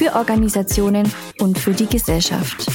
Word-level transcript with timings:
für 0.00 0.14
Organisationen 0.14 1.12
und 1.40 1.58
für 1.58 1.72
die 1.72 1.84
Gesellschaft. 1.84 2.66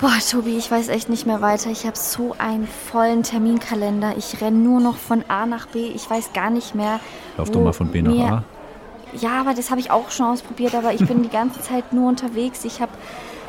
Boah, 0.00 0.18
Tobi, 0.28 0.58
ich 0.58 0.68
weiß 0.68 0.88
echt 0.88 1.08
nicht 1.08 1.26
mehr 1.26 1.42
weiter. 1.42 1.70
Ich 1.70 1.86
habe 1.86 1.96
so 1.96 2.34
einen 2.38 2.66
vollen 2.66 3.22
Terminkalender. 3.22 4.14
Ich 4.18 4.40
renne 4.40 4.58
nur 4.58 4.80
noch 4.80 4.96
von 4.96 5.22
A 5.28 5.46
nach 5.46 5.68
B. 5.68 5.92
Ich 5.94 6.10
weiß 6.10 6.32
gar 6.32 6.50
nicht 6.50 6.74
mehr. 6.74 6.98
Lauf 7.36 7.52
doch 7.52 7.62
mal 7.62 7.72
von 7.72 7.86
B 7.86 8.02
nach 8.02 8.32
A. 8.32 8.44
Ja, 9.12 9.40
aber 9.40 9.54
das 9.54 9.70
habe 9.70 9.80
ich 9.80 9.92
auch 9.92 10.10
schon 10.10 10.26
ausprobiert. 10.26 10.74
Aber 10.74 10.92
ich 10.92 11.06
bin 11.06 11.22
die 11.22 11.28
ganze 11.40 11.60
Zeit 11.60 11.92
nur 11.92 12.08
unterwegs. 12.08 12.64
Ich 12.64 12.80
habe 12.80 12.90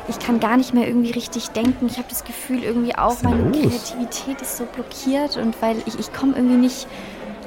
ich 0.06 0.20
kann 0.20 0.38
gar 0.38 0.56
nicht 0.56 0.72
mehr 0.72 0.86
irgendwie 0.86 1.10
richtig 1.10 1.48
denken. 1.48 1.86
Ich 1.86 1.98
habe 1.98 2.06
das 2.08 2.22
Gefühl 2.22 2.62
irgendwie 2.62 2.94
auch, 2.96 3.20
meine 3.22 3.42
los? 3.42 3.56
Kreativität 3.56 4.40
ist 4.42 4.58
so 4.58 4.64
blockiert 4.64 5.36
und 5.36 5.60
weil 5.60 5.82
ich, 5.86 5.98
ich 5.98 6.12
komme 6.12 6.34
irgendwie 6.36 6.58
nicht, 6.58 6.86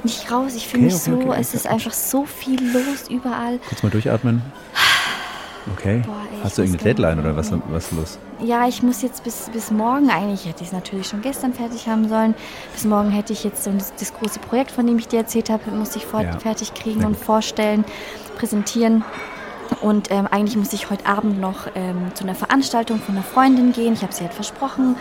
nicht 0.04 0.30
raus. 0.30 0.54
Ich 0.54 0.66
fühle 0.66 0.84
okay, 0.84 0.94
mich 0.94 1.02
okay, 1.02 1.22
so, 1.22 1.30
okay, 1.30 1.40
es 1.40 1.54
ist 1.54 1.66
einfach 1.66 1.92
so 1.92 2.24
viel 2.24 2.60
los 2.72 3.08
überall. 3.08 3.58
Kurz 3.68 3.82
mal 3.82 3.90
durchatmen. 3.90 4.42
Okay. 5.76 6.02
Boah, 6.06 6.14
ey, 6.32 6.38
Hast 6.42 6.58
du 6.58 6.62
irgendeine 6.62 6.94
Deadline 6.94 7.18
oder 7.20 7.36
was, 7.36 7.52
was 7.68 7.90
los? 7.92 8.18
Ja, 8.40 8.66
ich 8.66 8.82
muss 8.82 9.02
jetzt 9.02 9.24
bis, 9.24 9.50
bis 9.52 9.70
morgen, 9.70 10.10
eigentlich 10.10 10.46
hätte 10.46 10.62
ich 10.62 10.68
es 10.68 10.72
natürlich 10.72 11.06
schon 11.06 11.20
gestern 11.20 11.52
fertig 11.52 11.86
haben 11.86 12.08
sollen. 12.08 12.34
Bis 12.72 12.84
morgen 12.84 13.10
hätte 13.10 13.32
ich 13.32 13.44
jetzt 13.44 13.64
so 13.64 13.70
das, 13.70 13.94
das 13.94 14.14
große 14.14 14.40
Projekt, 14.40 14.70
von 14.70 14.86
dem 14.86 14.98
ich 14.98 15.08
dir 15.08 15.18
erzählt 15.18 15.50
habe, 15.50 15.70
muss 15.70 15.94
ich 15.96 16.06
ja. 16.12 16.38
fertig 16.38 16.72
kriegen 16.74 17.04
und 17.04 17.16
vorstellen, 17.16 17.84
präsentieren. 18.38 19.04
Und 19.82 20.10
ähm, 20.10 20.26
eigentlich 20.30 20.56
muss 20.56 20.72
ich 20.72 20.90
heute 20.90 21.06
Abend 21.06 21.40
noch 21.40 21.68
ähm, 21.74 22.10
zu 22.14 22.24
einer 22.24 22.34
Veranstaltung 22.34 22.98
von 22.98 23.14
einer 23.14 23.24
Freundin 23.24 23.72
gehen. 23.72 23.92
Ich 23.92 24.02
habe 24.02 24.12
sie 24.12 24.22
halt 24.22 24.34
versprochen. 24.34 24.96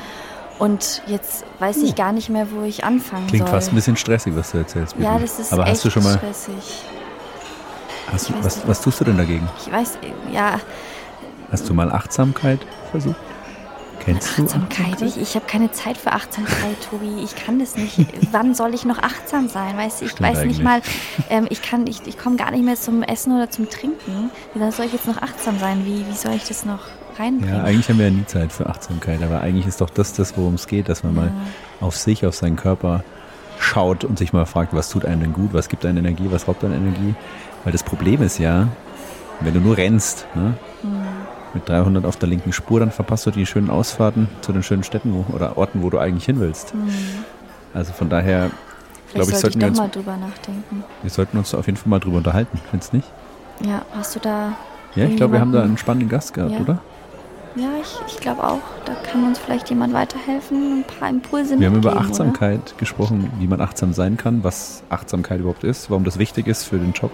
Und 0.59 1.01
jetzt 1.07 1.45
weiß 1.59 1.77
ich 1.77 1.89
hm. 1.89 1.95
gar 1.95 2.11
nicht 2.11 2.29
mehr, 2.29 2.51
wo 2.51 2.63
ich 2.63 2.83
anfangen 2.83 3.27
Klingt 3.27 3.29
soll. 3.29 3.47
Klingt 3.47 3.49
fast 3.49 3.71
ein 3.71 3.75
bisschen 3.75 3.95
stressig, 3.95 4.35
was 4.35 4.51
du 4.51 4.59
erzählst. 4.59 4.95
Ja, 4.99 5.17
das 5.17 5.39
ist 5.39 5.53
Aber 5.53 5.63
echt 5.63 5.71
hast 5.71 5.85
du 5.85 5.89
schon 5.89 6.03
mal, 6.03 6.17
stressig. 6.17 6.83
Hast 8.11 8.29
du, 8.29 8.33
was, 8.43 8.67
was 8.67 8.81
tust 8.81 8.99
du 8.99 9.05
denn 9.05 9.17
dagegen? 9.17 9.47
Ich 9.65 9.71
weiß, 9.71 9.97
ja. 10.33 10.59
Hast 11.51 11.69
du 11.69 11.73
mal 11.73 11.91
Achtsamkeit 11.91 12.59
versucht? 12.91 13.15
Kennst 13.99 14.37
du 14.37 14.43
Achtsamkeit? 14.43 15.01
Ich, 15.01 15.17
ich 15.17 15.35
habe 15.35 15.45
keine 15.45 15.71
Zeit 15.71 15.97
für 15.97 16.11
Achtsamkeit, 16.11 16.77
Tobi. 16.89 17.23
Ich 17.23 17.35
kann 17.35 17.59
das 17.59 17.75
nicht. 17.75 17.97
Wann 18.31 18.53
soll 18.53 18.73
ich 18.73 18.85
noch 18.85 18.97
achtsam 18.99 19.47
sein? 19.47 19.77
Weißt 19.77 20.01
du, 20.01 20.05
ich 20.05 20.11
Stimmt 20.11 20.29
weiß 20.29 20.45
nicht 20.45 20.63
mal, 20.63 20.81
ähm, 21.29 21.47
ich 21.49 21.61
kann, 21.61 21.87
ich, 21.87 22.05
ich 22.05 22.17
komme 22.17 22.35
gar 22.35 22.51
nicht 22.51 22.63
mehr 22.63 22.75
zum 22.75 23.03
Essen 23.03 23.33
oder 23.33 23.49
zum 23.49 23.69
Trinken. 23.69 24.31
Da 24.55 24.71
soll 24.71 24.87
ich 24.87 24.93
jetzt 24.93 25.07
noch 25.07 25.21
achtsam 25.21 25.59
sein? 25.59 25.85
Wie, 25.85 26.05
wie 26.07 26.15
soll 26.15 26.33
ich 26.33 26.45
das 26.45 26.65
noch 26.65 26.79
reinbringen? 27.19 27.55
Ja, 27.55 27.63
eigentlich 27.63 27.89
haben 27.89 27.97
wir 27.97 28.05
ja 28.05 28.11
nie 28.11 28.25
Zeit 28.25 28.51
für 28.51 28.67
Achtsamkeit, 28.67 29.21
aber 29.21 29.41
eigentlich 29.41 29.67
ist 29.67 29.81
doch 29.81 29.89
das 29.89 30.13
das, 30.13 30.37
worum 30.37 30.55
es 30.55 30.67
geht, 30.67 30.89
dass 30.89 31.03
man 31.03 31.15
ja. 31.15 31.21
mal 31.21 31.31
auf 31.81 31.95
sich, 31.97 32.25
auf 32.25 32.35
seinen 32.35 32.55
Körper 32.55 33.03
schaut 33.59 34.03
und 34.03 34.17
sich 34.17 34.33
mal 34.33 34.45
fragt, 34.45 34.73
was 34.73 34.89
tut 34.89 35.05
einem 35.05 35.21
denn 35.21 35.33
gut, 35.33 35.53
was 35.53 35.69
gibt 35.69 35.85
einem 35.85 35.97
Energie, 35.97 36.27
was 36.29 36.47
raubt 36.47 36.63
einem 36.63 36.75
Energie. 36.75 37.13
Weil 37.63 37.73
das 37.73 37.83
Problem 37.83 38.21
ist 38.21 38.39
ja, 38.39 38.69
wenn 39.41 39.53
du 39.53 39.59
nur 39.59 39.77
rennst, 39.77 40.25
ne, 40.33 40.53
mhm. 40.81 40.89
mit 41.53 41.67
300 41.67 42.05
auf 42.05 42.17
der 42.17 42.29
linken 42.29 42.53
Spur, 42.53 42.79
dann 42.79 42.91
verpasst 42.91 43.25
du 43.25 43.31
die 43.31 43.45
schönen 43.45 43.69
Ausfahrten 43.69 44.29
zu 44.41 44.53
den 44.53 44.63
schönen 44.63 44.83
Städten 44.83 45.13
wo, 45.13 45.25
oder 45.35 45.57
Orten, 45.57 45.83
wo 45.83 45.89
du 45.89 45.99
eigentlich 45.99 46.25
hin 46.25 46.39
willst. 46.39 46.73
Mhm. 46.73 46.89
Also 47.73 47.93
von 47.93 48.09
daher, 48.09 48.49
glaube 49.13 49.31
ich, 49.31 49.37
sollten 49.37 49.59
ich 49.59 49.63
wir 49.63 49.69
uns, 49.69 49.77
mal 49.77 49.89
drüber 49.89 50.17
nachdenken. 50.17 50.83
Wir 51.01 51.11
sollten 51.11 51.37
uns 51.37 51.53
auf 51.53 51.65
jeden 51.65 51.77
Fall 51.77 51.89
mal 51.89 51.99
drüber 51.99 52.17
unterhalten, 52.17 52.59
findest 52.69 52.93
du 52.93 52.97
nicht? 52.97 53.11
Ja, 53.61 53.81
hast 53.95 54.15
du 54.15 54.19
da. 54.19 54.53
Ja, 54.95 55.05
ich 55.05 55.17
glaube, 55.17 55.33
wir 55.33 55.41
haben 55.41 55.51
da 55.51 55.61
einen 55.61 55.77
spannenden 55.77 56.09
Gast 56.09 56.33
gehabt, 56.33 56.53
ja. 56.53 56.59
oder? 56.59 56.79
Ja, 57.55 57.71
ich, 57.81 57.97
ich 58.07 58.19
glaube 58.19 58.43
auch. 58.43 58.61
Da 58.85 58.93
kann 58.93 59.23
uns 59.25 59.39
vielleicht 59.39 59.69
jemand 59.69 59.93
weiterhelfen, 59.93 60.79
ein 60.79 60.83
paar 60.83 61.09
Impulse 61.09 61.59
Wir 61.59 61.67
haben 61.67 61.77
über 61.77 61.97
Achtsamkeit 61.97 62.61
oder? 62.69 62.77
gesprochen, 62.77 63.31
wie 63.39 63.47
man 63.47 63.59
achtsam 63.61 63.93
sein 63.93 64.17
kann, 64.17 64.43
was 64.43 64.83
Achtsamkeit 64.89 65.39
überhaupt 65.39 65.63
ist, 65.63 65.89
warum 65.89 66.03
das 66.03 66.19
wichtig 66.19 66.47
ist 66.47 66.63
für 66.65 66.77
den 66.77 66.93
Job 66.93 67.11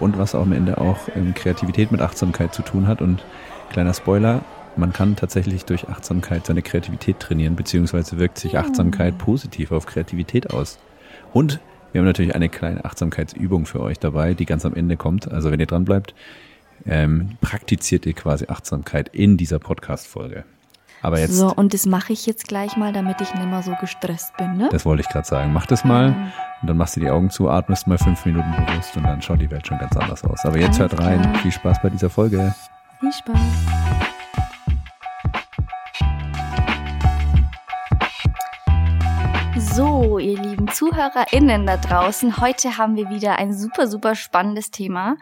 und 0.00 0.18
was 0.18 0.34
auch 0.34 0.42
am 0.42 0.52
Ende 0.52 0.78
auch 0.78 1.08
ähm, 1.14 1.34
Kreativität 1.34 1.92
mit 1.92 2.00
Achtsamkeit 2.00 2.54
zu 2.54 2.62
tun 2.62 2.86
hat. 2.88 3.00
Und 3.00 3.22
kleiner 3.70 3.94
Spoiler, 3.94 4.42
man 4.76 4.92
kann 4.92 5.16
tatsächlich 5.16 5.64
durch 5.64 5.88
Achtsamkeit 5.88 6.46
seine 6.46 6.62
Kreativität 6.62 7.20
trainieren, 7.20 7.56
beziehungsweise 7.56 8.18
wirkt 8.18 8.38
sich 8.38 8.58
Achtsamkeit 8.58 9.18
positiv 9.18 9.70
auf 9.70 9.86
Kreativität 9.86 10.52
aus. 10.52 10.78
Und 11.32 11.60
wir 11.92 12.00
haben 12.00 12.06
natürlich 12.06 12.34
eine 12.34 12.48
kleine 12.48 12.84
Achtsamkeitsübung 12.84 13.66
für 13.66 13.80
euch 13.80 13.98
dabei, 13.98 14.34
die 14.34 14.46
ganz 14.46 14.64
am 14.64 14.74
Ende 14.74 14.96
kommt. 14.96 15.30
Also 15.30 15.50
wenn 15.50 15.60
ihr 15.60 15.66
dran 15.66 15.84
bleibt, 15.84 16.14
ähm, 16.86 17.36
praktiziert 17.40 18.06
ihr 18.06 18.14
quasi 18.14 18.46
Achtsamkeit 18.48 19.08
in 19.14 19.36
dieser 19.36 19.58
Podcast-Folge. 19.58 20.44
Aber 21.02 21.18
jetzt. 21.18 21.34
So, 21.34 21.52
und 21.52 21.74
das 21.74 21.84
mache 21.84 22.12
ich 22.12 22.26
jetzt 22.26 22.46
gleich 22.46 22.76
mal, 22.76 22.92
damit 22.92 23.20
ich 23.20 23.34
nicht 23.34 23.46
mehr 23.46 23.62
so 23.62 23.74
gestresst 23.80 24.36
bin, 24.36 24.56
ne? 24.56 24.68
Das 24.70 24.84
wollte 24.84 25.02
ich 25.02 25.08
gerade 25.08 25.26
sagen. 25.26 25.52
Mach 25.52 25.66
das 25.66 25.84
mal 25.84 26.10
mhm. 26.10 26.32
und 26.62 26.68
dann 26.68 26.76
machst 26.76 26.96
du 26.96 27.00
die 27.00 27.10
Augen 27.10 27.28
zu, 27.28 27.50
atmest 27.50 27.88
mal 27.88 27.98
fünf 27.98 28.24
Minuten 28.24 28.50
bewusst 28.52 28.96
und 28.96 29.02
dann 29.02 29.20
schaut 29.20 29.40
die 29.40 29.50
Welt 29.50 29.66
schon 29.66 29.78
ganz 29.78 29.96
anders 29.96 30.22
aus. 30.24 30.44
Aber 30.44 30.56
jetzt 30.58 30.80
Alles 30.80 30.92
hört 30.92 31.00
rein. 31.00 31.20
Klar. 31.20 31.34
Viel 31.36 31.52
Spaß 31.52 31.82
bei 31.82 31.90
dieser 31.90 32.08
Folge. 32.08 32.54
Viel 33.00 33.12
Spaß. 33.12 34.11
So, 39.74 40.18
ihr 40.18 40.38
lieben 40.38 40.68
ZuhörerInnen 40.68 41.64
da 41.64 41.78
draußen, 41.78 42.42
heute 42.42 42.76
haben 42.76 42.94
wir 42.94 43.08
wieder 43.08 43.38
ein 43.38 43.56
super, 43.56 43.86
super 43.86 44.14
spannendes 44.14 44.70
Thema. 44.70 45.16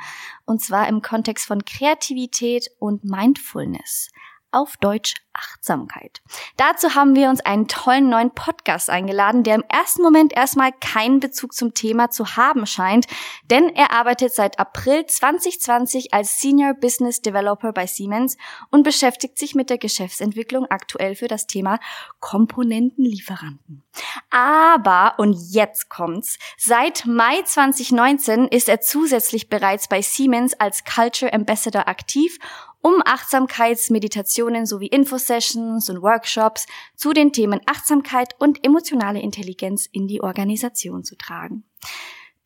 Und 0.44 0.60
zwar 0.60 0.88
im 0.88 1.02
Kontext 1.02 1.46
von 1.46 1.64
Kreativität 1.64 2.68
und 2.80 3.04
Mindfulness 3.04 4.10
auf 4.52 4.76
Deutsch 4.76 5.14
Achtsamkeit. 5.32 6.20
Dazu 6.56 6.94
haben 6.94 7.14
wir 7.14 7.28
uns 7.28 7.40
einen 7.40 7.68
tollen 7.68 8.08
neuen 8.08 8.32
Podcast 8.32 8.90
eingeladen, 8.90 9.42
der 9.42 9.54
im 9.54 9.64
ersten 9.68 10.02
Moment 10.02 10.36
erstmal 10.36 10.72
keinen 10.72 11.20
Bezug 11.20 11.54
zum 11.54 11.72
Thema 11.72 12.10
zu 12.10 12.36
haben 12.36 12.66
scheint, 12.66 13.06
denn 13.44 13.68
er 13.68 13.92
arbeitet 13.92 14.34
seit 14.34 14.58
April 14.58 15.06
2020 15.06 16.12
als 16.12 16.40
Senior 16.40 16.74
Business 16.74 17.22
Developer 17.22 17.72
bei 17.72 17.86
Siemens 17.86 18.36
und 18.70 18.82
beschäftigt 18.82 19.38
sich 19.38 19.54
mit 19.54 19.70
der 19.70 19.78
Geschäftsentwicklung 19.78 20.66
aktuell 20.68 21.14
für 21.14 21.28
das 21.28 21.46
Thema 21.46 21.78
Komponentenlieferanten. 22.18 23.82
Aber, 24.30 25.14
und 25.18 25.36
jetzt 25.52 25.88
kommt's, 25.88 26.38
seit 26.56 27.06
Mai 27.06 27.42
2019 27.42 28.48
ist 28.48 28.68
er 28.68 28.80
zusätzlich 28.80 29.48
bereits 29.48 29.88
bei 29.88 30.02
Siemens 30.02 30.58
als 30.58 30.84
Culture 30.84 31.32
Ambassador 31.32 31.88
aktiv 31.88 32.38
um 32.82 33.02
Achtsamkeitsmeditationen 33.04 34.66
sowie 34.66 34.86
Infosessions 34.86 35.90
und 35.90 36.02
Workshops 36.02 36.66
zu 36.96 37.12
den 37.12 37.32
Themen 37.32 37.60
Achtsamkeit 37.66 38.34
und 38.38 38.64
emotionale 38.64 39.20
Intelligenz 39.20 39.86
in 39.90 40.08
die 40.08 40.22
Organisation 40.22 41.04
zu 41.04 41.16
tragen. 41.16 41.64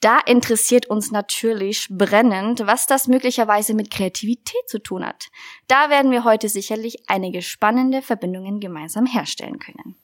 Da 0.00 0.18
interessiert 0.18 0.86
uns 0.86 1.12
natürlich 1.12 1.88
brennend, 1.90 2.66
was 2.66 2.86
das 2.86 3.08
möglicherweise 3.08 3.72
mit 3.72 3.90
Kreativität 3.90 4.68
zu 4.68 4.78
tun 4.78 5.06
hat. 5.06 5.28
Da 5.66 5.88
werden 5.88 6.10
wir 6.10 6.24
heute 6.24 6.50
sicherlich 6.50 7.08
einige 7.08 7.40
spannende 7.40 8.02
Verbindungen 8.02 8.60
gemeinsam 8.60 9.06
herstellen 9.06 9.58
können. 9.58 9.96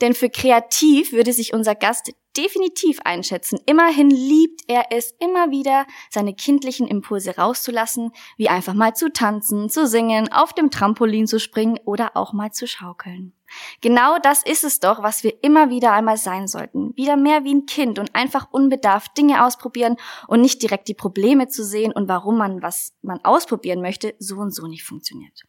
Denn 0.00 0.14
für 0.14 0.28
kreativ 0.28 1.12
würde 1.12 1.32
sich 1.32 1.54
unser 1.54 1.74
Gast 1.74 2.12
definitiv 2.36 2.98
einschätzen. 3.04 3.58
Immerhin 3.66 4.10
liebt 4.10 4.62
er 4.68 4.86
es 4.90 5.14
immer 5.18 5.50
wieder, 5.50 5.86
seine 6.10 6.34
kindlichen 6.34 6.86
Impulse 6.86 7.36
rauszulassen, 7.36 8.12
wie 8.36 8.48
einfach 8.48 8.74
mal 8.74 8.94
zu 8.94 9.12
tanzen, 9.12 9.68
zu 9.68 9.86
singen, 9.86 10.32
auf 10.32 10.52
dem 10.52 10.70
Trampolin 10.70 11.26
zu 11.26 11.40
springen 11.40 11.78
oder 11.84 12.16
auch 12.16 12.32
mal 12.32 12.52
zu 12.52 12.66
schaukeln. 12.66 13.32
Genau 13.80 14.18
das 14.18 14.42
ist 14.42 14.64
es 14.64 14.80
doch, 14.80 15.02
was 15.02 15.22
wir 15.22 15.42
immer 15.42 15.70
wieder 15.70 15.92
einmal 15.92 16.16
sein 16.16 16.48
sollten. 16.48 16.96
Wieder 16.96 17.16
mehr 17.16 17.44
wie 17.44 17.54
ein 17.54 17.66
Kind 17.66 17.98
und 17.98 18.14
einfach 18.14 18.48
unbedarft 18.50 19.16
Dinge 19.16 19.44
ausprobieren 19.44 19.96
und 20.26 20.40
nicht 20.40 20.62
direkt 20.62 20.88
die 20.88 20.94
Probleme 20.94 21.48
zu 21.48 21.64
sehen 21.64 21.92
und 21.92 22.08
warum 22.08 22.38
man, 22.38 22.62
was 22.62 22.94
man 23.02 23.24
ausprobieren 23.24 23.80
möchte, 23.80 24.14
so 24.18 24.36
und 24.36 24.52
so 24.52 24.66
nicht 24.66 24.84
funktioniert. 24.84 25.42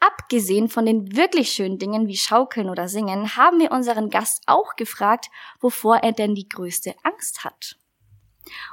Abgesehen 0.00 0.68
von 0.68 0.86
den 0.86 1.14
wirklich 1.14 1.52
schönen 1.52 1.78
Dingen 1.78 2.08
wie 2.08 2.16
Schaukeln 2.16 2.70
oder 2.70 2.88
Singen, 2.88 3.36
haben 3.36 3.60
wir 3.60 3.70
unseren 3.70 4.08
Gast 4.08 4.42
auch 4.46 4.74
gefragt, 4.76 5.26
wovor 5.60 5.98
er 5.98 6.12
denn 6.12 6.34
die 6.34 6.48
größte 6.48 6.94
Angst 7.02 7.44
hat. 7.44 7.76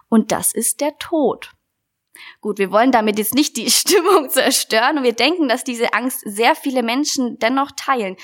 Und 0.08 0.32
das 0.32 0.54
ist 0.54 0.80
der 0.80 0.98
Tod. 0.98 1.52
Gut, 2.42 2.58
wir 2.60 2.72
wollen 2.72 2.92
damit 2.92 3.18
jetzt 3.20 3.36
nicht 3.36 3.58
die 3.58 3.70
Stimmung 3.72 4.30
zerstören 4.30 4.98
und 4.98 5.04
wir 5.04 5.14
denken, 5.14 5.50
dass 5.50 5.64
diese 5.64 5.94
Angst 5.94 6.22
sehr 6.26 6.56
viele 6.56 6.82
Menschen 6.82 7.38
dennoch 7.40 7.72
teilen. 7.76 8.16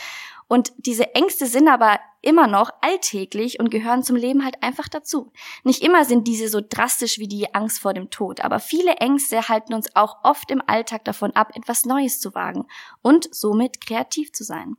Und 0.48 0.74
diese 0.78 1.16
Ängste 1.16 1.46
sind 1.48 1.68
aber 1.68 2.00
immer 2.24 2.48
noch 2.48 2.72
alltäglich 2.82 3.60
und 3.60 3.70
gehören 3.70 4.02
zum 4.02 4.16
Leben 4.16 4.46
halt 4.46 4.64
einfach 4.64 4.88
dazu. 4.88 5.32
Nicht 5.64 5.84
immer 5.84 6.06
sind 6.06 6.28
diese 6.28 6.48
so 6.48 6.62
drastisch 6.68 7.20
wie 7.20 7.28
die 7.28 7.54
Angst 7.54 7.80
vor 7.80 7.94
dem 7.94 8.10
Tod, 8.10 8.40
aber 8.42 8.60
viele 8.60 8.96
Ängste 8.96 9.50
halten 9.50 9.74
uns 9.74 9.94
auch 9.96 10.24
oft 10.24 10.50
im 10.50 10.64
Alltag 10.66 11.04
davon 11.04 11.32
ab, 11.32 11.52
etwas 11.56 11.86
Neues 11.86 12.22
zu 12.22 12.34
wagen 12.34 12.66
und 13.02 13.34
somit 13.36 13.86
kreativ 13.86 14.32
zu 14.32 14.44
sein. 14.44 14.78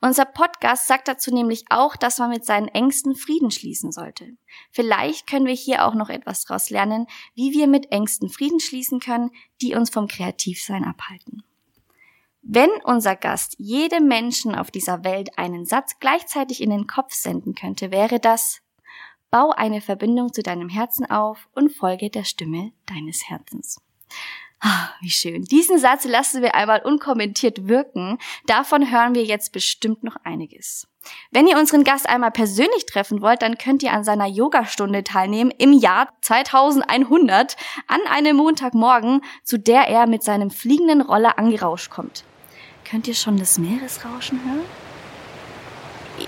Unser 0.00 0.24
Podcast 0.24 0.86
sagt 0.86 1.06
dazu 1.06 1.32
nämlich 1.32 1.66
auch, 1.68 1.96
dass 1.96 2.18
man 2.18 2.30
mit 2.30 2.46
seinen 2.46 2.68
Ängsten 2.68 3.14
Frieden 3.14 3.50
schließen 3.50 3.92
sollte. 3.92 4.36
Vielleicht 4.70 5.28
können 5.28 5.46
wir 5.46 5.54
hier 5.54 5.86
auch 5.86 5.94
noch 5.94 6.08
etwas 6.08 6.44
daraus 6.44 6.70
lernen, 6.70 7.06
wie 7.34 7.52
wir 7.52 7.66
mit 7.66 7.92
Ängsten 7.92 8.30
Frieden 8.30 8.60
schließen 8.60 9.00
können, 9.00 9.30
die 9.60 9.74
uns 9.74 9.90
vom 9.90 10.08
Kreativsein 10.08 10.84
abhalten. 10.84 11.42
Wenn 12.48 12.70
unser 12.84 13.16
Gast 13.16 13.56
jedem 13.58 14.06
Menschen 14.06 14.54
auf 14.54 14.70
dieser 14.70 15.02
Welt 15.02 15.36
einen 15.36 15.66
Satz 15.66 15.98
gleichzeitig 15.98 16.62
in 16.62 16.70
den 16.70 16.86
Kopf 16.86 17.12
senden 17.12 17.56
könnte, 17.56 17.90
wäre 17.90 18.20
das 18.20 18.60
Bau 19.32 19.50
eine 19.50 19.80
Verbindung 19.80 20.32
zu 20.32 20.44
deinem 20.44 20.68
Herzen 20.68 21.10
auf 21.10 21.48
und 21.54 21.70
folge 21.74 22.08
der 22.08 22.22
Stimme 22.22 22.70
deines 22.86 23.28
Herzens. 23.28 23.80
Ah, 24.60 24.90
wie 25.00 25.10
schön. 25.10 25.42
Diesen 25.42 25.80
Satz 25.80 26.04
lassen 26.04 26.40
wir 26.40 26.54
einmal 26.54 26.82
unkommentiert 26.82 27.66
wirken. 27.66 28.18
Davon 28.46 28.92
hören 28.92 29.16
wir 29.16 29.24
jetzt 29.24 29.50
bestimmt 29.50 30.04
noch 30.04 30.16
einiges. 30.22 30.86
Wenn 31.32 31.48
ihr 31.48 31.58
unseren 31.58 31.82
Gast 31.82 32.08
einmal 32.08 32.30
persönlich 32.30 32.86
treffen 32.86 33.22
wollt, 33.22 33.42
dann 33.42 33.58
könnt 33.58 33.82
ihr 33.82 33.92
an 33.92 34.04
seiner 34.04 34.26
Yogastunde 34.26 35.02
teilnehmen 35.02 35.50
im 35.50 35.72
Jahr 35.72 36.12
2100 36.20 37.56
an 37.88 38.00
einem 38.08 38.36
Montagmorgen, 38.36 39.22
zu 39.42 39.58
der 39.58 39.88
er 39.88 40.06
mit 40.06 40.22
seinem 40.22 40.50
fliegenden 40.50 41.00
Roller 41.00 41.40
angerauscht 41.40 41.90
kommt. 41.90 42.22
Könnt 42.88 43.08
ihr 43.08 43.14
schon 43.14 43.36
das 43.36 43.58
Meeresrauschen 43.58 44.40
hören? 44.44 44.64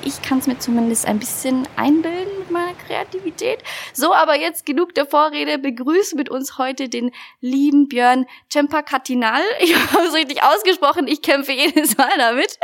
Ich 0.04 0.20
kann 0.22 0.38
es 0.38 0.46
mir 0.46 0.58
zumindest 0.58 1.06
ein 1.06 1.18
bisschen 1.18 1.66
einbilden 1.76 2.38
mit 2.40 2.50
meiner 2.50 2.74
Kreativität. 2.74 3.60
So, 3.94 4.12
aber 4.12 4.38
jetzt 4.38 4.66
genug 4.66 4.94
der 4.94 5.06
Vorrede. 5.06 5.58
Begrüße 5.58 6.16
mit 6.16 6.28
uns 6.28 6.58
heute 6.58 6.88
den 6.88 7.10
lieben 7.40 7.88
Björn 7.88 8.26
Cempakatinal. 8.52 9.40
Ich 9.62 9.74
habe 9.74 10.06
es 10.06 10.14
richtig 10.14 10.42
ausgesprochen. 10.42 11.06
Ich 11.06 11.22
kämpfe 11.22 11.52
jedes 11.52 11.96
Mal 11.96 12.10
damit. 12.18 12.58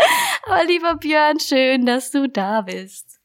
Aber 0.46 0.64
lieber 0.64 0.96
Björn, 0.96 1.38
schön, 1.38 1.86
dass 1.86 2.10
du 2.10 2.28
da 2.28 2.62
bist. 2.62 3.20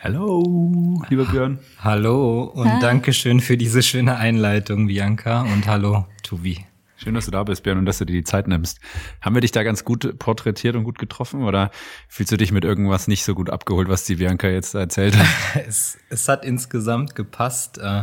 Hallo, 0.00 1.02
lieber 1.08 1.24
Björn. 1.24 1.60
Hallo 1.82 2.44
und 2.54 2.68
ah. 2.68 2.78
danke 2.80 3.12
schön 3.12 3.40
für 3.40 3.56
diese 3.56 3.82
schöne 3.82 4.16
Einleitung, 4.16 4.86
Bianca. 4.86 5.42
Und 5.42 5.66
hallo, 5.66 6.06
Tuvi. 6.22 6.67
Schön, 7.00 7.14
dass 7.14 7.26
du 7.26 7.30
da 7.30 7.44
bist, 7.44 7.62
Björn, 7.62 7.78
und 7.78 7.86
dass 7.86 7.98
du 7.98 8.04
dir 8.04 8.14
die 8.14 8.24
Zeit 8.24 8.48
nimmst. 8.48 8.80
Haben 9.20 9.36
wir 9.36 9.40
dich 9.40 9.52
da 9.52 9.62
ganz 9.62 9.84
gut 9.84 10.18
porträtiert 10.18 10.74
und 10.74 10.82
gut 10.82 10.98
getroffen 10.98 11.44
oder 11.44 11.70
fühlst 12.08 12.32
du 12.32 12.36
dich 12.36 12.50
mit 12.50 12.64
irgendwas 12.64 13.06
nicht 13.06 13.24
so 13.24 13.36
gut 13.36 13.50
abgeholt, 13.50 13.88
was 13.88 14.04
die 14.04 14.16
Bianca 14.16 14.48
jetzt 14.48 14.74
erzählt 14.74 15.16
hat? 15.16 15.26
es, 15.68 15.96
es 16.10 16.28
hat 16.28 16.44
insgesamt 16.44 17.14
gepasst, 17.14 17.78
äh, 17.78 18.02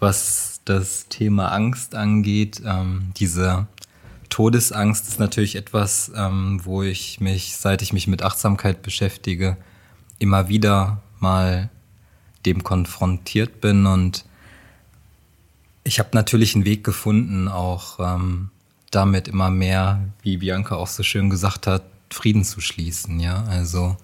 was 0.00 0.60
das 0.64 1.06
Thema 1.08 1.52
Angst 1.52 1.94
angeht. 1.94 2.60
Ähm, 2.66 3.12
diese 3.16 3.68
Todesangst 4.28 5.06
ist 5.06 5.20
natürlich 5.20 5.54
etwas, 5.54 6.10
ähm, 6.16 6.60
wo 6.64 6.82
ich 6.82 7.20
mich, 7.20 7.56
seit 7.56 7.80
ich 7.80 7.92
mich 7.92 8.08
mit 8.08 8.22
Achtsamkeit 8.22 8.82
beschäftige, 8.82 9.56
immer 10.18 10.48
wieder 10.48 11.00
mal 11.20 11.70
dem 12.44 12.64
konfrontiert 12.64 13.60
bin 13.60 13.86
und 13.86 14.24
ich 15.86 16.00
habe 16.00 16.10
natürlich 16.14 16.54
einen 16.54 16.64
Weg 16.64 16.82
gefunden, 16.82 17.48
auch 17.48 18.00
ähm, 18.00 18.50
damit 18.90 19.28
immer 19.28 19.50
mehr, 19.50 20.02
wie 20.22 20.38
Bianca 20.38 20.74
auch 20.74 20.88
so 20.88 21.02
schön 21.02 21.30
gesagt 21.30 21.66
hat, 21.66 21.84
Frieden 22.10 22.44
zu 22.44 22.60
schließen. 22.60 23.20
Ja, 23.20 23.44
also 23.44 23.96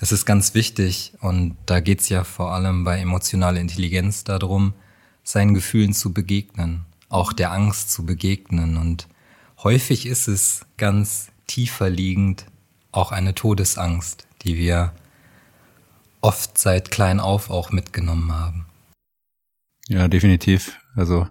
es 0.00 0.12
ist 0.12 0.24
ganz 0.24 0.54
wichtig 0.54 1.12
und 1.20 1.56
da 1.66 1.80
geht's 1.80 2.08
ja 2.08 2.22
vor 2.22 2.52
allem 2.52 2.84
bei 2.84 3.00
emotionaler 3.00 3.60
Intelligenz 3.60 4.24
darum, 4.24 4.74
seinen 5.24 5.54
Gefühlen 5.54 5.94
zu 5.94 6.12
begegnen, 6.12 6.84
auch 7.08 7.32
der 7.32 7.50
Angst 7.50 7.90
zu 7.90 8.06
begegnen. 8.06 8.76
Und 8.76 9.08
häufig 9.64 10.06
ist 10.06 10.28
es 10.28 10.64
ganz 10.76 11.28
tiefer 11.48 11.90
liegend 11.90 12.46
auch 12.92 13.10
eine 13.10 13.34
Todesangst, 13.34 14.26
die 14.42 14.56
wir 14.56 14.92
oft 16.20 16.56
seit 16.56 16.90
klein 16.90 17.18
auf 17.18 17.50
auch 17.50 17.72
mitgenommen 17.72 18.32
haben. 18.32 18.66
Ja, 19.88 20.08
definitiv. 20.08 20.78
Also 20.96 21.26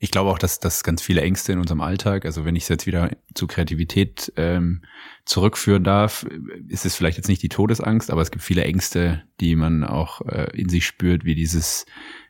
ich 0.00 0.12
glaube 0.12 0.30
auch, 0.30 0.38
dass 0.38 0.60
das 0.60 0.84
ganz 0.84 1.02
viele 1.02 1.22
Ängste 1.22 1.52
in 1.52 1.58
unserem 1.58 1.80
Alltag, 1.80 2.24
also 2.24 2.44
wenn 2.44 2.54
ich 2.54 2.64
es 2.64 2.68
jetzt 2.68 2.86
wieder 2.86 3.10
zu 3.34 3.48
Kreativität 3.48 4.32
ähm, 4.36 4.82
zurückführen 5.24 5.82
darf, 5.82 6.24
ist 6.68 6.86
es 6.86 6.94
vielleicht 6.94 7.16
jetzt 7.16 7.28
nicht 7.28 7.42
die 7.42 7.48
Todesangst, 7.48 8.10
aber 8.10 8.22
es 8.22 8.30
gibt 8.30 8.44
viele 8.44 8.64
Ängste, 8.64 9.24
die 9.40 9.56
man 9.56 9.82
auch 9.82 10.20
äh, 10.20 10.56
in 10.56 10.68
sich 10.68 10.86
spürt, 10.86 11.24
wie 11.24 11.34
dieses, 11.34 11.84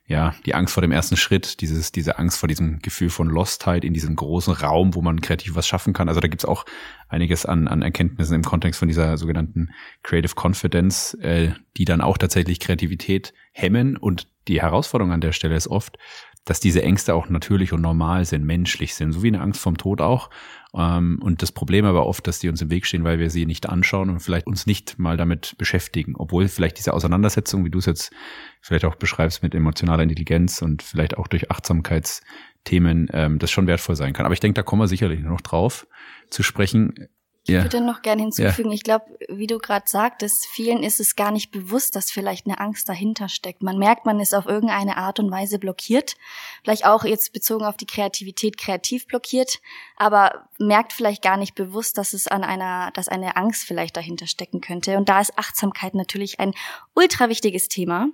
ja, 0.06 0.34
die 0.46 0.54
Angst 0.54 0.72
vor 0.72 0.80
dem 0.80 0.92
ersten 0.92 1.18
Schritt, 1.18 1.60
dieses, 1.60 1.92
diese 1.92 2.18
Angst 2.18 2.38
vor 2.38 2.48
diesem 2.48 2.78
Gefühl 2.78 3.10
von 3.10 3.28
Lostheit 3.28 3.84
in 3.84 3.92
diesem 3.92 4.16
großen 4.16 4.54
Raum, 4.54 4.94
wo 4.94 5.02
man 5.02 5.20
kreativ 5.20 5.54
was 5.54 5.68
schaffen 5.68 5.92
kann. 5.92 6.08
Also 6.08 6.20
da 6.20 6.28
gibt's 6.28 6.46
auch 6.46 6.64
einiges 7.08 7.44
an, 7.44 7.68
an 7.68 7.82
Erkenntnissen 7.82 8.34
im 8.34 8.44
Kontext 8.44 8.78
von 8.78 8.88
dieser 8.88 9.18
sogenannten 9.18 9.68
Creative 10.02 10.32
Confidence, 10.34 11.12
äh, 11.20 11.52
die 11.76 11.84
dann 11.84 12.00
auch 12.00 12.16
tatsächlich 12.16 12.60
Kreativität 12.60 13.34
hemmen 13.52 13.98
und 13.98 14.26
die 14.48 14.62
Herausforderung 14.62 15.12
an 15.12 15.20
der 15.20 15.32
Stelle 15.32 15.54
ist 15.54 15.68
oft, 15.68 15.98
dass 16.44 16.60
diese 16.60 16.82
Ängste 16.82 17.14
auch 17.14 17.28
natürlich 17.28 17.72
und 17.72 17.80
normal 17.80 18.24
sind, 18.24 18.44
menschlich 18.44 18.94
sind, 18.94 19.12
so 19.12 19.22
wie 19.22 19.28
eine 19.28 19.40
Angst 19.40 19.60
vom 19.60 19.76
Tod 19.76 20.00
auch. 20.00 20.30
Ähm, 20.74 21.18
und 21.22 21.42
das 21.42 21.52
Problem 21.52 21.84
aber 21.84 22.06
oft, 22.06 22.26
dass 22.26 22.38
die 22.38 22.48
uns 22.48 22.60
im 22.62 22.70
Weg 22.70 22.86
stehen, 22.86 23.04
weil 23.04 23.18
wir 23.18 23.30
sie 23.30 23.46
nicht 23.46 23.68
anschauen 23.68 24.10
und 24.10 24.20
vielleicht 24.20 24.46
uns 24.46 24.66
nicht 24.66 24.98
mal 24.98 25.16
damit 25.16 25.56
beschäftigen, 25.58 26.14
obwohl 26.16 26.48
vielleicht 26.48 26.78
diese 26.78 26.92
Auseinandersetzung, 26.92 27.64
wie 27.64 27.70
du 27.70 27.78
es 27.78 27.86
jetzt 27.86 28.12
vielleicht 28.60 28.84
auch 28.84 28.96
beschreibst, 28.96 29.42
mit 29.42 29.54
emotionaler 29.54 30.02
Intelligenz 30.02 30.62
und 30.62 30.82
vielleicht 30.82 31.16
auch 31.16 31.26
durch 31.26 31.50
Achtsamkeitsthemen, 31.50 33.08
ähm, 33.12 33.38
das 33.38 33.50
schon 33.50 33.66
wertvoll 33.66 33.96
sein 33.96 34.12
kann. 34.12 34.26
Aber 34.26 34.34
ich 34.34 34.40
denke, 34.40 34.54
da 34.54 34.62
kommen 34.62 34.82
wir 34.82 34.88
sicherlich 34.88 35.20
noch 35.20 35.40
drauf 35.40 35.86
zu 36.30 36.42
sprechen. 36.42 37.08
Ja. 37.48 37.58
Ich 37.58 37.64
würde 37.64 37.80
noch 37.80 38.02
gerne 38.02 38.22
hinzufügen, 38.22 38.70
ja. 38.70 38.74
ich 38.74 38.82
glaube, 38.82 39.06
wie 39.28 39.46
du 39.46 39.58
gerade 39.58 39.88
sagtest, 39.88 40.46
vielen 40.46 40.82
ist 40.82 41.00
es 41.00 41.16
gar 41.16 41.30
nicht 41.30 41.50
bewusst, 41.50 41.96
dass 41.96 42.10
vielleicht 42.10 42.46
eine 42.46 42.60
Angst 42.60 42.88
dahinter 42.88 43.28
steckt. 43.28 43.62
Man 43.62 43.78
merkt, 43.78 44.06
man 44.06 44.20
ist 44.20 44.34
auf 44.34 44.46
irgendeine 44.46 44.96
Art 44.96 45.18
und 45.18 45.30
Weise 45.30 45.58
blockiert, 45.58 46.16
vielleicht 46.62 46.84
auch 46.84 47.04
jetzt 47.04 47.32
bezogen 47.32 47.64
auf 47.64 47.76
die 47.76 47.86
Kreativität 47.86 48.58
kreativ 48.58 49.06
blockiert, 49.06 49.60
aber 49.96 50.48
merkt 50.58 50.92
vielleicht 50.92 51.22
gar 51.22 51.36
nicht 51.36 51.54
bewusst, 51.54 51.98
dass 51.98 52.12
es 52.12 52.28
an 52.28 52.44
einer, 52.44 52.90
dass 52.92 53.08
eine 53.08 53.36
Angst 53.36 53.64
vielleicht 53.64 53.96
dahinter 53.96 54.26
stecken 54.26 54.60
könnte. 54.60 54.96
Und 54.96 55.08
da 55.08 55.20
ist 55.20 55.38
Achtsamkeit 55.38 55.94
natürlich 55.94 56.40
ein 56.40 56.52
ultra 56.94 57.28
wichtiges 57.28 57.68
Thema. 57.68 58.08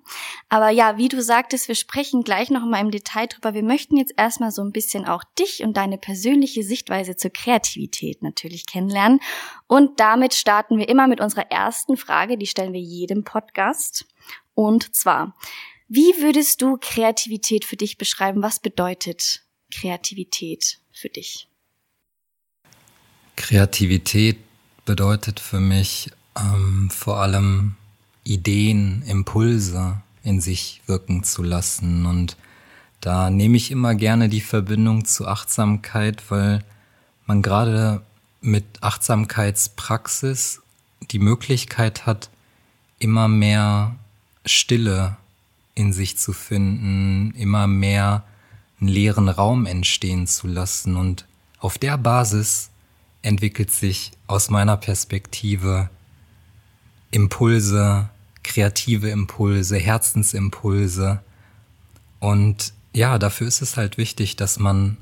Aber 0.49 0.71
ja, 0.71 0.97
wie 0.97 1.09
du 1.09 1.23
sagtest, 1.23 1.69
wir 1.69 1.75
sprechen 1.75 2.23
gleich 2.23 2.51
noch 2.51 2.65
mal 2.65 2.81
im 2.81 2.91
Detail 2.91 3.27
drüber. 3.27 3.55
Wir 3.55 3.63
möchten 3.63 3.97
jetzt 3.97 4.15
erstmal 4.17 4.51
so 4.51 4.63
ein 4.63 4.73
bisschen 4.73 5.07
auch 5.07 5.25
dich 5.39 5.63
und 5.63 5.77
deine 5.77 5.99
persönliche 5.99 6.63
Sichtweise 6.63 7.17
zur 7.17 7.33
Kreativität 7.33 8.23
natürlich 8.23 8.67
kennenlernen. 8.67 9.21
Und 9.67 9.99
damit 10.01 10.35
starten 10.35 10.79
wir 10.79 10.89
immer 10.89 11.07
mit 11.07 11.21
unserer 11.21 11.51
ersten 11.51 11.97
Frage, 11.97 12.37
die 12.37 12.47
stellen 12.47 12.73
wir 12.73 12.81
jedem 12.81 13.25
Podcast. 13.25 14.07
Und 14.55 14.95
zwar, 14.95 15.35
wie 15.89 16.15
würdest 16.19 16.63
du 16.63 16.79
Kreativität 16.81 17.65
für 17.65 17.77
dich 17.77 17.99
beschreiben? 17.99 18.43
Was 18.43 18.61
bedeutet 18.61 19.43
Kreativität 19.71 20.79
für 20.93 21.09
dich? 21.09 21.49
Kreativität 23.37 24.39
bedeutet 24.85 25.41
für 25.41 25.61
mich 25.61 26.11
ähm, 26.39 26.91
vor 26.91 27.21
allem 27.21 27.77
Ideen, 28.23 29.03
Impulse 29.07 30.03
in 30.23 30.41
sich 30.41 30.83
wirken 30.87 31.25
zu 31.25 31.43
lassen. 31.43 32.07
Und 32.07 32.37
da 33.01 33.31
nehme 33.31 33.57
ich 33.57 33.71
immer 33.71 33.95
gerne 33.95 34.29
die 34.29 34.41
Verbindung 34.41 35.05
zu 35.05 35.27
Achtsamkeit, 35.27 36.23
weil 36.31 36.65
man 37.27 37.43
gerade 37.43 38.03
mit 38.45 38.83
Achtsamkeitspraxis 38.83 40.63
die 41.11 41.19
Möglichkeit 41.19 42.07
hat, 42.07 42.31
immer 42.99 43.29
mehr 43.29 43.97
Stille 44.45 45.17
in 45.75 45.93
sich 45.93 46.19
zu 46.19 46.33
finden, 46.33 47.33
immer 47.33 47.67
mehr 47.67 48.25
einen 48.81 48.89
leeren 48.89 49.29
Raum 49.29 49.67
entstehen 49.67 50.27
zu 50.27 50.47
lassen. 50.47 50.97
Und 50.97 51.27
auf 51.59 51.79
der 51.79 51.99
Basis 51.99 52.71
entwickelt 53.23 53.71
sich 53.71 54.13
aus 54.27 54.51
meiner 54.51 54.77
Perspektive 54.77 55.89
Impulse, 57.11 58.11
kreative 58.43 59.09
Impulse, 59.09 59.77
Herzensimpulse. 59.77 61.23
Und 62.21 62.73
ja, 62.93 63.19
dafür 63.19 63.49
ist 63.49 63.63
es 63.63 63.77
halt 63.77 63.97
wichtig, 63.99 64.37
dass 64.37 64.59
man 64.59 64.99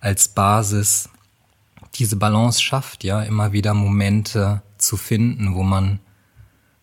als 0.00 0.28
Basis 0.28 1.08
diese 1.94 2.16
Balance 2.16 2.60
schafft, 2.62 3.04
ja, 3.04 3.22
immer 3.22 3.52
wieder 3.52 3.74
Momente 3.74 4.62
zu 4.78 4.96
finden, 4.96 5.54
wo 5.54 5.62
man 5.62 6.00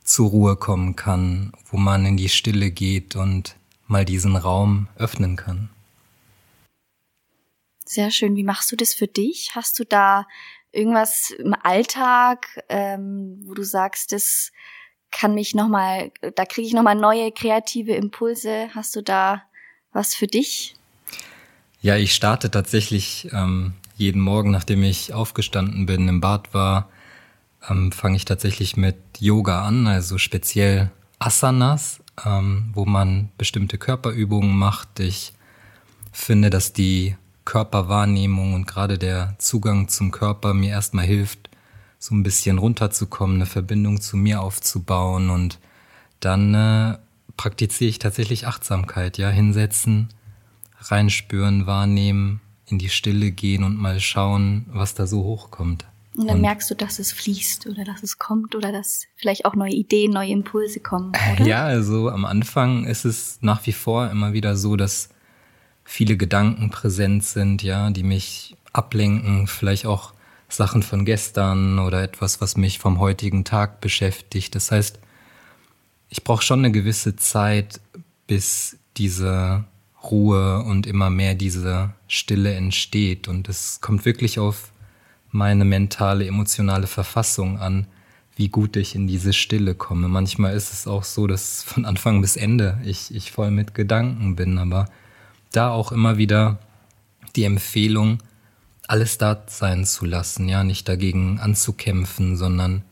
zur 0.03 0.29
Ruhe 0.29 0.55
kommen 0.55 0.95
kann, 0.95 1.51
wo 1.65 1.77
man 1.77 2.05
in 2.05 2.17
die 2.17 2.29
Stille 2.29 2.71
geht 2.71 3.15
und 3.15 3.55
mal 3.87 4.05
diesen 4.05 4.35
Raum 4.35 4.87
öffnen 4.95 5.35
kann. 5.35 5.69
Sehr 7.85 8.11
schön. 8.11 8.35
Wie 8.35 8.43
machst 8.43 8.71
du 8.71 8.75
das 8.75 8.93
für 8.93 9.07
dich? 9.07 9.51
Hast 9.55 9.79
du 9.79 9.83
da 9.83 10.27
irgendwas 10.71 11.31
im 11.31 11.55
Alltag, 11.55 12.63
ähm, 12.69 13.41
wo 13.45 13.53
du 13.53 13.63
sagst, 13.63 14.11
das 14.11 14.51
kann 15.11 15.33
mich 15.33 15.55
nochmal, 15.55 16.11
da 16.35 16.45
kriege 16.45 16.67
ich 16.67 16.73
nochmal 16.73 16.95
neue 16.95 17.31
kreative 17.31 17.93
Impulse. 17.93 18.69
Hast 18.75 18.95
du 18.95 19.01
da 19.01 19.43
was 19.91 20.13
für 20.13 20.27
dich? 20.27 20.75
Ja, 21.81 21.95
ich 21.95 22.13
starte 22.13 22.51
tatsächlich 22.51 23.27
ähm, 23.31 23.73
jeden 23.99 24.21
Morgen, 24.21 24.51
nachdem 24.51 24.83
ich 24.83 25.13
aufgestanden 25.13 25.85
bin, 25.85 26.07
im 26.07 26.21
Bad 26.21 26.53
war, 26.53 26.89
ähm, 27.69 27.91
fange 27.91 28.15
ich 28.15 28.25
tatsächlich 28.25 28.77
mit 28.77 28.95
Yoga 29.19 29.65
an, 29.65 29.87
also 29.87 30.17
speziell 30.17 30.91
Asanas, 31.19 31.99
ähm, 32.25 32.71
wo 32.73 32.85
man 32.85 33.29
bestimmte 33.37 33.77
Körperübungen 33.77 34.55
macht. 34.55 34.99
Ich 34.99 35.33
finde, 36.11 36.49
dass 36.49 36.73
die 36.73 37.15
Körperwahrnehmung 37.45 38.53
und 38.53 38.67
gerade 38.67 38.97
der 38.97 39.35
Zugang 39.37 39.87
zum 39.89 40.11
Körper 40.11 40.53
mir 40.53 40.69
erstmal 40.69 41.05
hilft, 41.05 41.49
so 41.97 42.15
ein 42.15 42.23
bisschen 42.23 42.57
runterzukommen, 42.57 43.37
eine 43.37 43.45
Verbindung 43.45 43.99
zu 43.99 44.15
mir 44.15 44.41
aufzubauen 44.41 45.29
und 45.29 45.59
dann 46.21 46.53
äh, 46.53 46.97
praktiziere 47.35 47.89
ich 47.89 47.99
tatsächlich 47.99 48.47
Achtsamkeit, 48.47 49.17
ja, 49.17 49.29
hinsetzen, 49.29 50.09
reinspüren, 50.79 51.65
wahrnehmen, 51.65 52.39
in 52.69 52.79
die 52.79 52.89
Stille 52.89 53.31
gehen 53.31 53.63
und 53.63 53.77
mal 53.77 53.99
schauen, 53.99 54.65
was 54.71 54.93
da 54.93 55.07
so 55.07 55.23
hochkommt. 55.23 55.85
Und 56.15 56.27
dann 56.27 56.38
und, 56.38 56.41
merkst 56.41 56.69
du, 56.69 56.75
dass 56.75 56.99
es 56.99 57.11
fließt 57.11 57.67
oder 57.67 57.83
dass 57.83 58.03
es 58.03 58.17
kommt 58.17 58.55
oder 58.55 58.71
dass 58.71 59.05
vielleicht 59.15 59.45
auch 59.45 59.55
neue 59.55 59.71
Ideen, 59.71 60.11
neue 60.11 60.31
Impulse 60.31 60.79
kommen. 60.79 61.13
Oder? 61.33 61.45
Ja, 61.45 61.63
also 61.65 62.09
am 62.09 62.25
Anfang 62.25 62.85
ist 62.85 63.05
es 63.05 63.38
nach 63.41 63.65
wie 63.65 63.71
vor 63.71 64.09
immer 64.09 64.33
wieder 64.33 64.57
so, 64.57 64.75
dass 64.75 65.09
viele 65.83 66.17
Gedanken 66.17 66.69
präsent 66.69 67.23
sind, 67.23 67.63
ja, 67.63 67.89
die 67.89 68.03
mich 68.03 68.55
ablenken, 68.73 69.47
vielleicht 69.47 69.85
auch 69.85 70.13
Sachen 70.49 70.83
von 70.83 71.05
gestern 71.05 71.79
oder 71.79 72.03
etwas, 72.03 72.41
was 72.41 72.57
mich 72.57 72.79
vom 72.79 72.99
heutigen 72.99 73.45
Tag 73.45 73.81
beschäftigt. 73.81 74.55
Das 74.55 74.71
heißt, 74.71 74.99
ich 76.09 76.23
brauche 76.23 76.43
schon 76.43 76.59
eine 76.59 76.71
gewisse 76.71 77.15
Zeit, 77.15 77.79
bis 78.27 78.77
diese 78.97 79.63
Ruhe 80.03 80.63
und 80.63 80.87
immer 80.87 81.09
mehr 81.09 81.35
diese 81.35 81.91
Stille 82.07 82.53
entsteht. 82.53 83.27
Und 83.27 83.49
es 83.49 83.81
kommt 83.81 84.05
wirklich 84.05 84.39
auf 84.39 84.71
meine 85.31 85.65
mentale, 85.65 86.25
emotionale 86.25 86.87
Verfassung 86.87 87.59
an, 87.59 87.87
wie 88.35 88.49
gut 88.49 88.77
ich 88.77 88.95
in 88.95 89.07
diese 89.07 89.33
Stille 89.33 89.75
komme. 89.75 90.07
Manchmal 90.07 90.55
ist 90.55 90.71
es 90.71 90.87
auch 90.87 91.03
so, 91.03 91.27
dass 91.27 91.61
von 91.63 91.85
Anfang 91.85 92.21
bis 92.21 92.37
Ende 92.37 92.79
ich, 92.85 93.13
ich 93.13 93.31
voll 93.31 93.51
mit 93.51 93.73
Gedanken 93.73 94.35
bin, 94.35 94.57
aber 94.57 94.85
da 95.51 95.69
auch 95.69 95.91
immer 95.91 96.17
wieder 96.17 96.59
die 97.35 97.43
Empfehlung, 97.43 98.19
alles 98.87 99.17
da 99.17 99.43
sein 99.47 99.85
zu 99.85 100.05
lassen, 100.05 100.47
ja, 100.47 100.63
nicht 100.63 100.87
dagegen 100.87 101.39
anzukämpfen, 101.39 102.37
sondern 102.37 102.83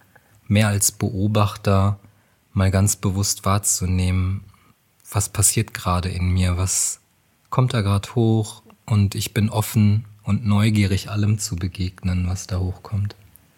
mehr 0.48 0.68
als 0.68 0.92
Beobachter 0.92 2.00
mal 2.54 2.70
ganz 2.70 2.96
bewusst 2.96 3.46
wahrzunehmen, 3.46 4.44
was 5.12 5.30
passiert 5.30 5.74
gerade 5.74 6.10
in 6.10 6.30
mir, 6.30 6.58
was 6.58 7.00
kommt 7.50 7.74
da 7.74 7.82
gerade 7.82 8.14
hoch 8.16 8.62
und 8.86 9.16
ich 9.16 9.34
bin 9.34 9.50
offen 9.50 10.06
und 10.24 10.46
neugierig 10.46 11.10
allem 11.10 11.40
zu 11.40 11.56
begegnen, 11.56 12.28
was 12.28 12.48
da 12.48 12.60
hochkommt. 12.60 13.16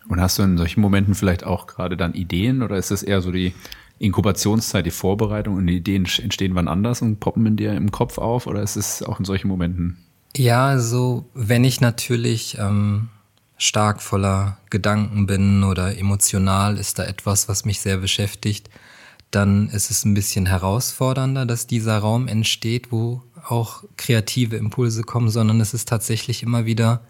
Und 0.08 0.22
hast 0.22 0.38
du 0.40 0.44
in 0.44 0.58
solchen 0.58 0.82
Momenten 0.82 1.16
vielleicht 1.16 1.44
auch 1.44 1.68
gerade 1.68 1.98
dann 1.98 2.14
Ideen 2.14 2.62
oder 2.62 2.78
ist 2.78 2.92
es 2.92 3.04
eher 3.04 3.22
so 3.22 3.32
die 3.32 3.54
Inkubationszeit, 4.00 4.86
die 4.86 4.92
Vorbereitung 4.92 5.56
und 5.56 5.68
die 5.68 5.78
Ideen 5.78 6.06
entstehen 6.06 6.56
wann 6.56 6.68
anders 6.68 7.02
und 7.02 7.20
poppen 7.20 7.46
in 7.46 7.58
dir 7.58 7.74
im 7.74 7.92
Kopf 7.92 8.18
auf 8.18 8.48
oder 8.48 8.62
ist 8.62 8.76
es 8.76 9.04
auch 9.04 9.20
in 9.20 9.26
solchen 9.26 9.48
Momenten? 9.48 9.98
Ja, 10.36 10.68
also 10.68 11.26
wenn 11.34 11.64
ich 11.64 11.82
natürlich 11.82 12.58
ähm, 12.60 13.10
stark 13.58 14.02
voller 14.02 14.58
Gedanken 14.70 15.26
bin 15.26 15.64
oder 15.64 15.98
emotional 15.98 16.78
ist 16.78 16.98
da 16.98 17.04
etwas, 17.04 17.50
was 17.50 17.66
mich 17.66 17.82
sehr 17.82 17.98
beschäftigt, 17.98 18.70
dann 19.32 19.70
ist 19.70 19.92
es 19.92 20.06
ein 20.06 20.14
bisschen 20.14 20.46
herausfordernder, 20.46 21.46
dass 21.46 21.68
dieser 21.68 22.00
Raum 22.00 22.28
entsteht, 22.28 22.92
wo 22.92 23.22
auch 23.48 23.84
kreative 23.98 24.58
Impulse 24.58 25.04
kommen, 25.04 25.30
sondern 25.30 25.62
es 25.62 25.74
ist 25.74 25.88
tatsächlich 25.88 26.44
immer 26.44 26.66
wieder, 26.66 27.02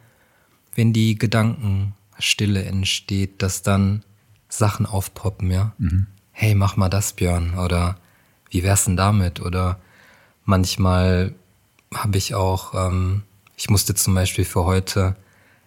wenn 0.76 0.94
die 0.94 1.18
Gedankenstille 1.18 2.64
entsteht, 2.64 3.42
dass 3.42 3.62
dann 3.62 4.04
Sachen 4.50 4.86
aufpoppen, 4.86 5.52
ja. 5.52 5.74
Mhm 5.78 6.08
hey, 6.40 6.56
mach 6.56 6.78
mal 6.78 6.88
das, 6.88 7.12
Björn, 7.12 7.56
oder 7.56 7.98
wie 8.50 8.64
wär's 8.64 8.86
denn 8.86 8.96
damit? 8.96 9.42
Oder 9.42 9.78
manchmal 10.46 11.36
habe 11.94 12.18
ich 12.18 12.34
auch, 12.34 12.74
ähm, 12.74 13.24
ich 13.58 13.70
musste 13.70 13.94
zum 13.94 14.16
Beispiel 14.16 14.46
für 14.46 14.64
heute 14.64 15.18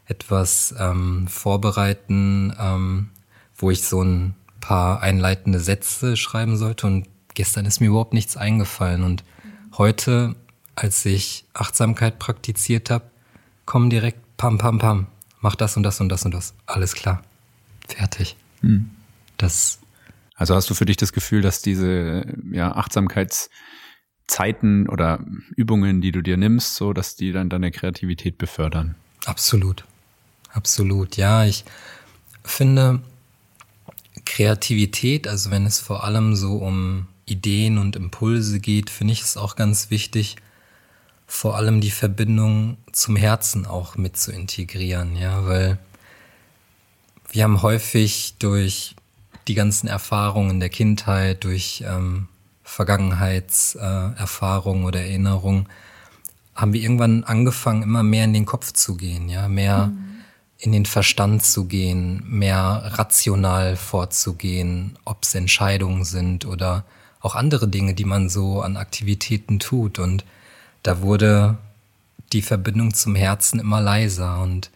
etwas 0.07 0.75
ähm, 0.79 1.29
vorbereiten, 1.29 2.55
ähm, 2.59 3.11
wo 3.55 3.71
ich 3.71 3.85
so 3.85 4.03
ein 4.03 4.35
paar 4.63 5.03
einleitende 5.03 5.61
Sätze 5.61 6.17
schreiben 6.17 6.57
sollte 6.57 6.87
und 6.87 7.07
gestern 7.35 7.67
ist 7.67 7.81
mir 7.81 7.89
überhaupt 7.89 8.15
nichts 8.15 8.39
eingefallen 8.39 9.03
und 9.03 9.25
heute, 9.77 10.35
als 10.75 11.05
ich 11.05 11.45
Achtsamkeit 11.53 12.19
praktiziert 12.19 12.89
habe, 12.89 13.11
kommen 13.67 13.91
direkt 13.91 14.39
pam 14.39 14.57
pam 14.57 14.79
pam, 14.79 15.07
mach 15.41 15.57
das 15.57 15.77
und 15.77 15.83
das 15.83 16.01
und 16.01 16.09
das 16.09 16.25
und 16.25 16.33
das, 16.33 16.55
alles 16.65 16.95
klar, 16.95 17.21
fertig. 17.89 18.37
Hm. 18.63 18.91
Das 19.37 19.83
also 20.43 20.57
hast 20.57 20.69
du 20.71 20.75
für 20.75 20.87
dich 20.87 20.97
das 20.97 21.13
Gefühl, 21.13 21.41
dass 21.41 21.63
diese 21.63 22.25
ja, 22.51 22.75
Achtsamkeitszeiten 22.75 24.89
oder 24.89 25.25
Übungen, 25.55 26.01
die 26.01 26.11
du 26.11 26.21
dir 26.21 26.37
nimmst, 26.37 26.75
so, 26.75 26.93
dass 26.93 27.15
die 27.15 27.31
dann 27.31 27.49
deine 27.49 27.71
Kreativität 27.71 28.39
befördern? 28.39 28.97
Absolut. 29.25 29.85
Absolut. 30.53 31.17
Ja, 31.17 31.45
ich 31.45 31.65
finde 32.43 33.03
Kreativität, 34.25 35.29
also 35.29 35.51
wenn 35.51 35.67
es 35.67 35.81
vor 35.81 36.05
allem 36.05 36.37
so 36.37 36.57
um 36.57 37.09
Ideen 37.27 37.77
und 37.79 37.97
Impulse 37.97 38.61
geht, 38.61 38.89
finde 38.91 39.13
ich 39.13 39.23
es 39.23 39.37
auch 39.37 39.57
ganz 39.57 39.91
wichtig, 39.91 40.37
vor 41.27 41.57
allem 41.57 41.81
die 41.81 41.91
Verbindung 41.91 42.77
zum 42.93 43.17
Herzen 43.17 43.67
auch 43.67 43.97
mit 43.97 44.17
zu 44.17 44.31
integrieren, 44.33 45.17
ja, 45.17 45.45
weil 45.47 45.79
wir 47.31 47.43
haben 47.45 47.63
häufig 47.63 48.35
durch 48.39 48.95
die 49.49 49.55
ganzen 49.55 49.89
Erfahrungen 49.89 50.61
der 50.61 50.69
Kindheit, 50.69 51.43
durch 51.45 51.83
ähm, 51.87 52.29
Vergangenheitserfahrungen 52.63 54.85
äh, 54.85 54.87
oder 54.87 55.01
Erinnerungen, 55.01 55.69
haben 56.55 56.75
wir 56.75 56.83
irgendwann 56.83 57.25
angefangen, 57.25 57.83
immer 57.83 58.03
mehr 58.03 58.27
in 58.27 58.35
den 58.35 58.45
Kopf 58.45 58.73
zu 58.73 58.97
gehen, 58.97 59.29
ja, 59.29 59.49
mehr 59.49 59.87
mhm. 59.87 60.12
In 60.63 60.71
den 60.71 60.87
Verstand 60.87 61.43
zu 61.43 61.65
gehen, 61.65 62.23
mehr 62.25 62.93
rational 62.95 63.75
vorzugehen, 63.75 64.97
ob 65.05 65.25
es 65.25 65.35
Entscheidungen 65.35 66.05
sind 66.05 66.47
oder 66.47 66.85
auch 67.21 67.35
andere 67.35 67.67
Dinge, 67.67 67.95
die 67.95 68.05
man 68.05 68.29
so 68.29 68.63
an 68.63 68.77
Aktivitäten 68.77 69.59
tut. 69.59 69.99
Und 69.99 70.25
da 70.85 71.03
wurde 71.03 71.59
die 72.33 72.43
Verbindung 72.43 72.95
zum 72.95 73.17
Herzen 73.17 73.59
immer 73.59 73.81
leiser. 73.81 74.41
Und 74.41 74.71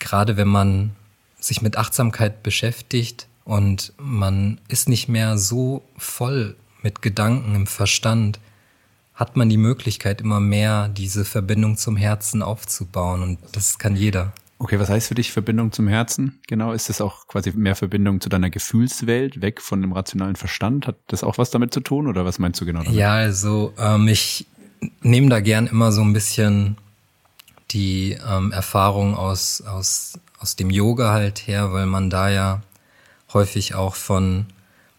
gerade 0.00 0.36
wenn 0.36 0.48
man 0.48 0.90
sich 1.38 1.62
mit 1.62 1.78
Achtsamkeit 1.78 2.42
beschäftigt, 2.42 3.28
und 3.44 3.92
man 3.98 4.60
ist 4.68 4.88
nicht 4.88 5.08
mehr 5.08 5.38
so 5.38 5.82
voll 5.96 6.56
mit 6.82 7.02
Gedanken 7.02 7.54
im 7.54 7.66
Verstand, 7.66 8.38
hat 9.14 9.36
man 9.36 9.48
die 9.48 9.56
Möglichkeit, 9.56 10.20
immer 10.20 10.40
mehr 10.40 10.88
diese 10.88 11.24
Verbindung 11.24 11.76
zum 11.76 11.96
Herzen 11.96 12.42
aufzubauen. 12.42 13.22
Und 13.22 13.38
das 13.52 13.78
kann 13.78 13.96
jeder. 13.96 14.32
Okay, 14.62 14.78
was 14.78 14.90
heißt 14.90 15.08
für 15.08 15.16
dich 15.16 15.32
Verbindung 15.32 15.72
zum 15.72 15.88
Herzen? 15.88 16.38
Genau, 16.46 16.72
ist 16.72 16.88
das 16.88 17.00
auch 17.00 17.26
quasi 17.26 17.50
mehr 17.50 17.74
Verbindung 17.74 18.20
zu 18.20 18.28
deiner 18.28 18.48
Gefühlswelt, 18.48 19.42
weg 19.42 19.60
von 19.60 19.80
dem 19.80 19.90
rationalen 19.90 20.36
Verstand? 20.36 20.86
Hat 20.86 20.94
das 21.08 21.24
auch 21.24 21.36
was 21.36 21.50
damit 21.50 21.74
zu 21.74 21.80
tun 21.80 22.06
oder 22.06 22.24
was 22.24 22.38
meinst 22.38 22.60
du 22.60 22.64
genau 22.64 22.84
damit? 22.84 22.96
Ja, 22.96 23.14
also 23.14 23.74
ähm, 23.76 24.06
ich 24.06 24.46
nehme 25.00 25.30
da 25.30 25.40
gern 25.40 25.66
immer 25.66 25.90
so 25.90 26.02
ein 26.02 26.12
bisschen 26.12 26.76
die 27.72 28.16
ähm, 28.24 28.52
Erfahrung 28.52 29.16
aus, 29.16 29.62
aus, 29.62 30.20
aus 30.38 30.54
dem 30.54 30.70
Yoga 30.70 31.10
halt 31.10 31.40
her, 31.48 31.72
weil 31.72 31.86
man 31.86 32.08
da 32.08 32.30
ja 32.30 32.62
häufig 33.32 33.74
auch 33.74 33.96
von 33.96 34.46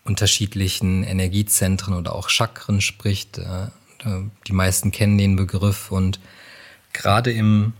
unterschiedlichen 0.03 1.05
Energiezentren 1.05 1.93
oder 1.93 2.15
auch 2.15 2.27
Chakren 2.27 2.81
spricht. 2.81 3.37
Äh, 3.37 3.67
die 4.45 4.51
meisten 4.51 4.91
kennen 4.91 5.17
den 5.17 5.37
Begriff 5.37 5.89
und 5.89 6.19
gerade 6.91 7.31
im 7.31 7.71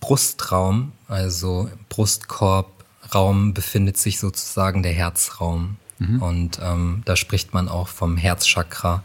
Brustraum, 0.00 0.92
also 1.10 1.68
Brustkorbraum, 1.88 3.52
befindet 3.52 3.96
sich 3.96 4.18
sozusagen 4.18 4.82
der 4.82 4.92
Herzraum. 4.92 5.76
Mhm. 5.98 6.22
Und 6.22 6.60
ähm, 6.62 7.02
da 7.04 7.16
spricht 7.16 7.52
man 7.52 7.68
auch 7.68 7.88
vom 7.88 8.16
Herzchakra. 8.16 9.02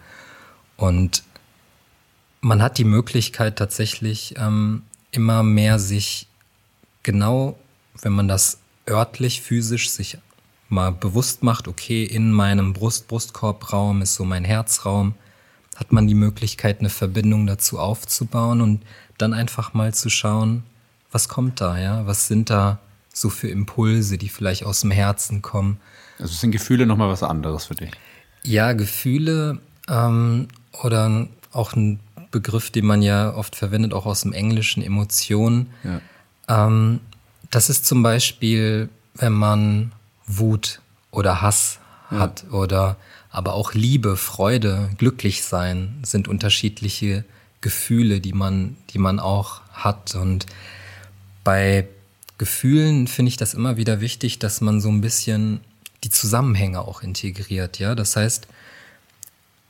Und 0.77 1.23
man 2.41 2.61
hat 2.61 2.77
die 2.77 2.83
Möglichkeit 2.83 3.57
tatsächlich 3.57 4.35
ähm, 4.37 4.83
immer 5.11 5.41
mehr 5.41 5.79
sich 5.79 6.27
genau, 7.03 7.57
wenn 8.01 8.13
man 8.13 8.27
das 8.27 8.59
örtlich, 8.87 9.41
physisch 9.41 9.89
sich 9.89 10.17
mal 10.69 10.91
bewusst 10.91 11.43
macht, 11.43 11.67
okay, 11.67 12.03
in 12.03 12.31
meinem 12.31 12.73
Brust-Brustkorbraum 12.73 14.01
ist 14.01 14.15
so 14.15 14.25
mein 14.25 14.43
Herzraum, 14.43 15.15
hat 15.75 15.91
man 15.91 16.07
die 16.07 16.15
Möglichkeit, 16.15 16.79
eine 16.79 16.89
Verbindung 16.89 17.47
dazu 17.47 17.79
aufzubauen 17.79 18.61
und 18.61 18.83
dann 19.17 19.33
einfach 19.33 19.73
mal 19.73 19.93
zu 19.93 20.09
schauen, 20.09 20.63
was 21.15 21.29
kommt 21.29 21.61
da, 21.61 21.77
ja? 21.79 22.05
Was 22.05 22.27
sind 22.27 22.49
da 22.49 22.79
so 23.13 23.29
für 23.29 23.47
Impulse, 23.47 24.17
die 24.17 24.27
vielleicht 24.27 24.65
aus 24.65 24.81
dem 24.81 24.91
Herzen 24.91 25.41
kommen. 25.41 25.79
Also 26.19 26.33
sind 26.33 26.51
Gefühle 26.51 26.85
nochmal 26.85 27.09
was 27.09 27.23
anderes 27.23 27.65
für 27.65 27.75
dich? 27.75 27.91
Ja, 28.43 28.73
Gefühle 28.73 29.59
ähm, 29.87 30.49
oder 30.83 31.27
auch 31.53 31.73
ein 31.73 32.01
Begriff, 32.31 32.69
den 32.69 32.85
man 32.85 33.01
ja 33.01 33.33
oft 33.33 33.55
verwendet, 33.55 33.93
auch 33.93 34.05
aus 34.05 34.21
dem 34.21 34.33
Englischen, 34.33 34.83
Emotionen. 34.83 35.69
Ja. 35.85 36.67
Ähm, 36.67 36.99
das 37.49 37.69
ist 37.69 37.85
zum 37.85 38.03
Beispiel, 38.03 38.89
wenn 39.13 39.31
man 39.31 39.93
Wut 40.27 40.81
oder 41.11 41.41
Hass 41.41 41.79
ja. 42.11 42.19
hat 42.19 42.43
oder 42.51 42.97
aber 43.29 43.53
auch 43.53 43.73
Liebe, 43.73 44.17
Freude, 44.17 44.89
glücklich 44.97 45.43
sein 45.43 45.99
sind 46.03 46.27
unterschiedliche 46.27 47.23
Gefühle, 47.61 48.19
die 48.19 48.33
man, 48.33 48.75
die 48.89 48.99
man 48.99 49.21
auch 49.21 49.61
hat. 49.71 50.15
Und 50.15 50.45
bei 51.45 51.87
Gefühlen 52.37 53.07
finde 53.07 53.29
ich 53.29 53.37
das 53.37 53.53
immer 53.53 53.77
wieder 53.77 54.01
wichtig, 54.01 54.39
dass 54.39 54.59
man 54.59 54.81
so 54.81 54.89
ein 54.89 54.99
bisschen 54.99 55.61
die 56.03 56.09
Zusammenhänge 56.09 56.81
auch 56.81 57.01
integriert. 57.01 57.79
Ja, 57.79 57.95
das 57.95 58.17
heißt, 58.17 58.47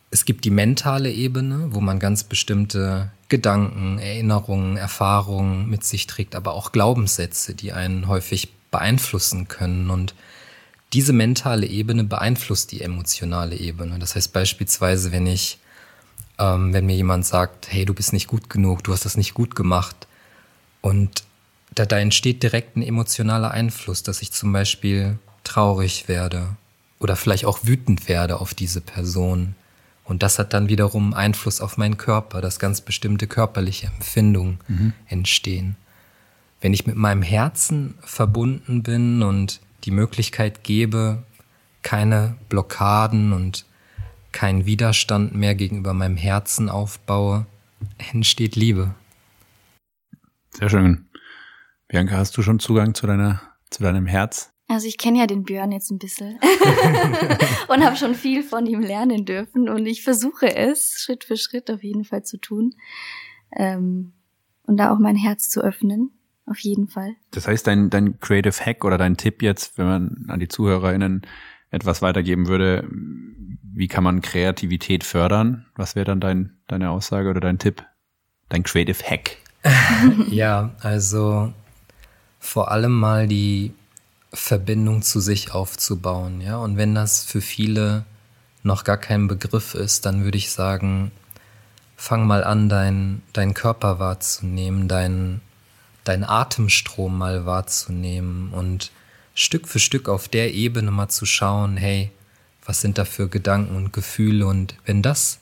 es 0.10 0.26
gibt 0.26 0.46
die 0.46 0.50
mentale 0.50 1.12
Ebene, 1.12 1.68
wo 1.70 1.82
man 1.82 2.00
ganz 2.00 2.24
bestimmte 2.24 3.12
Gedanken, 3.30 4.00
Erinnerungen, 4.00 4.78
Erfahrungen 4.78 5.70
mit 5.70 5.84
sich 5.84 6.08
trägt, 6.08 6.36
aber 6.36 6.54
auch 6.54 6.72
Glaubenssätze, 6.72 7.54
die 7.54 7.72
einen 7.74 8.08
häufig 8.08 8.52
beeinflussen 8.72 9.48
können. 9.48 9.92
Und 9.92 10.16
diese 10.94 11.14
mentale 11.14 11.68
Ebene 11.68 12.04
beeinflusst 12.04 12.72
die 12.72 12.82
emotionale 12.82 13.56
Ebene. 13.58 14.00
Das 14.00 14.16
heißt 14.16 14.34
beispielsweise, 14.34 15.12
wenn 15.12 15.28
ich, 15.28 15.60
ähm, 16.40 16.74
wenn 16.74 16.88
mir 16.88 16.96
jemand 16.96 17.26
sagt, 17.26 17.72
hey, 17.72 17.86
du 17.86 17.94
bist 17.94 18.14
nicht 18.14 18.28
gut 18.28 18.50
genug, 18.50 18.84
du 18.84 18.94
hast 18.94 19.06
das 19.06 19.18
nicht 19.18 19.36
gut 19.36 19.56
gemacht, 19.56 20.08
und 20.86 21.24
da, 21.76 21.86
da 21.86 22.00
entsteht 22.00 22.42
direkt 22.42 22.78
ein 22.78 22.82
emotionaler 22.82 23.52
Einfluss, 23.52 24.02
dass 24.02 24.22
ich 24.22 24.32
zum 24.32 24.52
Beispiel 24.52 25.20
traurig 25.44 26.08
werde 26.08 26.56
oder 27.00 27.16
vielleicht 27.16 27.46
auch 27.46 27.60
wütend 27.64 28.08
werde 28.08 28.40
auf 28.40 28.54
diese 28.54 28.82
Person. 28.82 29.56
Und 30.06 30.24
das 30.24 30.40
hat 30.40 30.54
dann 30.54 30.70
wiederum 30.70 31.14
Einfluss 31.14 31.62
auf 31.62 31.78
meinen 31.78 31.98
Körper, 31.98 32.42
dass 32.42 32.60
ganz 32.60 32.82
bestimmte 32.82 33.28
körperliche 33.28 33.88
Empfindungen 33.88 34.60
mhm. 34.68 34.94
entstehen. 35.08 35.76
Wenn 36.62 36.74
ich 36.74 36.88
mit 36.88 36.96
meinem 36.96 37.22
Herzen 37.22 37.96
verbunden 38.02 38.82
bin 38.82 39.22
und 39.22 39.60
die 39.84 39.92
Möglichkeit 39.92 40.64
gebe, 40.64 41.24
keine 41.82 42.36
Blockaden 42.50 43.34
und 43.34 43.66
keinen 44.32 44.66
Widerstand 44.66 45.36
mehr 45.36 45.56
gegenüber 45.56 45.94
meinem 45.94 46.18
Herzen 46.18 46.70
aufbaue, 46.70 47.46
entsteht 48.12 48.56
Liebe. 48.56 48.96
Sehr 50.52 50.70
schön. 50.70 51.06
Bianca, 51.88 52.18
hast 52.18 52.36
du 52.38 52.42
schon 52.42 52.60
Zugang 52.60 52.94
zu 52.96 53.08
deiner, 53.08 53.42
zu 53.70 53.84
deinem 53.84 54.06
Herz? 54.06 54.52
Also 54.68 54.88
ich 54.88 54.98
kenne 54.98 55.20
ja 55.20 55.28
den 55.28 55.44
Björn 55.44 55.72
jetzt 55.72 55.92
ein 55.92 56.00
bisschen 56.00 56.40
und 57.68 57.86
habe 57.86 57.96
schon 57.96 58.16
viel 58.16 58.42
von 58.42 58.66
ihm 58.66 58.80
lernen 58.80 59.26
dürfen 59.26 59.70
und 59.70 59.86
ich 59.86 60.04
versuche 60.04 60.56
es 60.56 60.96
Schritt 61.00 61.24
für 61.24 61.38
Schritt 61.38 61.70
auf 61.70 61.84
jeden 61.84 62.04
Fall 62.04 62.24
zu 62.24 62.38
tun 62.38 62.72
ähm, 63.56 64.14
und 64.64 64.78
da 64.78 64.92
auch 64.92 64.98
mein 64.98 65.16
Herz 65.16 65.50
zu 65.50 65.62
öffnen 65.62 66.12
auf 66.48 66.60
jeden 66.60 66.88
Fall. 66.88 67.16
Das 67.32 67.48
heißt, 67.48 67.68
dein, 67.68 67.90
dein 67.92 68.20
Creative 68.20 68.54
Hack 68.54 68.84
oder 68.84 68.98
dein 68.98 69.18
Tipp 69.18 69.44
jetzt, 69.44 69.78
wenn 69.78 69.86
man 69.86 70.26
an 70.30 70.40
die 70.40 70.48
ZuhörerInnen 70.48 71.22
etwas 71.70 72.02
weitergeben 72.02 72.48
würde, 72.48 72.88
wie 72.92 73.88
kann 73.88 74.04
man 74.04 74.22
Kreativität 74.22 75.04
fördern? 75.04 75.66
Was 75.76 75.96
wäre 75.96 76.06
dann 76.06 76.20
dein, 76.20 76.58
deine 76.68 76.90
Aussage 76.90 77.30
oder 77.30 77.42
dein 77.42 77.60
Tipp? 77.60 77.84
Dein 78.50 78.64
Creative 78.64 79.04
Hack? 79.04 79.38
ja, 80.30 80.76
also 80.82 81.54
vor 82.46 82.72
allem 82.72 82.92
mal 82.98 83.28
die 83.28 83.74
Verbindung 84.34 85.02
zu 85.02 85.20
sich 85.20 85.54
aufzubauen, 85.54 86.42
ja. 86.42 86.58
Und 86.58 86.78
wenn 86.78 86.96
das 86.96 87.24
für 87.24 87.42
viele 87.42 88.06
noch 88.64 88.84
gar 88.84 88.98
kein 88.98 89.28
Begriff 89.28 89.74
ist, 89.74 90.06
dann 90.06 90.24
würde 90.24 90.38
ich 90.38 90.52
sagen, 90.52 91.12
fang 91.98 92.28
mal 92.28 92.44
an, 92.44 92.70
deinen 92.70 93.24
dein 93.34 93.54
Körper 93.54 94.00
wahrzunehmen, 94.00 94.88
deinen 94.88 95.42
deinen 96.04 96.24
Atemstrom 96.24 97.18
mal 97.18 97.46
wahrzunehmen 97.46 98.52
und 98.52 98.92
Stück 99.34 99.68
für 99.68 99.80
Stück 99.80 100.08
auf 100.08 100.28
der 100.28 100.54
Ebene 100.54 100.92
mal 100.92 101.10
zu 101.10 101.26
schauen, 101.26 101.78
hey, 101.78 102.12
was 102.66 102.82
sind 102.82 102.98
da 102.98 103.06
für 103.06 103.28
Gedanken 103.28 103.76
und 103.76 103.92
Gefühle 103.92 104.46
und 104.46 104.76
wenn 104.86 105.02
das, 105.02 105.40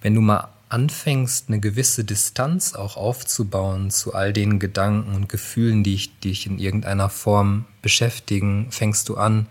wenn 0.00 0.14
du 0.14 0.20
mal 0.20 0.48
anfängst, 0.70 1.48
eine 1.48 1.60
gewisse 1.60 2.04
Distanz 2.04 2.74
auch 2.74 2.96
aufzubauen 2.96 3.90
zu 3.90 4.14
all 4.14 4.32
den 4.32 4.58
Gedanken 4.58 5.14
und 5.14 5.28
Gefühlen, 5.28 5.82
die 5.84 6.08
dich, 6.24 6.46
in 6.46 6.58
irgendeiner 6.58 7.10
Form 7.10 7.66
beschäftigen, 7.82 8.68
fängst 8.70 9.08
du 9.08 9.16
an, 9.16 9.46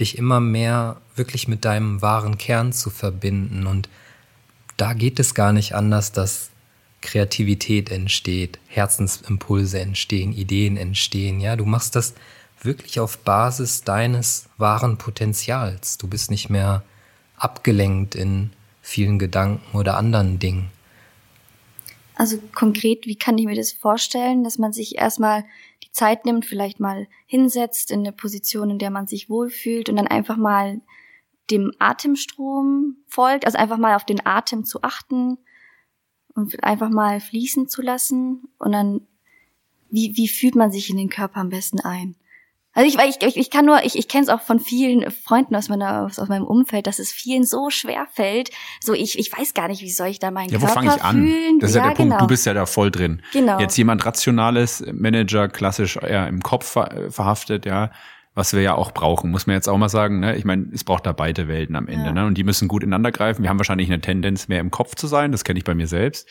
dich 0.00 0.18
immer 0.18 0.40
mehr 0.40 1.00
wirklich 1.14 1.48
mit 1.48 1.64
deinem 1.64 2.02
wahren 2.02 2.38
Kern 2.38 2.72
zu 2.72 2.90
verbinden. 2.90 3.66
Und 3.66 3.88
da 4.76 4.92
geht 4.92 5.20
es 5.20 5.34
gar 5.34 5.52
nicht 5.52 5.74
anders, 5.74 6.12
dass 6.12 6.50
Kreativität 7.00 7.90
entsteht, 7.90 8.58
Herzensimpulse 8.66 9.78
entstehen, 9.78 10.32
Ideen 10.32 10.76
entstehen. 10.76 11.40
Ja, 11.40 11.54
du 11.54 11.64
machst 11.64 11.94
das 11.94 12.14
wirklich 12.62 12.98
auf 12.98 13.18
Basis 13.18 13.82
deines 13.82 14.46
wahren 14.58 14.96
Potenzials. 14.96 15.98
Du 15.98 16.08
bist 16.08 16.30
nicht 16.30 16.50
mehr 16.50 16.82
abgelenkt 17.36 18.14
in 18.14 18.50
vielen 18.84 19.18
Gedanken 19.18 19.76
oder 19.76 19.96
anderen 19.96 20.38
Dingen. 20.38 20.70
Also 22.14 22.38
konkret, 22.54 23.06
wie 23.06 23.16
kann 23.16 23.38
ich 23.38 23.46
mir 23.46 23.56
das 23.56 23.72
vorstellen, 23.72 24.44
dass 24.44 24.58
man 24.58 24.72
sich 24.72 24.96
erstmal 24.96 25.44
die 25.82 25.90
Zeit 25.90 26.24
nimmt, 26.24 26.44
vielleicht 26.44 26.78
mal 26.78 27.08
hinsetzt 27.26 27.90
in 27.90 28.00
eine 28.00 28.12
Position, 28.12 28.70
in 28.70 28.78
der 28.78 28.90
man 28.90 29.08
sich 29.08 29.28
wohlfühlt 29.28 29.88
und 29.88 29.96
dann 29.96 30.06
einfach 30.06 30.36
mal 30.36 30.80
dem 31.50 31.72
Atemstrom 31.78 32.98
folgt, 33.08 33.46
also 33.46 33.58
einfach 33.58 33.78
mal 33.78 33.96
auf 33.96 34.04
den 34.04 34.24
Atem 34.24 34.64
zu 34.64 34.82
achten, 34.82 35.38
und 36.34 36.62
einfach 36.64 36.90
mal 36.90 37.20
fließen 37.20 37.68
zu 37.68 37.82
lassen 37.82 38.48
und 38.58 38.72
dann, 38.72 39.06
wie, 39.90 40.16
wie 40.16 40.28
fühlt 40.28 40.56
man 40.56 40.72
sich 40.72 40.90
in 40.90 40.96
den 40.96 41.08
Körper 41.08 41.40
am 41.40 41.48
besten 41.48 41.80
ein? 41.80 42.16
Also 42.74 42.98
ich, 42.98 43.22
ich, 43.22 43.36
ich 43.36 43.50
kann 43.50 43.64
nur, 43.64 43.84
ich, 43.84 43.96
ich 43.96 44.08
kenne 44.08 44.24
es 44.24 44.28
auch 44.28 44.40
von 44.40 44.58
vielen 44.60 45.10
Freunden 45.10 45.54
aus 45.54 45.68
meiner 45.68 46.06
aus, 46.06 46.28
meinem 46.28 46.44
Umfeld, 46.44 46.86
dass 46.86 46.98
es 46.98 47.12
vielen 47.12 47.44
so 47.44 47.70
schwer 47.70 48.06
fällt. 48.12 48.50
So 48.80 48.94
ich, 48.94 49.18
ich 49.18 49.30
weiß 49.36 49.54
gar 49.54 49.68
nicht, 49.68 49.82
wie 49.82 49.90
soll 49.90 50.08
ich 50.08 50.18
da 50.18 50.30
meinen 50.30 50.50
ja, 50.50 50.58
Körper 50.58 50.74
fühlen. 50.74 50.86
Ja, 50.86 50.92
wo 50.92 50.98
fange 50.98 51.26
ich 51.26 51.50
an? 51.50 51.58
Das 51.60 51.70
ist 51.70 51.76
ja, 51.76 51.82
ja 51.82 51.88
der 51.88 51.96
genau. 51.96 52.08
Punkt. 52.16 52.22
Du 52.22 52.26
bist 52.26 52.46
ja 52.46 52.54
da 52.54 52.66
voll 52.66 52.90
drin. 52.90 53.22
Genau. 53.32 53.60
Jetzt 53.60 53.76
jemand 53.76 54.04
rationales 54.04 54.84
Manager, 54.92 55.48
klassisch 55.48 55.96
eher 55.96 56.26
im 56.28 56.42
Kopf 56.42 56.76
verhaftet, 57.10 57.64
ja 57.64 57.90
was 58.34 58.52
wir 58.52 58.62
ja 58.62 58.74
auch 58.74 58.92
brauchen, 58.92 59.30
muss 59.30 59.46
man 59.46 59.54
jetzt 59.54 59.68
auch 59.68 59.78
mal 59.78 59.88
sagen. 59.88 60.20
Ne? 60.20 60.36
Ich 60.36 60.44
meine, 60.44 60.66
es 60.72 60.82
braucht 60.82 61.06
da 61.06 61.12
beide 61.12 61.46
Welten 61.46 61.76
am 61.76 61.86
Ende. 61.86 62.06
Ja. 62.06 62.12
Ne? 62.12 62.26
Und 62.26 62.36
die 62.36 62.44
müssen 62.44 62.66
gut 62.66 62.82
ineinander 62.82 63.12
greifen. 63.12 63.42
Wir 63.42 63.48
haben 63.48 63.58
wahrscheinlich 63.58 63.88
eine 63.88 64.00
Tendenz, 64.00 64.48
mehr 64.48 64.60
im 64.60 64.72
Kopf 64.72 64.96
zu 64.96 65.06
sein. 65.06 65.30
Das 65.30 65.44
kenne 65.44 65.58
ich 65.58 65.64
bei 65.64 65.74
mir 65.74 65.86
selbst. 65.86 66.28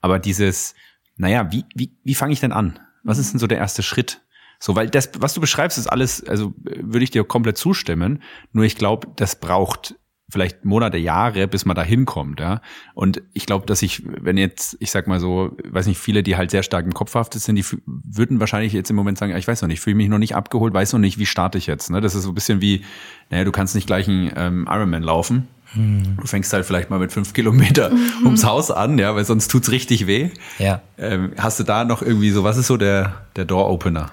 Aber 0.00 0.18
dieses, 0.20 0.74
naja, 1.16 1.50
wie, 1.50 1.64
wie, 1.74 1.92
wie 2.04 2.14
fange 2.14 2.32
ich 2.32 2.40
denn 2.40 2.52
an? 2.52 2.78
Was 3.02 3.18
ist 3.18 3.32
denn 3.32 3.40
so 3.40 3.48
der 3.48 3.58
erste 3.58 3.82
Schritt? 3.82 4.22
So, 4.62 4.76
weil 4.76 4.90
das, 4.90 5.10
was 5.18 5.32
du 5.34 5.40
beschreibst, 5.40 5.78
ist 5.78 5.86
alles, 5.86 6.22
also 6.26 6.54
würde 6.62 7.02
ich 7.02 7.10
dir 7.10 7.24
komplett 7.24 7.56
zustimmen. 7.56 8.22
Nur 8.52 8.64
ich 8.64 8.76
glaube, 8.76 9.08
das 9.16 9.40
braucht 9.40 9.96
vielleicht 10.28 10.64
Monate, 10.64 10.96
Jahre, 10.96 11.48
bis 11.48 11.64
man 11.64 11.74
da 11.74 11.82
hinkommt, 11.82 12.40
ja. 12.40 12.60
Und 12.94 13.22
ich 13.32 13.46
glaube, 13.46 13.66
dass 13.66 13.82
ich, 13.82 14.02
wenn 14.06 14.36
jetzt, 14.36 14.76
ich 14.78 14.90
sag 14.90 15.08
mal 15.08 15.18
so, 15.18 15.56
weiß 15.64 15.86
nicht, 15.86 15.98
viele, 15.98 16.22
die 16.22 16.36
halt 16.36 16.50
sehr 16.50 16.62
stark 16.62 16.84
im 16.86 16.94
Kopf 16.94 17.10
verhaftet 17.10 17.42
sind, 17.42 17.56
die 17.56 17.64
würden 17.86 18.38
wahrscheinlich 18.38 18.72
jetzt 18.72 18.90
im 18.90 18.96
Moment 18.96 19.18
sagen, 19.18 19.34
ich 19.36 19.48
weiß 19.48 19.62
noch 19.62 19.68
nicht, 19.68 19.80
fühle 19.80 19.96
mich 19.96 20.08
noch 20.08 20.18
nicht 20.18 20.36
abgeholt, 20.36 20.72
weiß 20.72 20.92
noch 20.92 21.00
nicht, 21.00 21.18
wie 21.18 21.26
starte 21.26 21.58
ich 21.58 21.66
jetzt. 21.66 21.90
Ne? 21.90 22.00
Das 22.00 22.14
ist 22.14 22.22
so 22.22 22.30
ein 22.30 22.34
bisschen 22.34 22.60
wie, 22.60 22.84
naja, 23.30 23.44
du 23.44 23.52
kannst 23.52 23.74
nicht 23.74 23.86
gleich 23.86 24.08
einen 24.08 24.30
ähm, 24.36 24.68
Ironman 24.70 25.02
laufen. 25.02 25.48
Hm. 25.72 26.16
Du 26.20 26.26
fängst 26.26 26.52
halt 26.52 26.66
vielleicht 26.66 26.90
mal 26.90 26.98
mit 26.98 27.12
fünf 27.12 27.32
Kilometer 27.32 27.90
mhm. 27.90 28.26
ums 28.26 28.44
Haus 28.44 28.72
an, 28.72 28.98
ja, 28.98 29.14
weil 29.14 29.24
sonst 29.24 29.48
tut's 29.48 29.70
richtig 29.70 30.06
weh. 30.08 30.30
Ja. 30.58 30.82
Ähm, 30.98 31.32
hast 31.38 31.60
du 31.60 31.64
da 31.64 31.84
noch 31.84 32.02
irgendwie 32.02 32.30
so, 32.30 32.42
was 32.42 32.56
ist 32.56 32.66
so 32.66 32.76
der, 32.76 33.22
der 33.36 33.44
Door-Opener? 33.44 34.10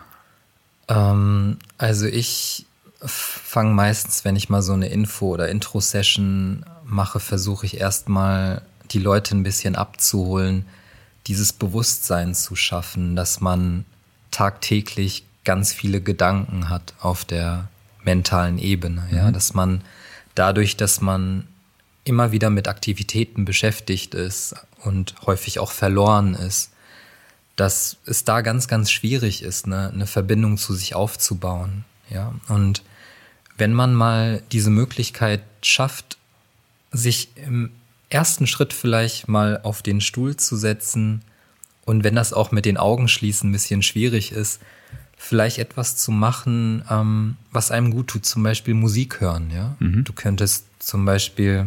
Ähm, 0.88 1.58
also 1.78 2.06
ich 2.06 2.66
fange 3.02 3.74
meistens, 3.74 4.26
wenn 4.26 4.36
ich 4.36 4.50
mal 4.50 4.62
so 4.62 4.74
eine 4.74 4.88
Info- 4.88 5.34
oder 5.34 5.50
Intro-Session 5.50 6.66
mache, 6.84 7.20
versuche 7.20 7.66
ich 7.66 7.80
erstmal 7.80 8.62
die 8.92 9.00
Leute 9.00 9.36
ein 9.36 9.44
bisschen 9.44 9.76
abzuholen, 9.76 10.66
dieses 11.28 11.54
Bewusstsein 11.54 12.34
zu 12.34 12.56
schaffen, 12.56 13.16
dass 13.16 13.42
man 13.42 13.86
tagtäglich 14.32 15.26
ganz 15.44 15.74
viele 15.74 16.02
Gedanken 16.02 16.70
hat 16.70 16.94
auf 17.00 17.26
der 17.26 17.68
mentalen 18.04 18.58
Ebene, 18.58 19.08
mhm. 19.10 19.18
ja, 19.18 19.32
dass 19.32 19.54
man 19.54 19.82
dadurch, 20.36 20.78
dass 20.78 21.02
man 21.02 21.48
immer 22.04 22.32
wieder 22.32 22.50
mit 22.50 22.68
Aktivitäten 22.68 23.46
beschäftigt 23.46 24.16
ist 24.16 24.56
und 24.84 25.16
häufig 25.26 25.60
auch 25.60 25.72
verloren 25.72 26.34
ist, 26.34 26.72
dass 27.58 27.98
es 28.06 28.24
da 28.24 28.42
ganz, 28.42 28.70
ganz 28.70 28.90
schwierig 28.92 29.44
ist, 29.44 29.66
eine, 29.66 29.90
eine 29.90 30.08
Verbindung 30.08 30.58
zu 30.58 30.74
sich 30.74 30.96
aufzubauen. 30.96 31.84
Ja, 32.10 32.34
und 32.48 32.84
wenn 33.58 33.74
man 33.74 33.94
mal 33.94 34.42
diese 34.52 34.70
Möglichkeit 34.70 35.42
schafft, 35.62 36.18
sich 36.92 37.30
im 37.36 37.72
ersten 38.10 38.48
Schritt 38.48 38.72
vielleicht 38.72 39.28
mal 39.28 39.60
auf 39.64 39.82
den 39.82 40.00
Stuhl 40.00 40.38
zu 40.38 40.56
setzen 40.56 41.24
und 41.84 42.04
wenn 42.04 42.16
das 42.16 42.32
auch 42.32 42.52
mit 42.52 42.66
den 42.66 42.78
Augen 42.78 43.08
schließen 43.08 43.50
ein 43.50 43.54
bisschen 43.54 43.82
schwierig 43.82 44.32
ist, 44.32 44.62
vielleicht 45.18 45.58
etwas 45.58 45.98
zu 45.98 46.12
machen, 46.12 46.84
ähm, 46.90 47.38
was 47.52 47.72
einem 47.72 47.92
gut 47.92 48.08
tut, 48.08 48.26
zum 48.26 48.44
Beispiel 48.44 48.76
Musik 48.76 49.20
hören. 49.20 49.50
Ja, 49.52 49.76
mhm. 49.80 50.04
du 50.04 50.14
könntest 50.14 50.68
zum 50.78 51.06
Beispiel 51.06 51.66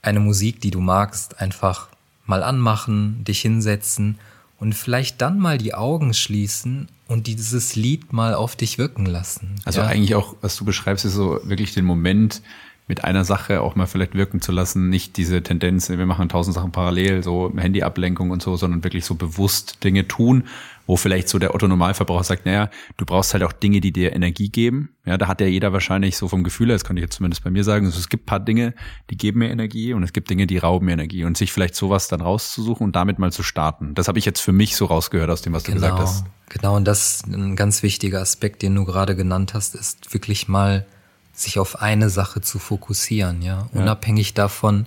eine 0.00 0.20
Musik, 0.20 0.62
die 0.62 0.70
du 0.70 0.80
magst, 0.80 1.38
einfach 1.38 1.88
mal 2.24 2.42
anmachen, 2.42 3.22
dich 3.24 3.42
hinsetzen 3.42 4.18
und 4.58 4.74
vielleicht 4.74 5.20
dann 5.20 5.38
mal 5.38 5.58
die 5.58 5.74
Augen 5.74 6.14
schließen 6.14 6.88
und 7.08 7.26
dieses 7.26 7.76
Lied 7.76 8.12
mal 8.12 8.34
auf 8.34 8.56
dich 8.56 8.78
wirken 8.78 9.06
lassen. 9.06 9.56
Also 9.64 9.80
ja? 9.80 9.86
eigentlich 9.86 10.14
auch, 10.14 10.36
was 10.40 10.56
du 10.56 10.64
beschreibst, 10.64 11.04
ist 11.04 11.14
so 11.14 11.40
wirklich 11.44 11.74
den 11.74 11.84
Moment, 11.84 12.42
mit 12.88 13.02
einer 13.04 13.24
Sache 13.24 13.62
auch 13.62 13.74
mal 13.74 13.86
vielleicht 13.86 14.14
wirken 14.14 14.40
zu 14.40 14.52
lassen, 14.52 14.88
nicht 14.88 15.16
diese 15.16 15.42
Tendenz, 15.42 15.88
wir 15.88 16.06
machen 16.06 16.28
tausend 16.28 16.54
Sachen 16.54 16.70
parallel, 16.70 17.22
so 17.22 17.52
Handyablenkung 17.56 18.30
und 18.30 18.42
so, 18.42 18.56
sondern 18.56 18.84
wirklich 18.84 19.04
so 19.04 19.16
bewusst 19.16 19.82
Dinge 19.82 20.06
tun, 20.06 20.44
wo 20.86 20.96
vielleicht 20.96 21.28
so 21.28 21.38
der 21.38 21.54
Otto 21.54 21.66
Normalverbraucher 21.66 22.24
sagt, 22.24 22.46
naja, 22.46 22.70
du 22.96 23.04
brauchst 23.04 23.32
halt 23.34 23.42
auch 23.42 23.52
Dinge, 23.52 23.80
die 23.80 23.92
dir 23.92 24.12
Energie 24.12 24.48
geben. 24.48 24.90
Ja, 25.04 25.18
da 25.18 25.28
hat 25.28 25.40
ja 25.40 25.46
jeder 25.46 25.72
wahrscheinlich 25.72 26.16
so 26.16 26.28
vom 26.28 26.44
Gefühl, 26.44 26.68
das 26.68 26.84
kann 26.84 26.96
ich 26.96 27.02
jetzt 27.02 27.16
zumindest 27.16 27.44
bei 27.44 27.50
mir 27.50 27.64
sagen, 27.64 27.86
also 27.86 27.98
es 27.98 28.08
gibt 28.08 28.26
paar 28.26 28.40
Dinge, 28.40 28.74
die 29.10 29.16
geben 29.16 29.40
mir 29.40 29.50
Energie 29.50 29.92
und 29.92 30.02
es 30.02 30.12
gibt 30.12 30.30
Dinge, 30.30 30.46
die 30.46 30.58
rauben 30.58 30.86
mir 30.86 30.92
Energie 30.92 31.24
und 31.24 31.36
sich 31.36 31.52
vielleicht 31.52 31.74
sowas 31.74 32.08
dann 32.08 32.20
rauszusuchen 32.20 32.84
und 32.84 32.96
damit 32.96 33.18
mal 33.18 33.32
zu 33.32 33.42
starten. 33.42 33.94
Das 33.94 34.08
habe 34.08 34.18
ich 34.18 34.24
jetzt 34.24 34.40
für 34.40 34.52
mich 34.52 34.76
so 34.76 34.86
rausgehört 34.86 35.30
aus 35.30 35.42
dem, 35.42 35.52
was 35.52 35.64
genau, 35.64 35.76
du 35.76 35.80
gesagt 35.82 36.00
hast. 36.00 36.24
Genau, 36.48 36.76
und 36.76 36.84
das 36.84 37.24
ein 37.26 37.56
ganz 37.56 37.82
wichtiger 37.82 38.20
Aspekt, 38.20 38.62
den 38.62 38.74
du 38.74 38.84
gerade 38.84 39.16
genannt 39.16 39.54
hast, 39.54 39.74
ist 39.74 40.12
wirklich 40.14 40.48
mal 40.48 40.86
sich 41.32 41.58
auf 41.58 41.82
eine 41.82 42.08
Sache 42.08 42.40
zu 42.40 42.58
fokussieren, 42.58 43.42
ja. 43.42 43.68
Unabhängig 43.72 44.34
davon, 44.34 44.86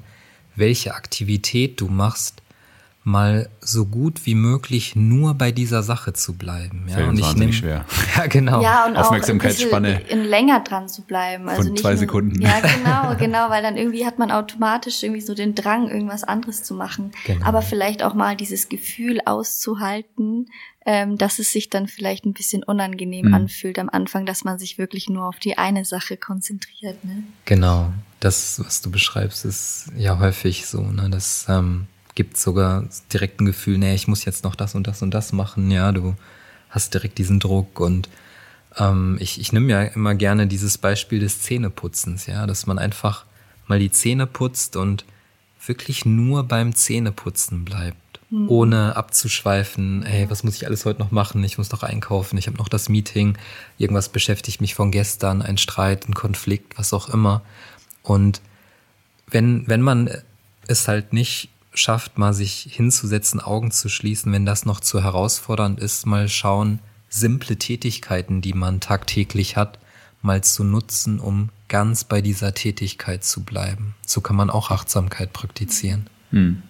welche 0.56 0.96
Aktivität 0.96 1.80
du 1.80 1.88
machst, 1.88 2.39
mal 3.04 3.50
so 3.62 3.86
gut 3.86 4.26
wie 4.26 4.36
möglich 4.36 4.96
nur 4.96 5.34
bei 5.34 5.52
dieser 5.52 5.84
Sache 5.84 6.14
zu 6.14 6.34
bleiben. 6.34 6.86
Ja, 6.88 6.96
Fällt 6.96 7.10
und 7.10 7.20
ich 7.20 7.36
nehme 7.36 7.54
schwer. 7.54 7.86
Ja, 8.18 8.28
genau. 8.28 8.62
Ja, 8.62 8.86
und 8.86 8.98
Aufmerksamkeitsspanne 8.98 10.02
in 10.10 10.26
länger 10.26 10.60
dran 10.62 10.90
zu 10.90 11.04
bleiben. 11.04 11.48
Also 11.48 11.64
von 11.64 11.78
zwei 11.78 11.92
nur, 11.92 11.98
Sekunden. 11.98 12.42
Ja, 12.42 12.60
genau, 12.60 13.16
genau, 13.18 13.50
weil 13.50 13.64
dann 13.64 13.78
irgendwie 13.78 14.06
hat 14.06 14.20
man 14.20 14.32
automatisch 14.32 15.04
irgendwie 15.04 15.22
so 15.22 15.34
den 15.34 15.56
Drang, 15.56 15.90
irgendwas 15.90 16.24
anderes 16.24 16.64
zu 16.64 16.74
machen. 16.74 17.12
Genau. 17.26 17.46
Aber 17.46 17.62
vielleicht 17.62 18.04
auch 18.04 18.14
mal 18.14 18.36
dieses 18.36 18.68
Gefühl 18.68 19.22
auszuhalten, 19.26 20.48
ähm, 20.86 21.18
dass 21.18 21.40
es 21.40 21.52
sich 21.52 21.70
dann 21.70 21.88
vielleicht 21.88 22.26
ein 22.26 22.34
bisschen 22.34 22.64
unangenehm 22.64 23.28
mhm. 23.28 23.34
anfühlt 23.34 23.80
am 23.80 23.90
Anfang, 23.90 24.26
dass 24.26 24.44
man 24.44 24.60
sich 24.60 24.78
wirklich 24.78 25.10
nur 25.10 25.28
auf 25.28 25.40
die 25.40 25.58
eine 25.58 25.86
Sache 25.86 26.18
konzentriert. 26.18 27.04
Ne? 27.06 27.24
Genau, 27.46 27.94
das, 28.20 28.60
was 28.64 28.82
du 28.82 28.92
beschreibst, 28.92 29.46
ist 29.46 29.92
ja 29.96 30.20
häufig 30.20 30.66
so, 30.66 30.82
ne? 30.82 31.10
Das 31.10 31.46
ähm, 31.48 31.88
gibt 32.20 32.36
sogar 32.36 32.84
direkt 33.14 33.40
ein 33.40 33.46
Gefühl, 33.46 33.78
nee, 33.78 33.96
ich 33.96 34.10
muss 34.10 34.26
jetzt 34.26 34.44
noch 34.44 34.56
das 34.56 34.76
und 34.76 34.88
das 34.88 35.02
und 35.02 35.14
das 35.14 35.32
machen. 35.32 35.72
Ja, 35.72 35.94
du 35.94 36.16
hast 36.70 36.94
direkt 36.94 37.18
diesen 37.18 37.40
Druck 37.40 37.80
und 37.80 38.10
ähm, 38.76 39.16
ich, 39.22 39.40
ich 39.40 39.54
nehme 39.54 39.72
ja 39.72 39.84
immer 39.84 40.16
gerne 40.16 40.46
dieses 40.46 40.78
Beispiel 40.78 41.20
des 41.22 41.42
Zähneputzens, 41.44 42.26
ja, 42.26 42.46
dass 42.46 42.68
man 42.68 42.78
einfach 42.78 43.24
mal 43.68 43.80
die 43.80 43.90
Zähne 43.90 44.28
putzt 44.28 44.76
und 44.76 45.06
wirklich 45.66 46.04
nur 46.04 46.44
beim 46.44 46.76
Zähneputzen 46.76 47.64
bleibt 47.64 48.20
mhm. 48.32 48.50
ohne 48.50 48.98
abzuschweifen, 48.98 50.04
ey, 50.04 50.30
was 50.30 50.44
muss 50.44 50.58
ich 50.58 50.68
alles 50.68 50.84
heute 50.84 51.00
noch 51.00 51.12
machen? 51.12 51.42
Ich 51.46 51.58
muss 51.58 51.72
noch 51.72 51.84
einkaufen, 51.84 52.38
ich 52.38 52.48
habe 52.48 52.58
noch 52.58 52.68
das 52.68 52.90
Meeting, 52.90 53.38
irgendwas 53.78 54.10
beschäftigt 54.10 54.60
mich 54.60 54.76
von 54.76 54.92
gestern, 54.92 55.42
ein 55.42 55.58
Streit, 55.58 56.10
ein 56.10 56.16
Konflikt, 56.16 56.78
was 56.78 56.92
auch 56.92 57.08
immer. 57.08 57.44
Und 58.04 58.42
wenn, 59.28 59.70
wenn 59.70 59.82
man 59.82 60.10
es 60.68 60.90
halt 60.90 61.14
nicht 61.14 61.50
schafft, 61.80 62.18
mal 62.18 62.34
sich 62.34 62.68
hinzusetzen, 62.70 63.40
Augen 63.40 63.72
zu 63.72 63.90
schließen, 63.90 64.32
wenn 64.32 64.46
das 64.46 64.66
noch 64.66 64.80
zu 64.80 65.02
herausfordernd 65.04 65.80
ist, 65.80 66.06
mal 66.06 66.30
schauen, 66.30 66.80
simple 67.10 67.58
Tätigkeiten, 67.58 68.42
die 68.42 68.54
man 68.54 68.80
tagtäglich 68.80 69.58
hat, 69.58 69.80
mal 70.22 70.44
zu 70.44 70.64
nutzen, 70.64 71.20
um 71.20 71.50
ganz 71.68 72.04
bei 72.04 72.22
dieser 72.22 72.54
Tätigkeit 72.54 73.24
zu 73.24 73.44
bleiben. 73.44 73.96
So 74.06 74.22
kann 74.22 74.36
man 74.36 74.50
auch 74.50 74.72
Achtsamkeit 74.72 75.34
praktizieren. 75.34 76.08
Hm. 76.32 76.64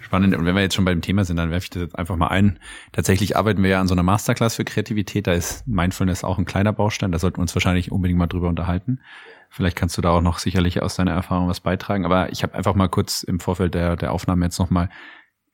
Spannend. 0.00 0.36
Und 0.36 0.44
wenn 0.46 0.54
wir 0.54 0.62
jetzt 0.62 0.76
schon 0.76 0.84
beim 0.84 1.02
Thema 1.02 1.24
sind, 1.24 1.36
dann 1.36 1.50
werfe 1.50 1.64
ich 1.64 1.70
das 1.70 1.82
jetzt 1.82 1.98
einfach 1.98 2.14
mal 2.14 2.28
ein. 2.28 2.60
Tatsächlich 2.92 3.36
arbeiten 3.36 3.62
wir 3.64 3.70
ja 3.70 3.80
an 3.80 3.88
so 3.88 3.94
einer 3.94 4.04
Masterclass 4.04 4.54
für 4.54 4.64
Kreativität. 4.64 5.26
Da 5.26 5.32
ist 5.32 5.66
Mindfulness 5.66 6.22
auch 6.22 6.38
ein 6.38 6.44
kleiner 6.44 6.72
Baustein. 6.72 7.10
Da 7.10 7.18
sollten 7.18 7.38
wir 7.38 7.42
uns 7.42 7.56
wahrscheinlich 7.56 7.90
unbedingt 7.90 8.18
mal 8.18 8.28
drüber 8.28 8.48
unterhalten. 8.48 9.00
Vielleicht 9.50 9.76
kannst 9.76 9.96
du 9.96 10.02
da 10.02 10.10
auch 10.10 10.20
noch 10.20 10.38
sicherlich 10.38 10.82
aus 10.82 10.96
deiner 10.96 11.12
Erfahrung 11.12 11.48
was 11.48 11.60
beitragen. 11.60 12.04
Aber 12.04 12.30
ich 12.32 12.42
habe 12.42 12.54
einfach 12.54 12.74
mal 12.74 12.88
kurz 12.88 13.22
im 13.22 13.40
Vorfeld 13.40 13.74
der, 13.74 13.96
der 13.96 14.12
Aufnahme 14.12 14.44
jetzt 14.44 14.58
nochmal 14.58 14.90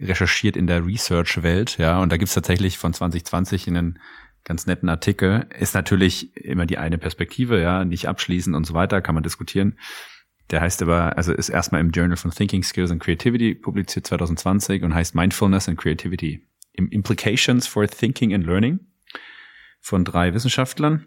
recherchiert 0.00 0.56
in 0.56 0.66
der 0.66 0.84
Research-Welt. 0.84 1.78
Ja, 1.78 2.00
und 2.00 2.10
da 2.10 2.16
gibt's 2.16 2.34
tatsächlich 2.34 2.78
von 2.78 2.92
2020 2.92 3.68
einen 3.68 3.98
ganz 4.44 4.66
netten 4.66 4.88
Artikel. 4.88 5.46
Ist 5.58 5.74
natürlich 5.74 6.36
immer 6.36 6.66
die 6.66 6.78
eine 6.78 6.98
Perspektive, 6.98 7.60
ja, 7.60 7.84
nicht 7.84 8.08
abschließen 8.08 8.54
und 8.54 8.66
so 8.66 8.74
weiter, 8.74 9.00
kann 9.00 9.14
man 9.14 9.22
diskutieren. 9.22 9.78
Der 10.50 10.60
heißt 10.60 10.82
aber, 10.82 11.16
also 11.16 11.32
ist 11.32 11.48
erstmal 11.48 11.80
im 11.80 11.90
Journal 11.90 12.16
von 12.16 12.30
Thinking 12.30 12.62
Skills 12.62 12.90
and 12.90 13.02
Creativity 13.02 13.54
publiziert 13.54 14.06
2020 14.06 14.82
und 14.82 14.94
heißt 14.94 15.14
Mindfulness 15.14 15.68
and 15.68 15.78
Creativity. 15.78 16.46
Implications 16.74 17.66
for 17.66 17.86
Thinking 17.86 18.34
and 18.34 18.44
Learning 18.44 18.80
von 19.80 20.04
drei 20.04 20.34
Wissenschaftlern. 20.34 21.06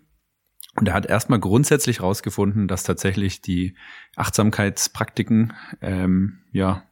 Und 0.75 0.89
er 0.89 0.93
hat 0.93 1.05
erstmal 1.05 1.39
grundsätzlich 1.39 1.99
herausgefunden, 1.99 2.67
dass 2.67 2.83
tatsächlich 2.83 3.41
die 3.41 3.75
Achtsamkeitspraktiken, 4.15 5.53
ähm, 5.81 6.39
ja, 6.51 6.83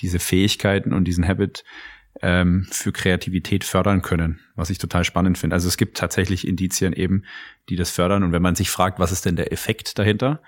diese 0.00 0.18
Fähigkeiten 0.18 0.92
und 0.92 1.04
diesen 1.04 1.26
Habit 1.26 1.64
ähm, 2.20 2.66
für 2.70 2.92
Kreativität 2.92 3.64
fördern 3.64 4.02
können, 4.02 4.40
was 4.54 4.68
ich 4.68 4.78
total 4.78 5.04
spannend 5.04 5.38
finde. 5.38 5.54
Also 5.54 5.68
es 5.68 5.76
gibt 5.76 5.96
tatsächlich 5.96 6.46
Indizien 6.46 6.92
eben, 6.92 7.24
die 7.68 7.76
das 7.76 7.90
fördern. 7.90 8.22
Und 8.22 8.32
wenn 8.32 8.42
man 8.42 8.54
sich 8.54 8.70
fragt, 8.70 8.98
was 8.98 9.12
ist 9.12 9.24
denn 9.24 9.36
der 9.36 9.52
Effekt 9.52 9.98
dahinter, 9.98 10.42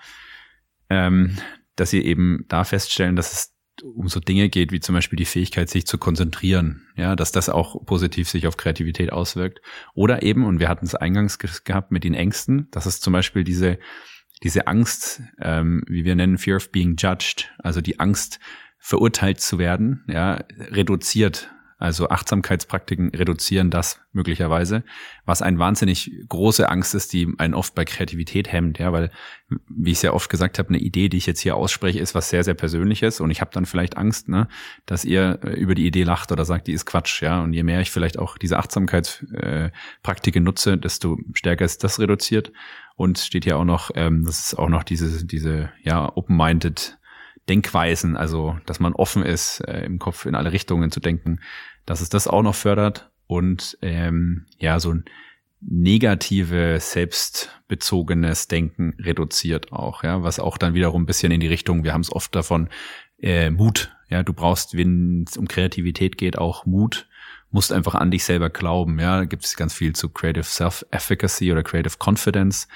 ähm, 0.89 1.37
dass 1.75 1.89
sie 1.89 2.03
eben 2.03 2.45
da 2.47 2.63
feststellen, 2.63 3.15
dass 3.15 3.33
es 3.33 3.54
um 3.83 4.07
so 4.07 4.19
Dinge 4.19 4.49
geht, 4.49 4.71
wie 4.71 4.79
zum 4.79 4.95
Beispiel 4.95 5.17
die 5.17 5.25
Fähigkeit, 5.25 5.69
sich 5.69 5.85
zu 5.85 5.97
konzentrieren, 5.97 6.87
ja, 6.95 7.15
dass 7.15 7.31
das 7.31 7.49
auch 7.49 7.85
positiv 7.85 8.29
sich 8.29 8.47
auf 8.47 8.57
Kreativität 8.57 9.11
auswirkt. 9.11 9.61
Oder 9.93 10.23
eben, 10.23 10.45
und 10.45 10.59
wir 10.59 10.69
hatten 10.69 10.85
es 10.85 10.95
eingangs 10.95 11.39
gehabt 11.39 11.91
mit 11.91 12.03
den 12.03 12.13
Ängsten, 12.13 12.67
dass 12.71 12.85
es 12.85 13.01
zum 13.01 13.13
Beispiel 13.13 13.43
diese, 13.43 13.79
diese 14.43 14.67
Angst, 14.67 15.21
ähm, 15.41 15.83
wie 15.87 16.05
wir 16.05 16.15
nennen, 16.15 16.37
Fear 16.37 16.57
of 16.57 16.71
Being 16.71 16.95
Judged, 16.97 17.53
also 17.59 17.81
die 17.81 17.99
Angst, 17.99 18.39
verurteilt 18.79 19.39
zu 19.39 19.57
werden, 19.57 20.03
ja, 20.07 20.43
reduziert 20.69 21.54
also 21.85 22.09
Achtsamkeitspraktiken 22.09 23.09
reduzieren 23.09 23.69
das 23.69 23.99
möglicherweise, 24.11 24.83
was 25.25 25.43
eine 25.43 25.59
wahnsinnig 25.59 26.11
große 26.27 26.67
Angst 26.67 26.95
ist, 26.95 27.13
die 27.13 27.31
einen 27.37 27.53
oft 27.53 27.75
bei 27.75 27.85
Kreativität 27.85 28.51
hemmt, 28.51 28.79
ja, 28.79 28.91
weil, 28.91 29.11
wie 29.69 29.91
ich 29.91 29.99
sehr 29.99 30.15
oft 30.15 30.27
gesagt 30.29 30.57
habe, 30.57 30.69
eine 30.69 30.79
Idee, 30.79 31.09
die 31.09 31.17
ich 31.17 31.27
jetzt 31.27 31.41
hier 31.41 31.55
ausspreche, 31.55 31.99
ist 31.99 32.15
was 32.15 32.31
sehr, 32.31 32.43
sehr 32.43 32.55
Persönliches 32.55 33.19
und 33.19 33.29
ich 33.29 33.39
habe 33.39 33.51
dann 33.53 33.67
vielleicht 33.67 33.97
Angst, 33.97 34.29
ne, 34.29 34.47
dass 34.87 35.05
ihr 35.05 35.39
äh, 35.43 35.53
über 35.53 35.75
die 35.75 35.85
Idee 35.85 36.03
lacht 36.03 36.31
oder 36.31 36.43
sagt, 36.43 36.65
die 36.65 36.73
ist 36.73 36.85
Quatsch, 36.85 37.21
ja. 37.21 37.41
Und 37.41 37.53
je 37.53 37.61
mehr 37.61 37.81
ich 37.81 37.91
vielleicht 37.91 38.17
auch 38.17 38.39
diese 38.39 38.57
Achtsamkeitspraktiken 38.57 40.43
nutze, 40.43 40.79
desto 40.79 41.19
stärker 41.33 41.65
ist 41.65 41.83
das 41.83 41.99
reduziert. 41.99 42.51
Und 42.95 43.19
steht 43.19 43.43
hier 43.43 43.57
auch 43.57 43.65
noch, 43.65 43.91
ähm, 43.93 44.23
das 44.25 44.39
ist 44.39 44.57
auch 44.57 44.69
noch 44.69 44.83
diese, 44.83 45.25
diese, 45.25 45.69
ja, 45.83 46.11
open-minded 46.15 46.97
Denkweisen, 47.49 48.17
also 48.17 48.57
dass 48.65 48.79
man 48.79 48.93
offen 48.93 49.23
ist, 49.23 49.59
äh, 49.61 49.85
im 49.85 49.99
Kopf 49.99 50.25
in 50.25 50.35
alle 50.35 50.51
Richtungen 50.51 50.91
zu 50.91 50.99
denken, 50.99 51.39
dass 51.85 52.01
es 52.01 52.09
das 52.09 52.27
auch 52.27 52.41
noch 52.41 52.55
fördert 52.55 53.11
und 53.27 53.77
ähm, 53.81 54.45
ja, 54.57 54.79
so 54.79 54.93
ein 54.93 55.05
negative, 55.61 56.79
selbstbezogenes 56.79 58.47
Denken 58.47 58.95
reduziert 58.99 59.71
auch, 59.71 60.03
ja, 60.03 60.23
was 60.23 60.39
auch 60.39 60.57
dann 60.57 60.73
wiederum 60.73 61.03
ein 61.03 61.07
bisschen 61.07 61.31
in 61.31 61.39
die 61.39 61.47
Richtung, 61.47 61.83
wir 61.83 61.93
haben 61.93 62.01
es 62.01 62.11
oft 62.11 62.35
davon, 62.35 62.69
äh, 63.19 63.49
Mut, 63.49 63.95
ja, 64.09 64.21
du 64.21 64.33
brauchst, 64.33 64.77
wenn 64.77 65.25
es 65.27 65.37
um 65.37 65.47
Kreativität 65.47 66.17
geht, 66.17 66.37
auch 66.37 66.65
Mut, 66.65 67.07
musst 67.49 67.71
einfach 67.71 67.95
an 67.95 68.11
dich 68.11 68.25
selber 68.25 68.49
glauben, 68.49 68.99
ja, 68.99 69.19
da 69.19 69.25
gibt 69.25 69.45
es 69.45 69.55
ganz 69.55 69.73
viel 69.73 69.93
zu 69.93 70.09
Creative 70.09 70.43
Self-Efficacy 70.43 71.51
oder 71.51 71.63
Creative 71.63 71.95
Confidence, 71.97 72.67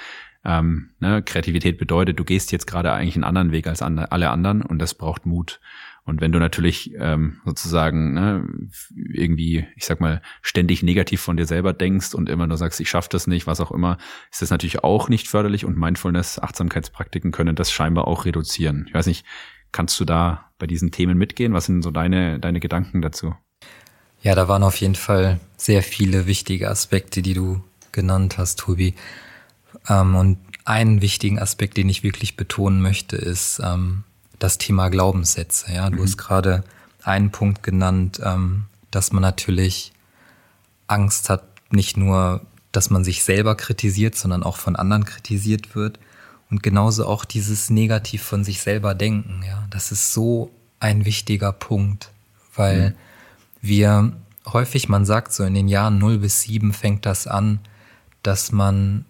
ähm, 0.46 0.92
ne, 1.00 1.22
Kreativität 1.22 1.78
bedeutet, 1.78 2.18
du 2.18 2.24
gehst 2.24 2.52
jetzt 2.52 2.66
gerade 2.66 2.94
eigentlich 2.94 3.16
einen 3.16 3.26
anderen 3.26 3.52
Weg 3.52 3.68
als 3.68 3.82
alle 3.82 4.30
anderen 4.30 4.62
und 4.62 4.80
das 4.80 4.94
braucht 4.94 5.26
Mut. 5.26 5.60
Und 6.10 6.22
wenn 6.22 6.32
du 6.32 6.40
natürlich 6.40 6.92
ähm, 6.98 7.40
sozusagen 7.46 8.14
ne, 8.14 8.48
irgendwie, 8.96 9.66
ich 9.76 9.86
sag 9.86 10.02
mal, 10.02 10.22
ständig 10.42 10.84
negativ 10.84 11.22
von 11.22 11.38
dir 11.38 11.46
selber 11.46 11.72
denkst 11.72 12.16
und 12.16 12.30
immer 12.30 12.48
nur 12.48 12.58
sagst, 12.58 12.80
ich 12.80 12.90
schaffe 12.90 13.10
das 13.12 13.28
nicht, 13.28 13.48
was 13.48 13.62
auch 13.62 13.72
immer, 13.72 13.98
ist 14.32 14.42
das 14.42 14.50
natürlich 14.50 14.84
auch 14.84 15.08
nicht 15.08 15.28
förderlich 15.28 15.66
und 15.66 15.78
Mindfulness, 15.78 16.40
Achtsamkeitspraktiken 16.40 17.32
können 17.32 17.56
das 17.56 17.72
scheinbar 17.72 18.08
auch 18.08 18.26
reduzieren. 18.26 18.86
Ich 18.88 18.94
weiß 18.94 19.06
nicht, 19.06 19.26
kannst 19.72 20.00
du 20.00 20.06
da 20.06 20.52
bei 20.58 20.68
diesen 20.68 20.92
Themen 20.92 21.18
mitgehen? 21.18 21.54
Was 21.54 21.66
sind 21.66 21.84
so 21.84 21.92
deine, 21.92 22.40
deine 22.40 22.60
Gedanken 22.60 23.02
dazu? 23.02 23.36
Ja, 24.22 24.36
da 24.36 24.48
waren 24.48 24.64
auf 24.64 24.76
jeden 24.78 24.96
Fall 24.96 25.40
sehr 25.56 25.84
viele 25.84 26.26
wichtige 26.26 26.70
Aspekte, 26.70 27.22
die 27.22 27.36
du 27.36 27.64
genannt 27.92 28.38
hast, 28.38 28.60
Tobi. 28.60 28.96
Ähm, 29.88 30.16
und 30.16 30.40
einen 30.66 31.02
wichtigen 31.02 31.40
Aspekt, 31.40 31.78
den 31.78 31.88
ich 31.88 32.04
wirklich 32.04 32.36
betonen 32.36 32.82
möchte, 32.82 33.16
ist 33.16 33.62
ähm, 33.64 34.04
das 34.40 34.58
Thema 34.58 34.90
Glaubenssätze. 34.90 35.72
Ja, 35.72 35.90
du 35.90 35.98
mhm. 35.98 36.04
hast 36.04 36.18
gerade 36.18 36.64
einen 37.04 37.32
Punkt 37.32 37.64
genannt, 37.64 38.20
ähm, 38.24 38.66
dass 38.92 39.12
man 39.12 39.22
natürlich 39.22 39.94
Angst 40.88 41.30
hat, 41.30 41.44
nicht 41.72 41.98
nur 41.98 42.42
dass 42.72 42.90
man 42.90 43.04
sich 43.04 43.24
selber 43.24 43.56
kritisiert, 43.56 44.16
sondern 44.16 44.44
auch 44.44 44.58
von 44.58 44.76
anderen 44.76 45.06
kritisiert 45.06 45.76
wird. 45.76 46.00
Und 46.52 46.64
genauso 46.64 47.06
auch 47.08 47.26
dieses 47.26 47.70
Negativ 47.70 48.24
von 48.24 48.44
sich 48.44 48.62
selber 48.62 48.96
denken, 48.96 49.44
ja. 49.46 49.68
Das 49.70 49.92
ist 49.92 50.14
so 50.14 50.52
ein 50.80 51.06
wichtiger 51.06 51.52
Punkt, 51.52 52.12
weil 52.56 52.92
mhm. 52.92 52.96
wir 53.62 54.14
häufig, 54.46 54.90
man 54.90 55.06
sagt 55.06 55.34
so 55.34 55.44
in 55.44 55.54
den 55.54 55.68
Jahren 55.68 55.98
0 55.98 56.20
bis 56.20 56.42
7 56.42 56.74
fängt 56.74 57.06
das 57.06 57.28
an, 57.28 57.60
dass 58.24 58.52
man 58.52 59.06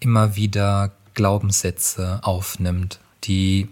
immer 0.00 0.36
wieder 0.36 0.92
Glaubenssätze 1.14 2.20
aufnimmt, 2.22 3.00
die 3.24 3.68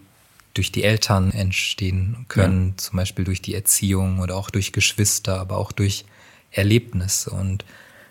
durch 0.54 0.72
die 0.72 0.84
Eltern 0.84 1.32
entstehen 1.32 2.26
können, 2.28 2.70
ja. 2.70 2.76
zum 2.76 2.96
Beispiel 2.96 3.24
durch 3.24 3.42
die 3.42 3.54
Erziehung 3.54 4.18
oder 4.18 4.36
auch 4.36 4.50
durch 4.50 4.72
Geschwister, 4.72 5.40
aber 5.40 5.56
auch 5.56 5.72
durch 5.72 6.04
Erlebnisse. 6.50 7.30
Und 7.30 7.64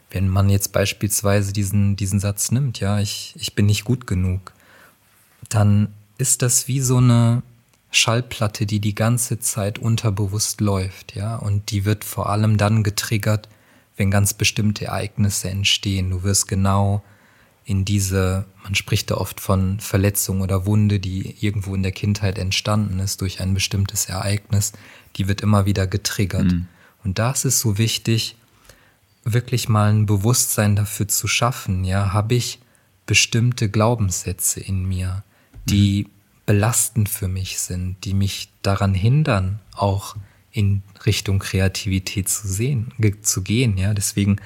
wenn 0.10 0.28
man 0.28 0.50
jetzt 0.50 0.72
beispielsweise 0.72 1.54
diesen, 1.54 1.96
diesen 1.96 2.20
Satz 2.20 2.52
nimmt, 2.52 2.80
ja, 2.80 3.00
ich, 3.00 3.34
ich 3.38 3.56
bin 3.56 3.68
nicht 3.68 3.84
gut 3.84 4.08
genug, 4.08 4.54
dann 5.50 5.94
ist 6.18 6.42
das 6.42 6.68
wie 6.68 6.82
so 6.82 6.98
eine 6.98 7.44
Schallplatte, 7.92 8.66
die 8.66 8.80
die 8.80 8.96
ganze 8.96 9.40
Zeit 9.40 9.78
unterbewusst 9.78 10.62
läuft, 10.62 11.16
ja, 11.16 11.36
und 11.36 11.72
die 11.72 11.86
wird 11.86 12.04
vor 12.04 12.30
allem 12.30 12.58
dann 12.58 12.84
getriggert, 12.84 13.50
wenn 13.98 14.10
ganz 14.10 14.34
bestimmte 14.34 14.86
Ereignisse 14.86 15.50
entstehen. 15.50 16.10
Du 16.10 16.24
wirst 16.24 16.48
genau 16.48 17.04
in 17.72 17.86
diese, 17.86 18.44
man 18.64 18.76
spricht 18.76 19.12
da 19.12 19.16
oft 19.16 19.40
von 19.40 19.80
Verletzung 19.80 20.42
oder 20.42 20.66
Wunde, 20.66 21.00
die 21.00 21.38
irgendwo 21.40 21.74
in 21.74 21.84
der 21.84 21.94
Kindheit 21.94 22.38
entstanden 22.38 23.00
ist 23.00 23.22
durch 23.22 23.40
ein 23.40 23.54
bestimmtes 23.54 24.08
Ereignis, 24.08 24.74
die 25.16 25.30
wird 25.30 25.40
immer 25.40 25.66
wieder 25.66 25.88
getriggert. 25.88 26.52
Mhm. 26.52 26.68
Und 27.06 27.18
da 27.18 27.32
ist 27.32 27.46
es 27.46 27.62
so 27.62 27.78
wichtig, 27.78 28.36
wirklich 29.24 29.70
mal 29.70 29.90
ein 29.90 30.06
Bewusstsein 30.06 30.76
dafür 30.76 31.08
zu 31.08 31.30
schaffen, 31.30 31.86
ja, 31.86 32.12
habe 32.12 32.36
ich 32.36 32.60
bestimmte 33.06 33.70
Glaubenssätze 33.70 34.60
in 34.60 34.84
mir, 34.84 35.24
die 35.64 36.04
mhm. 36.04 36.10
belastend 36.46 37.08
für 37.08 37.30
mich 37.30 37.60
sind, 37.60 38.04
die 38.04 38.14
mich 38.14 38.50
daran 38.64 38.94
hindern, 38.94 39.60
auch 39.74 40.18
in 40.52 40.84
Richtung 41.06 41.40
Kreativität 41.40 42.28
zu 42.28 42.50
sehen, 42.50 42.92
zu 43.22 43.44
gehen, 43.44 43.78
ja. 43.78 43.94
Deswegen 43.94 44.42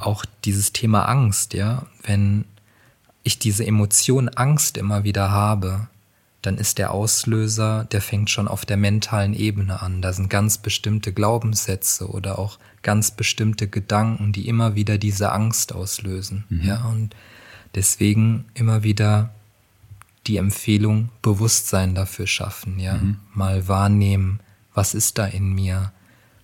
auch 0.00 0.24
dieses 0.44 0.72
Thema 0.72 1.08
Angst, 1.08 1.54
ja. 1.54 1.86
Wenn 2.02 2.44
ich 3.22 3.38
diese 3.38 3.66
Emotion 3.66 4.28
Angst 4.28 4.76
immer 4.76 5.04
wieder 5.04 5.30
habe, 5.30 5.88
dann 6.42 6.56
ist 6.56 6.78
der 6.78 6.92
Auslöser, 6.92 7.84
der 7.92 8.00
fängt 8.00 8.30
schon 8.30 8.48
auf 8.48 8.64
der 8.64 8.78
mentalen 8.78 9.34
Ebene 9.34 9.82
an. 9.82 10.00
Da 10.00 10.12
sind 10.12 10.30
ganz 10.30 10.58
bestimmte 10.58 11.12
Glaubenssätze 11.12 12.08
oder 12.08 12.38
auch 12.38 12.58
ganz 12.82 13.10
bestimmte 13.10 13.68
Gedanken, 13.68 14.32
die 14.32 14.48
immer 14.48 14.74
wieder 14.74 14.96
diese 14.96 15.32
Angst 15.32 15.74
auslösen. 15.74 16.44
Mhm. 16.48 16.64
Ja, 16.64 16.84
und 16.86 17.14
deswegen 17.74 18.46
immer 18.54 18.82
wieder 18.82 19.30
die 20.26 20.38
Empfehlung, 20.38 21.10
Bewusstsein 21.22 21.94
dafür 21.94 22.26
schaffen, 22.26 22.78
ja, 22.78 22.94
mhm. 22.94 23.16
mal 23.34 23.68
wahrnehmen, 23.68 24.40
was 24.74 24.94
ist 24.94 25.18
da 25.18 25.26
in 25.26 25.52
mir, 25.52 25.92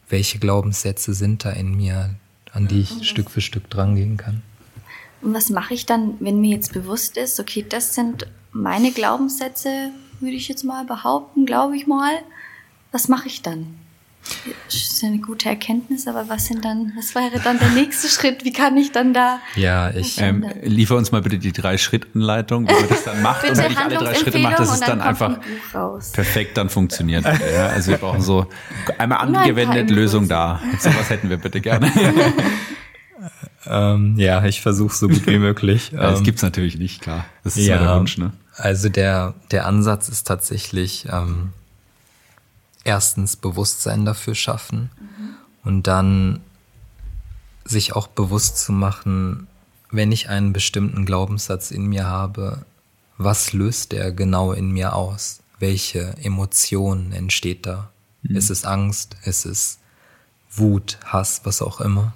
welche 0.09 0.39
Glaubenssätze 0.39 1.15
sind 1.15 1.45
da 1.45 1.51
in 1.51 1.75
mir, 1.75 2.15
an 2.57 2.67
die 2.67 2.81
ich 2.81 3.09
Stück 3.09 3.31
für 3.31 3.41
Stück 3.41 3.69
drangehen 3.69 4.17
kann. 4.17 4.43
Und 5.21 5.35
was 5.35 5.51
mache 5.51 5.75
ich 5.75 5.87
dann, 5.87 6.15
wenn 6.21 6.41
mir 6.41 6.51
jetzt 6.51 6.73
bewusst 6.73 7.17
ist, 7.17 7.39
okay, 7.39 7.65
das 7.69 7.95
sind 7.95 8.27
meine 8.53 8.93
Glaubenssätze, 8.93 9.91
würde 10.21 10.37
ich 10.37 10.49
jetzt 10.49 10.65
mal 10.65 10.85
behaupten, 10.85 11.45
glaube 11.45 11.77
ich 11.77 11.87
mal. 11.87 12.15
Was 12.93 13.09
mache 13.09 13.29
ich 13.29 13.43
dann? 13.43 13.75
Das 14.67 14.75
ist 14.75 15.05
eine 15.05 15.19
gute 15.19 15.49
Erkenntnis, 15.49 16.07
aber 16.07 16.29
was 16.29 16.47
sind 16.47 16.65
dann, 16.65 16.93
was 16.97 17.15
wäre 17.15 17.41
dann 17.43 17.59
der 17.59 17.69
nächste 17.71 18.09
Schritt? 18.09 18.45
Wie 18.45 18.53
kann 18.53 18.77
ich 18.77 18.93
dann 18.93 19.15
da? 19.15 19.41
Ja, 19.55 19.91
ich 19.91 20.21
ähm, 20.21 20.45
liefer 20.63 20.97
uns 20.97 21.13
mal 21.13 21.23
bitte 21.23 21.39
die 21.39 21.53
drei 21.53 21.79
Schrittanleitung, 21.79 22.69
wie 22.69 22.73
man 22.73 22.89
das 22.89 23.05
dann 23.05 23.23
macht. 23.23 23.49
und 23.49 23.57
wenn 23.57 23.73
ich 23.73 23.79
alle 23.79 23.97
drei 23.97 24.15
Schritte 24.15 24.39
mache, 24.39 24.57
dass 24.57 24.73
es 24.73 24.81
dann, 24.81 24.99
dann 24.99 25.09
einfach 25.09 25.39
perfekt 26.13 26.57
dann 26.57 26.69
funktioniert. 26.69 27.25
ja, 27.25 27.69
also 27.69 27.93
wir 27.93 27.99
brauchen 27.99 28.21
so 28.21 28.47
einmal 28.99 29.19
angewendet, 29.19 29.91
Lösung 29.91 30.29
da. 30.29 30.61
So 30.81 30.91
was 30.91 31.11
hätten 31.11 31.31
wir 31.31 31.37
bitte 31.37 31.61
gerne. 31.61 31.93
ähm, 33.67 34.15
ja, 34.19 34.45
ich 34.45 34.61
versuche 34.61 34.95
so 34.95 35.09
gut 35.09 35.27
wie 35.27 35.39
möglich. 35.39 35.93
ja, 35.93 36.11
das 36.11 36.19
ähm, 36.19 36.25
gibt's 36.25 36.43
natürlich 36.43 36.79
nicht, 36.79 37.03
klar. 37.03 37.25
Das 37.45 37.57
ist 37.57 37.67
ja, 37.67 37.79
der 37.79 37.97
Wunsch, 37.97 38.19
ne? 38.19 38.33
Also 38.57 38.89
der, 38.89 39.35
der 39.51 39.67
Ansatz 39.67 40.09
ist 40.09 40.27
tatsächlich 40.27 41.07
ähm, 41.13 41.53
erstens 42.87 43.37
Bewusstsein 43.37 44.05
dafür 44.05 44.35
schaffen 44.35 44.91
mhm. 44.99 45.35
und 45.65 45.87
dann 45.87 46.41
sich 47.65 47.95
auch 47.95 48.07
bewusst 48.07 48.59
zu 48.59 48.73
machen, 48.73 49.49
wenn 49.91 50.13
ich 50.13 50.29
einen 50.29 50.53
bestimmten 50.53 51.05
Glaubenssatz 51.05 51.71
in 51.71 51.87
mir 51.87 52.07
habe, 52.07 52.65
was 53.19 53.53
löst 53.53 53.93
der 53.93 54.13
genau 54.13 54.53
in 54.53 54.71
mir 54.71 54.95
aus? 54.95 55.41
Welche 55.59 56.15
Emotion 56.23 57.13
entsteht 57.13 57.67
da? 57.67 57.91
Mhm. 58.23 58.37
Ist 58.37 58.51
es 58.51 58.65
Angst? 58.65 59.17
Ist 59.25 59.47
es 59.47 59.79
Wut, 60.53 60.99
Hass, 61.05 61.41
was 61.45 61.63
auch 61.63 61.81
immer? 61.81 62.15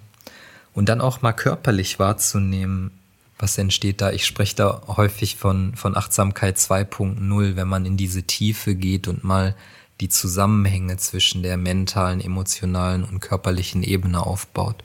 Und 0.73 0.89
dann 0.89 1.01
auch 1.01 1.21
mal 1.21 1.33
körperlich 1.33 1.99
wahrzunehmen, 1.99 2.93
was 3.39 3.59
entsteht 3.59 4.01
da. 4.01 4.13
Ich 4.13 4.27
spreche 4.27 4.57
da 4.57 4.83
häufig 4.87 5.37
von, 5.37 5.75
von 5.75 5.97
Achtsamkeit 5.97 6.59
2.0, 6.59 7.57
wenn 7.57 7.69
man 7.69 7.87
in 7.87 7.97
diese 7.97 8.23
Tiefe 8.23 8.75
geht 8.75 9.09
und 9.09 9.25
mal 9.25 9.57
die 10.01 10.09
Zusammenhänge 10.09 10.97
zwischen 10.97 11.43
der 11.43 11.57
mentalen, 11.57 12.21
emotionalen 12.21 13.05
und 13.05 13.21
körperlichen 13.21 13.83
Ebene 13.83 14.25
aufbaut. 14.25 14.83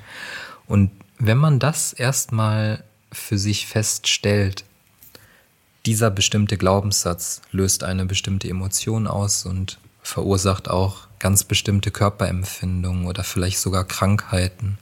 Und 0.67 0.91
wenn 1.17 1.37
man 1.37 1.59
das 1.59 1.93
erstmal 1.93 2.83
für 3.11 3.37
sich 3.37 3.67
feststellt, 3.67 4.65
dieser 5.85 6.11
bestimmte 6.11 6.57
Glaubenssatz 6.57 7.41
löst 7.51 7.83
eine 7.83 8.05
bestimmte 8.05 8.49
Emotion 8.49 9.07
aus 9.07 9.45
und 9.45 9.79
verursacht 10.01 10.69
auch 10.69 11.07
ganz 11.19 11.43
bestimmte 11.43 11.91
Körperempfindungen 11.91 13.05
oder 13.05 13.23
vielleicht 13.23 13.59
sogar 13.59 13.85
Krankheiten, 13.85 14.77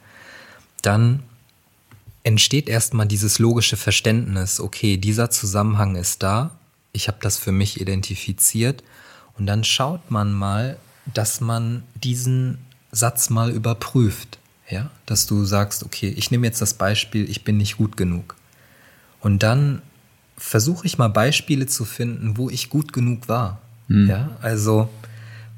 dann 0.81 1.23
entsteht 2.23 2.69
erstmal 2.69 3.05
dieses 3.05 3.39
logische 3.39 3.77
Verständnis, 3.77 4.59
okay, 4.59 4.97
dieser 4.97 5.29
Zusammenhang 5.29 5.95
ist 5.95 6.23
da, 6.23 6.51
ich 6.93 7.07
habe 7.07 7.17
das 7.21 7.37
für 7.37 7.51
mich 7.51 7.81
identifiziert 7.81 8.83
und 9.37 9.45
dann 9.45 9.63
schaut 9.63 10.11
man 10.11 10.31
mal, 10.31 10.77
dass 11.13 11.41
man 11.41 11.83
diesen 11.95 12.59
Satz 12.91 13.29
mal 13.29 13.51
überprüft, 13.51 14.39
ja, 14.69 14.89
dass 15.05 15.25
du 15.25 15.43
sagst, 15.45 15.83
okay, 15.83 16.09
ich 16.09 16.31
nehme 16.31 16.47
jetzt 16.47 16.61
das 16.61 16.75
Beispiel, 16.75 17.29
ich 17.29 17.43
bin 17.43 17.57
nicht 17.57 17.77
gut 17.77 17.97
genug. 17.97 18.35
Und 19.19 19.43
dann 19.43 19.81
versuche 20.37 20.85
ich 20.85 20.97
mal 20.97 21.07
Beispiele 21.07 21.67
zu 21.67 21.85
finden, 21.85 22.37
wo 22.37 22.49
ich 22.49 22.69
gut 22.69 22.93
genug 22.93 23.27
war. 23.27 23.59
Mhm. 23.87 24.09
Ja, 24.09 24.37
also 24.41 24.89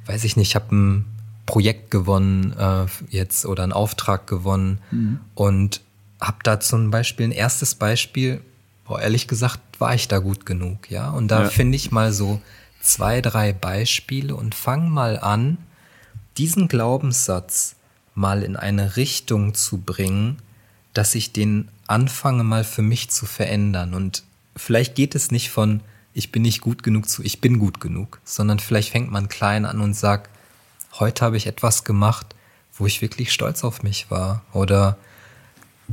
weiß 0.05 0.23
ich 0.23 0.37
nicht, 0.37 0.49
ich 0.49 0.55
habe 0.55 0.75
ein 0.75 1.05
Projekt 1.45 1.91
gewonnen 1.91 2.53
äh, 2.57 2.85
jetzt 3.09 3.45
oder 3.45 3.63
einen 3.63 3.73
Auftrag 3.73 4.27
gewonnen 4.27 4.79
mhm. 4.91 5.19
und 5.35 5.81
habe 6.21 6.37
da 6.43 6.59
zum 6.59 6.91
Beispiel 6.91 7.27
ein 7.27 7.31
erstes 7.31 7.75
Beispiel, 7.75 8.41
boah, 8.85 9.01
ehrlich 9.01 9.27
gesagt, 9.27 9.59
war 9.79 9.93
ich 9.93 10.07
da 10.07 10.19
gut 10.19 10.45
genug, 10.45 10.89
ja. 10.89 11.09
Und 11.09 11.27
da 11.27 11.43
ja. 11.43 11.49
finde 11.49 11.75
ich 11.75 11.91
mal 11.91 12.13
so 12.13 12.41
zwei, 12.85 13.21
drei 13.21 13.51
Beispiele 13.51 14.35
und 14.35 14.55
fang 14.55 14.89
mal 14.89 15.19
an, 15.19 15.57
diesen 16.37 16.67
Glaubenssatz 16.67 17.75
mal 18.13 18.43
in 18.43 18.55
eine 18.55 18.95
Richtung 18.95 19.53
zu 19.53 19.79
bringen, 19.79 20.37
dass 20.93 21.15
ich 21.15 21.33
den 21.33 21.69
anfange 21.87 22.43
mal 22.43 22.63
für 22.63 22.81
mich 22.81 23.09
zu 23.09 23.25
verändern. 23.25 23.93
Und 23.93 24.23
vielleicht 24.55 24.95
geht 24.95 25.15
es 25.15 25.31
nicht 25.31 25.49
von 25.49 25.81
ich 26.13 26.31
bin 26.31 26.43
nicht 26.43 26.61
gut 26.61 26.81
genug 26.81 27.09
zu 27.09 27.23
ich 27.23 27.41
bin 27.41 27.59
gut 27.59 27.81
genug, 27.81 28.21
sondern 28.23 28.59
vielleicht 28.59 28.91
fängt 28.91 29.11
man 29.11 29.27
klein 29.27 29.65
an 29.65 29.81
und 29.81 29.93
sagt, 29.93 30.29
heute 30.99 31.25
habe 31.25 31.35
ich 31.35 31.47
etwas 31.47 31.83
gemacht, 31.83 32.35
wo 32.77 32.85
ich 32.85 33.01
wirklich 33.01 33.33
stolz 33.33 33.63
auf 33.63 33.83
mich 33.83 34.09
war 34.09 34.43
oder 34.53 34.97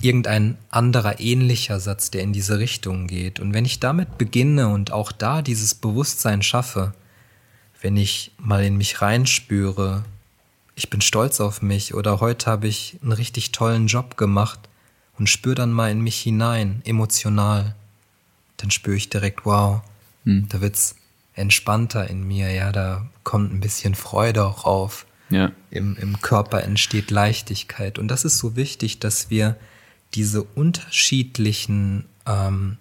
irgendein 0.01 0.57
anderer 0.71 1.21
ähnlicher 1.21 1.81
Satz, 1.81 2.11
der 2.11 2.23
in 2.23 2.33
diese 2.33 2.59
Richtung 2.59 3.07
geht. 3.07 3.41
Und 3.41 3.53
wenn 3.53 3.65
ich 3.65 3.81
damit 3.81 4.19
beginne 4.19 4.69
und 4.69 4.93
auch 4.93 5.13
da 5.13 5.43
dieses 5.43 5.75
Bewusstsein 5.75 6.43
schaffe, 6.43 6.95
wenn 7.81 7.97
ich 7.97 8.33
mal 8.39 8.65
in 8.65 8.77
mich 8.77 9.03
reinspüre, 9.03 10.05
ich 10.75 10.89
bin 10.89 11.01
stolz 11.01 11.41
auf 11.41 11.61
mich 11.61 11.95
oder 11.95 12.21
heute 12.21 12.51
habe 12.51 12.69
ich 12.69 12.99
einen 13.03 13.13
richtig 13.13 13.53
tollen 13.53 13.87
Job 13.87 14.17
gemacht 14.17 14.61
und 15.19 15.29
spüre 15.29 15.57
dann 15.57 15.73
mal 15.73 15.91
in 15.91 16.01
mich 16.01 16.21
hinein, 16.21 16.81
emotional, 16.85 17.75
dann 18.57 18.71
spüre 18.71 18.97
ich 18.97 19.11
direkt, 19.11 19.45
wow, 19.45 19.83
hm. 20.25 20.47
da 20.49 20.61
wird's 20.61 20.97
entspannter 21.35 22.09
in 22.09 22.27
mir, 22.27 22.51
ja, 22.51 22.73
da 22.73 23.07
kommt 23.25 23.53
ein 23.53 23.61
bisschen 23.61 23.95
Freude 23.95 24.45
auch 24.45 24.65
auf. 24.65 25.07
Ja. 25.29 25.51
Im, 25.71 25.97
Im 25.97 26.21
Körper 26.21 26.63
entsteht 26.63 27.11
Leichtigkeit. 27.11 27.99
Und 27.99 28.09
das 28.09 28.25
ist 28.25 28.39
so 28.39 28.55
wichtig, 28.55 28.99
dass 28.99 29.31
wir 29.31 29.57
diese 30.15 30.43
unterschiedlichen 30.43 32.05
ähm, 32.27 32.79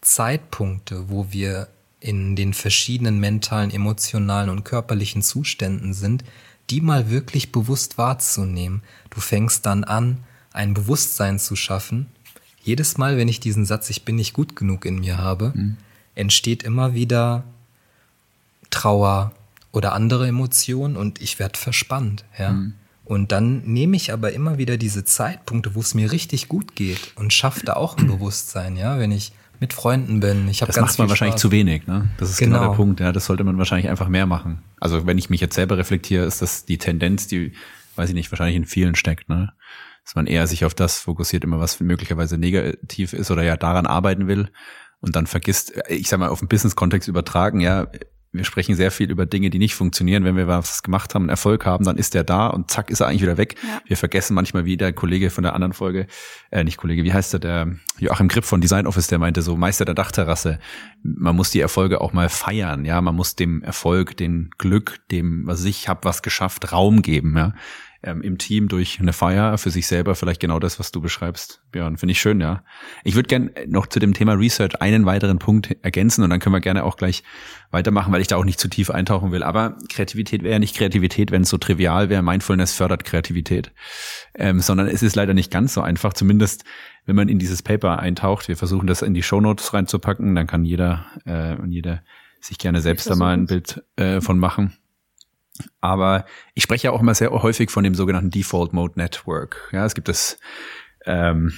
Zeitpunkte, 0.00 1.08
wo 1.08 1.32
wir 1.32 1.68
in 2.00 2.36
den 2.36 2.54
verschiedenen 2.54 3.18
mentalen, 3.18 3.70
emotionalen 3.70 4.50
und 4.50 4.64
körperlichen 4.64 5.22
Zuständen 5.22 5.94
sind, 5.94 6.24
die 6.70 6.80
mal 6.80 7.10
wirklich 7.10 7.50
bewusst 7.50 7.98
wahrzunehmen. 7.98 8.82
Du 9.10 9.20
fängst 9.20 9.66
dann 9.66 9.84
an, 9.84 10.18
ein 10.52 10.74
Bewusstsein 10.74 11.38
zu 11.38 11.56
schaffen. 11.56 12.06
jedes 12.62 12.98
Mal, 12.98 13.16
wenn 13.16 13.28
ich 13.28 13.40
diesen 13.40 13.64
Satz, 13.64 13.88
ich 13.88 14.04
bin 14.04 14.16
nicht 14.16 14.34
gut 14.34 14.54
genug 14.54 14.84
in 14.84 15.00
mir 15.00 15.18
habe, 15.18 15.52
mhm. 15.54 15.76
entsteht 16.14 16.62
immer 16.62 16.92
wieder 16.94 17.44
Trauer 18.70 19.32
oder 19.72 19.94
andere 19.94 20.28
Emotionen 20.28 20.96
und 20.96 21.20
ich 21.20 21.38
werde 21.38 21.58
verspannt, 21.58 22.24
ja. 22.38 22.52
Mhm. 22.52 22.74
Und 23.08 23.32
dann 23.32 23.62
nehme 23.62 23.96
ich 23.96 24.12
aber 24.12 24.34
immer 24.34 24.58
wieder 24.58 24.76
diese 24.76 25.02
Zeitpunkte, 25.02 25.74
wo 25.74 25.80
es 25.80 25.94
mir 25.94 26.12
richtig 26.12 26.46
gut 26.46 26.76
geht 26.76 27.12
und 27.16 27.32
schaffe 27.32 27.64
da 27.64 27.72
auch 27.72 27.96
ein 27.96 28.06
Bewusstsein, 28.06 28.76
ja, 28.76 28.98
wenn 28.98 29.12
ich 29.12 29.32
mit 29.60 29.72
Freunden 29.72 30.20
bin. 30.20 30.46
Ich 30.48 30.60
habe 30.60 30.70
das 30.70 30.78
macht 30.78 30.98
man 30.98 31.08
wahrscheinlich 31.08 31.36
zu 31.36 31.50
wenig, 31.50 31.86
ne? 31.86 32.10
Das 32.18 32.28
ist 32.28 32.36
genau. 32.36 32.58
genau 32.58 32.68
der 32.68 32.76
Punkt. 32.76 33.00
Ja, 33.00 33.12
das 33.12 33.24
sollte 33.24 33.44
man 33.44 33.56
wahrscheinlich 33.56 33.88
einfach 33.88 34.08
mehr 34.08 34.26
machen. 34.26 34.62
Also 34.78 35.06
wenn 35.06 35.16
ich 35.16 35.30
mich 35.30 35.40
jetzt 35.40 35.54
selber 35.54 35.78
reflektiere, 35.78 36.26
ist 36.26 36.42
das 36.42 36.66
die 36.66 36.76
Tendenz, 36.76 37.26
die, 37.26 37.54
weiß 37.96 38.10
ich 38.10 38.14
nicht, 38.14 38.30
wahrscheinlich 38.30 38.56
in 38.56 38.66
vielen 38.66 38.94
steckt, 38.94 39.30
ne? 39.30 39.54
Dass 40.04 40.14
man 40.14 40.26
eher 40.26 40.46
sich 40.46 40.66
auf 40.66 40.74
das 40.74 40.98
fokussiert, 40.98 41.44
immer 41.44 41.60
was 41.60 41.80
möglicherweise 41.80 42.36
negativ 42.36 43.14
ist 43.14 43.30
oder 43.30 43.42
ja 43.42 43.56
daran 43.56 43.86
arbeiten 43.86 44.28
will 44.28 44.50
und 45.00 45.16
dann 45.16 45.26
vergisst, 45.26 45.72
ich 45.88 46.10
sag 46.10 46.20
mal, 46.20 46.28
auf 46.28 46.40
den 46.40 46.48
Business-Kontext 46.48 47.08
übertragen, 47.08 47.60
ja, 47.60 47.86
wir 48.38 48.44
sprechen 48.44 48.74
sehr 48.74 48.90
viel 48.90 49.10
über 49.10 49.26
Dinge, 49.26 49.50
die 49.50 49.58
nicht 49.58 49.74
funktionieren. 49.74 50.24
Wenn 50.24 50.36
wir 50.36 50.48
was 50.48 50.82
gemacht 50.82 51.14
haben, 51.14 51.28
Erfolg 51.28 51.66
haben, 51.66 51.84
dann 51.84 51.96
ist 51.96 52.14
der 52.14 52.24
da 52.24 52.46
und 52.46 52.70
zack 52.70 52.90
ist 52.90 53.00
er 53.00 53.08
eigentlich 53.08 53.22
wieder 53.22 53.36
weg. 53.36 53.56
Ja. 53.62 53.80
Wir 53.86 53.96
vergessen 53.96 54.34
manchmal, 54.34 54.64
wie 54.64 54.76
der 54.76 54.92
Kollege 54.92 55.30
von 55.30 55.42
der 55.44 55.54
anderen 55.54 55.72
Folge, 55.72 56.06
äh, 56.50 56.64
nicht 56.64 56.78
Kollege, 56.78 57.04
wie 57.04 57.12
heißt 57.12 57.34
der, 57.34 57.40
der 57.40 57.76
Joachim 57.98 58.28
Kripp 58.28 58.44
von 58.44 58.60
Design 58.60 58.86
Office, 58.86 59.08
der 59.08 59.18
meinte 59.18 59.42
so, 59.42 59.56
Meister 59.56 59.84
der 59.84 59.94
Dachterrasse, 59.94 60.58
man 61.02 61.36
muss 61.36 61.50
die 61.50 61.60
Erfolge 61.60 62.00
auch 62.00 62.12
mal 62.12 62.28
feiern, 62.28 62.84
ja, 62.84 63.00
man 63.00 63.14
muss 63.14 63.36
dem 63.36 63.62
Erfolg, 63.62 64.16
dem 64.16 64.50
Glück, 64.58 65.00
dem, 65.10 65.46
was 65.46 65.64
ich 65.64 65.88
habe, 65.88 66.04
was 66.04 66.22
geschafft, 66.22 66.72
Raum 66.72 67.02
geben, 67.02 67.36
ja 67.36 67.54
ähm, 68.02 68.22
im 68.22 68.38
Team 68.38 68.68
durch 68.68 69.00
eine 69.00 69.12
Feier 69.12 69.58
für 69.58 69.70
sich 69.70 69.86
selber 69.86 70.14
vielleicht 70.14 70.40
genau 70.40 70.58
das, 70.58 70.78
was 70.78 70.92
du 70.92 71.00
beschreibst. 71.00 71.62
Björn, 71.72 71.96
finde 71.96 72.12
ich 72.12 72.20
schön, 72.20 72.40
ja. 72.40 72.62
Ich 73.04 73.14
würde 73.14 73.28
gerne 73.28 73.52
noch 73.66 73.86
zu 73.86 73.98
dem 73.98 74.14
Thema 74.14 74.34
Research 74.34 74.80
einen 74.80 75.06
weiteren 75.06 75.38
Punkt 75.38 75.76
ergänzen 75.82 76.22
und 76.22 76.30
dann 76.30 76.40
können 76.40 76.54
wir 76.54 76.60
gerne 76.60 76.84
auch 76.84 76.96
gleich 76.96 77.24
weitermachen, 77.70 78.12
weil 78.12 78.20
ich 78.20 78.28
da 78.28 78.36
auch 78.36 78.44
nicht 78.44 78.60
zu 78.60 78.68
tief 78.68 78.90
eintauchen 78.90 79.32
will. 79.32 79.42
Aber 79.42 79.76
Kreativität 79.88 80.42
wäre 80.42 80.52
ja 80.52 80.58
nicht 80.58 80.76
Kreativität, 80.76 81.30
wenn 81.30 81.42
es 81.42 81.48
so 81.48 81.58
trivial 81.58 82.08
wäre. 82.08 82.22
Mindfulness 82.22 82.74
fördert 82.74 83.04
Kreativität, 83.04 83.72
ähm, 84.34 84.60
sondern 84.60 84.86
es 84.86 85.02
ist 85.02 85.16
leider 85.16 85.34
nicht 85.34 85.50
ganz 85.50 85.74
so 85.74 85.80
einfach. 85.80 86.12
Zumindest 86.12 86.64
wenn 87.08 87.16
man 87.16 87.30
in 87.30 87.38
dieses 87.38 87.62
Paper 87.62 87.98
eintaucht. 87.98 88.48
Wir 88.48 88.56
versuchen 88.58 88.86
das 88.86 89.00
in 89.00 89.14
die 89.14 89.22
Show 89.22 89.40
Notes 89.40 89.72
reinzupacken, 89.72 90.34
dann 90.34 90.46
kann 90.46 90.66
jeder 90.66 91.06
äh, 91.24 91.56
und 91.56 91.72
jeder 91.72 92.02
sich 92.38 92.58
gerne 92.58 92.82
selbst 92.82 93.08
da 93.08 93.16
mal 93.16 93.32
ein 93.32 93.46
Bild 93.46 93.82
äh, 93.96 94.20
von 94.20 94.38
machen. 94.38 94.76
Aber 95.80 96.24
ich 96.54 96.62
spreche 96.62 96.88
ja 96.88 96.92
auch 96.92 97.00
immer 97.00 97.14
sehr 97.14 97.30
häufig 97.30 97.70
von 97.70 97.84
dem 97.84 97.94
sogenannten 97.94 98.30
Default 98.30 98.72
Mode 98.72 98.94
Network. 98.96 99.68
Ja, 99.72 99.84
es 99.84 99.94
gibt 99.94 100.08
das, 100.08 100.38
ähm, 101.04 101.52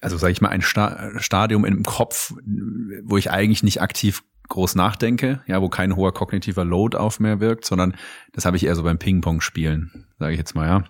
also 0.00 0.16
sage 0.16 0.32
ich 0.32 0.40
mal, 0.40 0.48
ein 0.48 0.62
Sta 0.62 1.10
Stadium 1.18 1.64
im 1.64 1.82
Kopf, 1.82 2.34
wo 3.04 3.16
ich 3.16 3.30
eigentlich 3.30 3.62
nicht 3.62 3.80
aktiv 3.80 4.22
groß 4.48 4.74
nachdenke, 4.74 5.42
ja, 5.46 5.62
wo 5.62 5.68
kein 5.68 5.96
hoher 5.96 6.12
kognitiver 6.12 6.64
Load 6.64 6.96
auf 6.96 7.20
mir 7.20 7.40
wirkt, 7.40 7.64
sondern 7.64 7.94
das 8.32 8.44
habe 8.44 8.56
ich 8.56 8.66
eher 8.66 8.74
so 8.74 8.82
beim 8.82 8.98
Ping-Pong-Spielen, 8.98 10.06
sage 10.18 10.32
ich 10.32 10.38
jetzt 10.38 10.54
mal, 10.54 10.66
ja. 10.66 10.84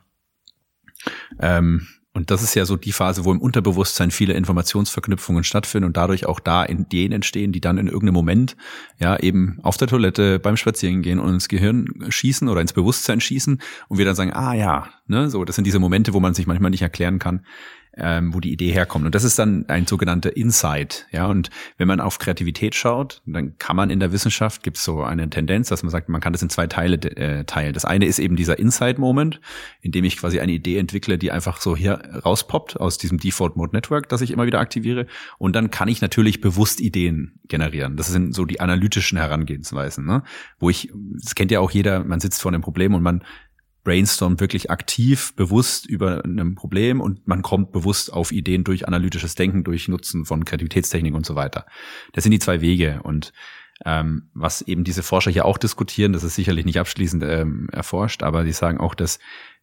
Ähm, 1.38 1.86
und 2.14 2.30
das 2.30 2.42
ist 2.42 2.54
ja 2.54 2.66
so 2.66 2.76
die 2.76 2.92
Phase, 2.92 3.24
wo 3.24 3.32
im 3.32 3.40
Unterbewusstsein 3.40 4.10
viele 4.10 4.34
Informationsverknüpfungen 4.34 5.44
stattfinden 5.44 5.86
und 5.86 5.96
dadurch 5.96 6.26
auch 6.26 6.40
da 6.40 6.66
Ideen 6.66 7.10
entstehen, 7.10 7.52
die 7.52 7.60
dann 7.60 7.78
in 7.78 7.86
irgendeinem 7.86 8.14
Moment 8.14 8.56
ja 8.98 9.18
eben 9.18 9.58
auf 9.62 9.78
der 9.78 9.88
Toilette 9.88 10.38
beim 10.38 10.58
Spazierengehen 10.58 11.18
und 11.18 11.32
ins 11.32 11.48
Gehirn 11.48 11.86
schießen 12.08 12.48
oder 12.50 12.60
ins 12.60 12.74
Bewusstsein 12.74 13.20
schießen 13.20 13.62
und 13.88 13.98
wir 13.98 14.04
dann 14.04 14.14
sagen, 14.14 14.32
ah 14.34 14.52
ja, 14.52 14.90
ne, 15.06 15.30
so, 15.30 15.44
das 15.46 15.56
sind 15.56 15.66
diese 15.66 15.78
Momente, 15.78 16.12
wo 16.12 16.20
man 16.20 16.34
sich 16.34 16.46
manchmal 16.46 16.70
nicht 16.70 16.82
erklären 16.82 17.18
kann, 17.18 17.46
ähm, 17.96 18.32
wo 18.32 18.40
die 18.40 18.52
Idee 18.52 18.72
herkommt. 18.72 19.04
Und 19.04 19.14
das 19.14 19.24
ist 19.24 19.38
dann 19.38 19.66
ein 19.68 19.86
sogenannter 19.86 20.36
Insight. 20.36 21.06
Ja, 21.12 21.26
und 21.26 21.50
wenn 21.76 21.88
man 21.88 22.00
auf 22.00 22.18
Kreativität 22.18 22.74
schaut, 22.74 23.22
dann 23.26 23.58
kann 23.58 23.76
man 23.76 23.90
in 23.90 24.00
der 24.00 24.12
Wissenschaft 24.12 24.62
gibt 24.62 24.78
es 24.78 24.84
so 24.84 25.02
eine 25.02 25.28
Tendenz, 25.28 25.68
dass 25.68 25.82
man 25.82 25.90
sagt, 25.90 26.08
man 26.08 26.20
kann 26.20 26.32
das 26.32 26.42
in 26.42 26.48
zwei 26.48 26.66
Teile 26.66 26.96
äh, 26.96 27.44
teilen. 27.44 27.74
Das 27.74 27.84
eine 27.84 28.06
ist 28.06 28.18
eben 28.18 28.36
dieser 28.36 28.58
Insight-Moment, 28.58 29.40
in 29.80 29.92
dem 29.92 30.04
ich 30.04 30.16
quasi 30.16 30.40
eine 30.40 30.52
Idee 30.52 30.78
entwickle, 30.78 31.18
die 31.18 31.30
einfach 31.30 31.60
so 31.60 31.76
hier 31.76 31.94
rauspoppt 32.24 32.80
aus 32.80 32.98
diesem 32.98 33.18
Default 33.18 33.56
Mode 33.56 33.76
Network, 33.76 34.08
das 34.08 34.20
ich 34.20 34.30
immer 34.30 34.46
wieder 34.46 34.60
aktiviere. 34.60 35.06
Und 35.38 35.54
dann 35.54 35.70
kann 35.70 35.88
ich 35.88 36.00
natürlich 36.00 36.40
bewusst 36.40 36.80
Ideen 36.80 37.40
generieren. 37.48 37.96
Das 37.96 38.08
sind 38.08 38.34
so 38.34 38.44
die 38.44 38.60
analytischen 38.60 39.18
Herangehensweisen, 39.18 40.06
ne? 40.06 40.22
wo 40.58 40.70
ich, 40.70 40.90
das 41.22 41.34
kennt 41.34 41.50
ja 41.50 41.60
auch 41.60 41.70
jeder, 41.70 42.04
man 42.04 42.20
sitzt 42.20 42.40
vor 42.40 42.50
einem 42.50 42.62
Problem 42.62 42.94
und 42.94 43.02
man 43.02 43.22
brainstormt 43.84 44.40
wirklich 44.40 44.70
aktiv, 44.70 45.34
bewusst 45.34 45.86
über 45.86 46.24
ein 46.24 46.54
Problem 46.54 47.00
und 47.00 47.26
man 47.26 47.42
kommt 47.42 47.72
bewusst 47.72 48.12
auf 48.12 48.32
Ideen 48.32 48.64
durch 48.64 48.86
analytisches 48.86 49.34
Denken, 49.34 49.64
durch 49.64 49.88
Nutzen 49.88 50.24
von 50.24 50.44
Kreativitätstechnik 50.44 51.14
und 51.14 51.26
so 51.26 51.34
weiter. 51.34 51.66
Das 52.12 52.24
sind 52.24 52.32
die 52.32 52.38
zwei 52.38 52.60
Wege 52.60 53.00
und 53.02 53.32
ähm, 53.84 54.30
was 54.34 54.62
eben 54.62 54.84
diese 54.84 55.02
Forscher 55.02 55.30
hier 55.30 55.44
auch 55.44 55.58
diskutieren, 55.58 56.12
das 56.12 56.22
ist 56.22 56.36
sicherlich 56.36 56.64
nicht 56.64 56.78
abschließend 56.78 57.24
ähm, 57.24 57.68
erforscht, 57.72 58.22
aber 58.22 58.44
die 58.44 58.52
sagen 58.52 58.78
auch, 58.78 58.94
dass 58.94 59.18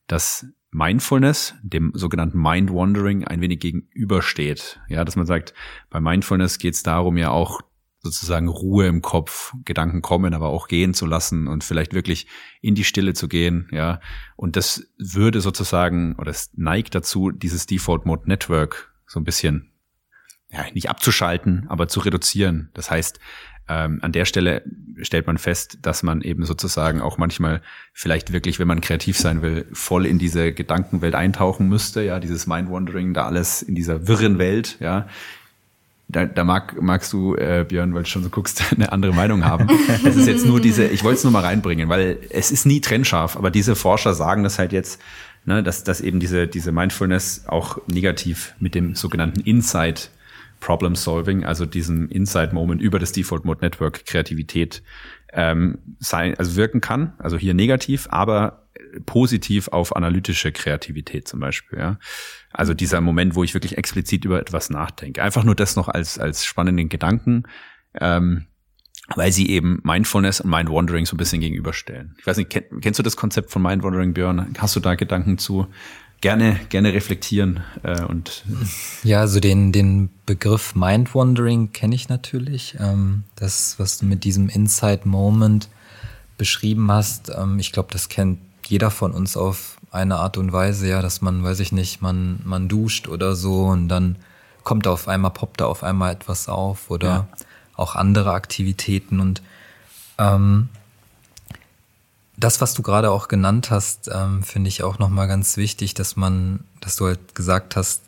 dass 0.08 0.48
Mindfulness, 0.72 1.56
dem 1.64 1.92
sogenannten 1.96 2.40
Mind 2.40 2.72
Wandering, 2.72 3.24
ein 3.24 3.42
wenig 3.42 3.60
gegenübersteht. 3.60 4.80
Ja, 4.88 5.04
dass 5.04 5.16
man 5.16 5.26
sagt, 5.26 5.54
bei 5.90 6.00
Mindfulness 6.00 6.60
geht 6.60 6.76
es 6.76 6.84
darum, 6.84 7.18
ja 7.18 7.32
auch 7.32 7.62
sozusagen 8.02 8.48
Ruhe 8.48 8.88
im 8.88 9.02
Kopf, 9.02 9.54
Gedanken 9.66 10.02
kommen, 10.02 10.34
aber 10.34 10.48
auch 10.48 10.68
gehen 10.68 10.94
zu 10.94 11.06
lassen 11.06 11.48
und 11.48 11.64
vielleicht 11.64 11.94
wirklich 11.94 12.28
in 12.62 12.76
die 12.76 12.84
Stille 12.84 13.14
zu 13.14 13.28
gehen, 13.28 13.68
ja. 13.72 14.00
Und 14.36 14.56
das 14.56 14.88
würde 14.98 15.42
sozusagen, 15.42 16.16
oder 16.18 16.32
es 16.32 16.52
neigt 16.56 16.96
dazu, 16.96 17.32
dieses 17.32 17.66
Default 17.66 18.06
Mode 18.06 18.28
Network 18.28 18.94
so 19.06 19.20
ein 19.20 19.26
bisschen, 19.26 19.72
ja, 20.50 20.66
nicht 20.74 20.90
abzuschalten, 20.90 21.66
aber 21.68 21.88
zu 21.88 22.00
reduzieren. 22.00 22.70
Das 22.74 22.90
heißt, 22.90 23.20
ähm, 23.70 24.00
an 24.02 24.12
der 24.12 24.26
Stelle 24.26 24.64
stellt 25.02 25.28
man 25.28 25.38
fest, 25.38 25.78
dass 25.84 26.02
man 26.02 26.22
eben 26.22 26.44
sozusagen 26.44 27.02
auch 27.02 27.18
manchmal 27.20 27.62
vielleicht 27.94 28.34
wirklich, 28.34 28.58
wenn 28.60 28.68
man 28.68 28.82
kreativ 28.82 29.18
sein 29.18 29.44
will, 29.44 29.68
voll 29.74 30.08
in 30.08 30.18
diese 30.18 30.54
Gedankenwelt 30.54 31.14
eintauchen 31.14 31.70
müsste, 31.70 32.02
ja, 32.02 32.20
dieses 32.20 32.48
Mind-Wandering, 32.48 33.14
da 33.14 33.28
alles 33.28 33.62
in 33.62 33.76
dieser 33.76 34.08
wirren 34.08 34.40
Welt, 34.40 34.78
ja, 34.80 35.08
da, 36.10 36.26
da 36.26 36.44
mag, 36.44 36.82
magst 36.82 37.14
du, 37.14 37.36
äh, 37.36 37.66
Björn, 37.68 37.94
weil 37.94 38.04
du 38.04 38.10
schon 38.10 38.24
so 38.24 38.30
guckst, 38.30 38.64
eine 38.76 38.92
andere 38.92 39.14
Meinung 39.14 39.46
haben. 39.46 39.68
Es 40.04 40.16
ist 40.16 40.28
jetzt 40.28 40.46
nur 40.46 40.60
diese, 40.60 40.86
ich 40.86 41.04
wollte 41.04 41.20
es 41.20 41.24
nur 41.24 41.32
mal 41.32 41.44
reinbringen, 41.44 41.88
weil 41.88 42.18
es 42.32 42.52
ist 42.52 42.66
nie 42.66 42.82
trennscharf, 42.82 43.38
aber 43.38 43.52
diese 43.52 43.76
Forscher 43.76 44.16
sagen 44.16 44.44
das 44.44 44.58
halt 44.58 44.74
jetzt, 44.74 45.00
ne, 45.46 45.62
dass, 45.62 45.84
dass 45.84 46.02
eben 46.02 46.20
diese, 46.20 46.48
diese 46.48 46.72
Mindfulness 46.72 47.46
auch 47.48 47.80
negativ 47.88 48.56
mit 48.60 48.76
dem 48.76 48.96
sogenannten 48.96 49.42
Insight 49.42 50.10
Problem 50.60 50.96
Solving, 50.96 51.46
also 51.46 51.66
diesem 51.66 52.10
Insight 52.10 52.52
Moment 52.54 52.82
über 52.82 53.00
das 53.00 53.14
Default 53.14 53.46
Mode 53.46 53.62
Network 53.62 54.06
Kreativität 54.06 54.84
ähm, 55.32 55.78
sein, 56.00 56.36
also 56.36 56.56
wirken 56.56 56.82
kann, 56.82 57.14
also 57.20 57.38
hier 57.38 57.54
negativ, 57.54 58.08
aber 58.12 58.64
positiv 59.06 59.68
auf 59.70 59.96
analytische 59.96 60.52
Kreativität 60.52 61.28
zum 61.28 61.40
Beispiel. 61.40 61.80
Ja. 61.80 62.00
Also 62.52 62.74
dieser 62.74 63.02
Moment, 63.02 63.36
wo 63.36 63.44
ich 63.44 63.54
wirklich 63.54 63.78
explizit 63.78 64.26
über 64.26 64.40
etwas 64.40 64.70
nachdenke. 64.70 65.24
Einfach 65.24 65.44
nur 65.44 65.56
das 65.56 65.76
noch 65.76 65.88
als, 65.88 66.18
als 66.18 66.46
spannenden 66.46 66.90
Gedanken, 66.90 67.44
ähm, 68.00 68.46
weil 69.16 69.32
sie 69.32 69.50
eben 69.50 69.80
Mindfulness 69.84 70.42
und 70.42 70.50
Mind 70.50 70.70
Wandering 70.70 71.06
so 71.06 71.16
ein 71.16 71.18
bisschen 71.18 71.42
gegenüberstellen. 71.42 72.16
Ich 72.20 72.28
weiß 72.28 72.38
nicht, 72.38 72.50
kenn, 72.50 72.64
kennst 72.82 73.00
du 73.00 73.04
das 73.04 73.18
Konzept 73.18 73.52
von 73.52 73.62
Mind 73.62 73.84
Wandering, 73.84 74.14
Björn? 74.14 74.54
Hast 74.58 74.76
du 74.76 74.80
da 74.80 74.96
Gedanken 74.96 75.38
zu? 75.38 75.68
Gerne, 76.22 76.60
gerne 76.68 76.94
reflektieren 76.94 77.62
äh, 77.82 78.04
und 78.04 78.44
ja, 79.04 79.22
also 79.22 79.40
den 79.40 79.72
den 79.72 80.10
Begriff 80.26 80.76
Mind 80.76 81.16
Wandering 81.16 81.72
kenne 81.72 81.96
ich 81.96 82.10
natürlich. 82.10 82.76
Ähm, 82.78 83.24
das, 83.36 83.80
was 83.80 84.00
du 84.00 84.06
mit 84.06 84.26
diesem 84.26 84.50
Inside 84.50 85.08
Moment 85.08 85.70
beschrieben 86.38 86.92
hast, 86.92 87.32
ähm, 87.38 87.58
ich 87.60 87.72
glaube, 87.72 87.90
das 87.94 88.10
kennt 88.10 88.40
jeder 88.70 88.92
von 88.92 89.12
uns 89.12 89.36
auf 89.36 89.78
eine 89.92 90.18
Art 90.18 90.38
und 90.38 90.54
Weise, 90.54 90.88
ja, 90.88 91.02
dass 91.02 91.22
man, 91.22 91.44
weiß 91.44 91.60
ich 91.60 91.72
nicht, 91.72 92.02
man, 92.02 92.40
man 92.44 92.68
duscht 92.68 93.08
oder 93.08 93.36
so 93.36 93.66
und 93.66 93.90
dann 93.90 94.16
kommt 94.64 94.86
da 94.86 94.92
auf 94.92 95.08
einmal, 95.08 95.32
poppt 95.32 95.62
da 95.62 95.66
auf 95.66 95.84
einmal 95.84 96.14
etwas 96.14 96.48
auf 96.48 96.92
oder 96.92 97.08
ja. 97.08 97.28
auch 97.76 97.96
andere 97.96 98.34
Aktivitäten 98.34 99.20
und 99.20 99.42
ähm, 100.20 100.70
das, 102.38 102.62
was 102.62 102.74
du 102.74 102.84
gerade 102.84 103.12
auch 103.12 103.28
genannt 103.28 103.72
hast, 103.72 104.10
ähm, 104.14 104.44
finde 104.44 104.70
ich 104.70 104.84
auch 104.84 105.00
nochmal 105.00 105.28
ganz 105.28 105.58
wichtig, 105.58 105.94
dass 105.94 106.16
man, 106.16 106.62
dass 106.80 106.96
du 106.96 107.08
halt 107.08 107.36
gesagt 107.36 107.76
hast, 107.76 108.02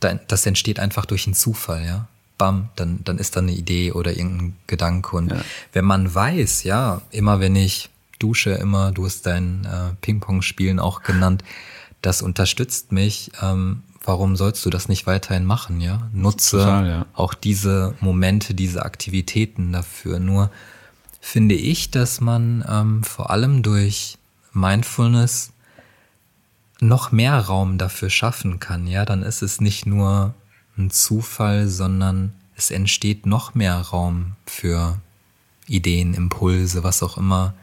das 0.00 0.46
entsteht 0.46 0.80
einfach 0.80 1.04
durch 1.04 1.26
einen 1.26 1.34
Zufall, 1.34 1.84
ja. 1.84 2.06
Bam, 2.38 2.70
dann, 2.74 3.00
dann 3.04 3.18
ist 3.18 3.36
da 3.36 3.40
eine 3.40 3.52
Idee 3.52 3.92
oder 3.92 4.16
irgendein 4.16 4.56
Gedanke. 4.66 5.14
Und 5.14 5.30
ja. 5.30 5.42
wenn 5.74 5.84
man 5.84 6.14
weiß, 6.14 6.62
ja, 6.62 7.02
immer 7.10 7.38
wenn 7.38 7.54
ich 7.54 7.89
dusche 8.20 8.50
immer, 8.52 8.92
du 8.92 9.04
hast 9.04 9.26
dein 9.26 9.64
äh, 9.64 9.94
Ping-Pong-Spielen 10.00 10.78
auch 10.78 11.02
genannt, 11.02 11.42
das 12.02 12.22
unterstützt 12.22 12.92
mich. 12.92 13.32
Ähm, 13.42 13.82
warum 14.04 14.36
sollst 14.36 14.64
du 14.64 14.70
das 14.70 14.88
nicht 14.88 15.06
weiterhin 15.06 15.44
machen, 15.44 15.80
ja? 15.80 16.08
Nutze 16.12 16.58
Total, 16.58 16.88
ja. 16.88 17.06
auch 17.14 17.34
diese 17.34 17.94
Momente, 18.00 18.54
diese 18.54 18.84
Aktivitäten 18.84 19.72
dafür. 19.72 20.18
Nur 20.18 20.50
finde 21.20 21.54
ich, 21.54 21.90
dass 21.90 22.20
man 22.20 22.64
ähm, 22.68 23.02
vor 23.02 23.30
allem 23.30 23.62
durch 23.62 24.18
Mindfulness 24.52 25.52
noch 26.80 27.12
mehr 27.12 27.38
Raum 27.38 27.76
dafür 27.76 28.08
schaffen 28.08 28.58
kann, 28.60 28.86
ja? 28.86 29.04
Dann 29.04 29.22
ist 29.22 29.42
es 29.42 29.60
nicht 29.60 29.86
nur 29.86 30.34
ein 30.78 30.90
Zufall, 30.90 31.68
sondern 31.68 32.32
es 32.56 32.70
entsteht 32.70 33.26
noch 33.26 33.54
mehr 33.54 33.76
Raum 33.76 34.32
für 34.46 34.98
Ideen, 35.66 36.14
Impulse, 36.14 36.82
was 36.82 37.02
auch 37.02 37.16
immer 37.16 37.54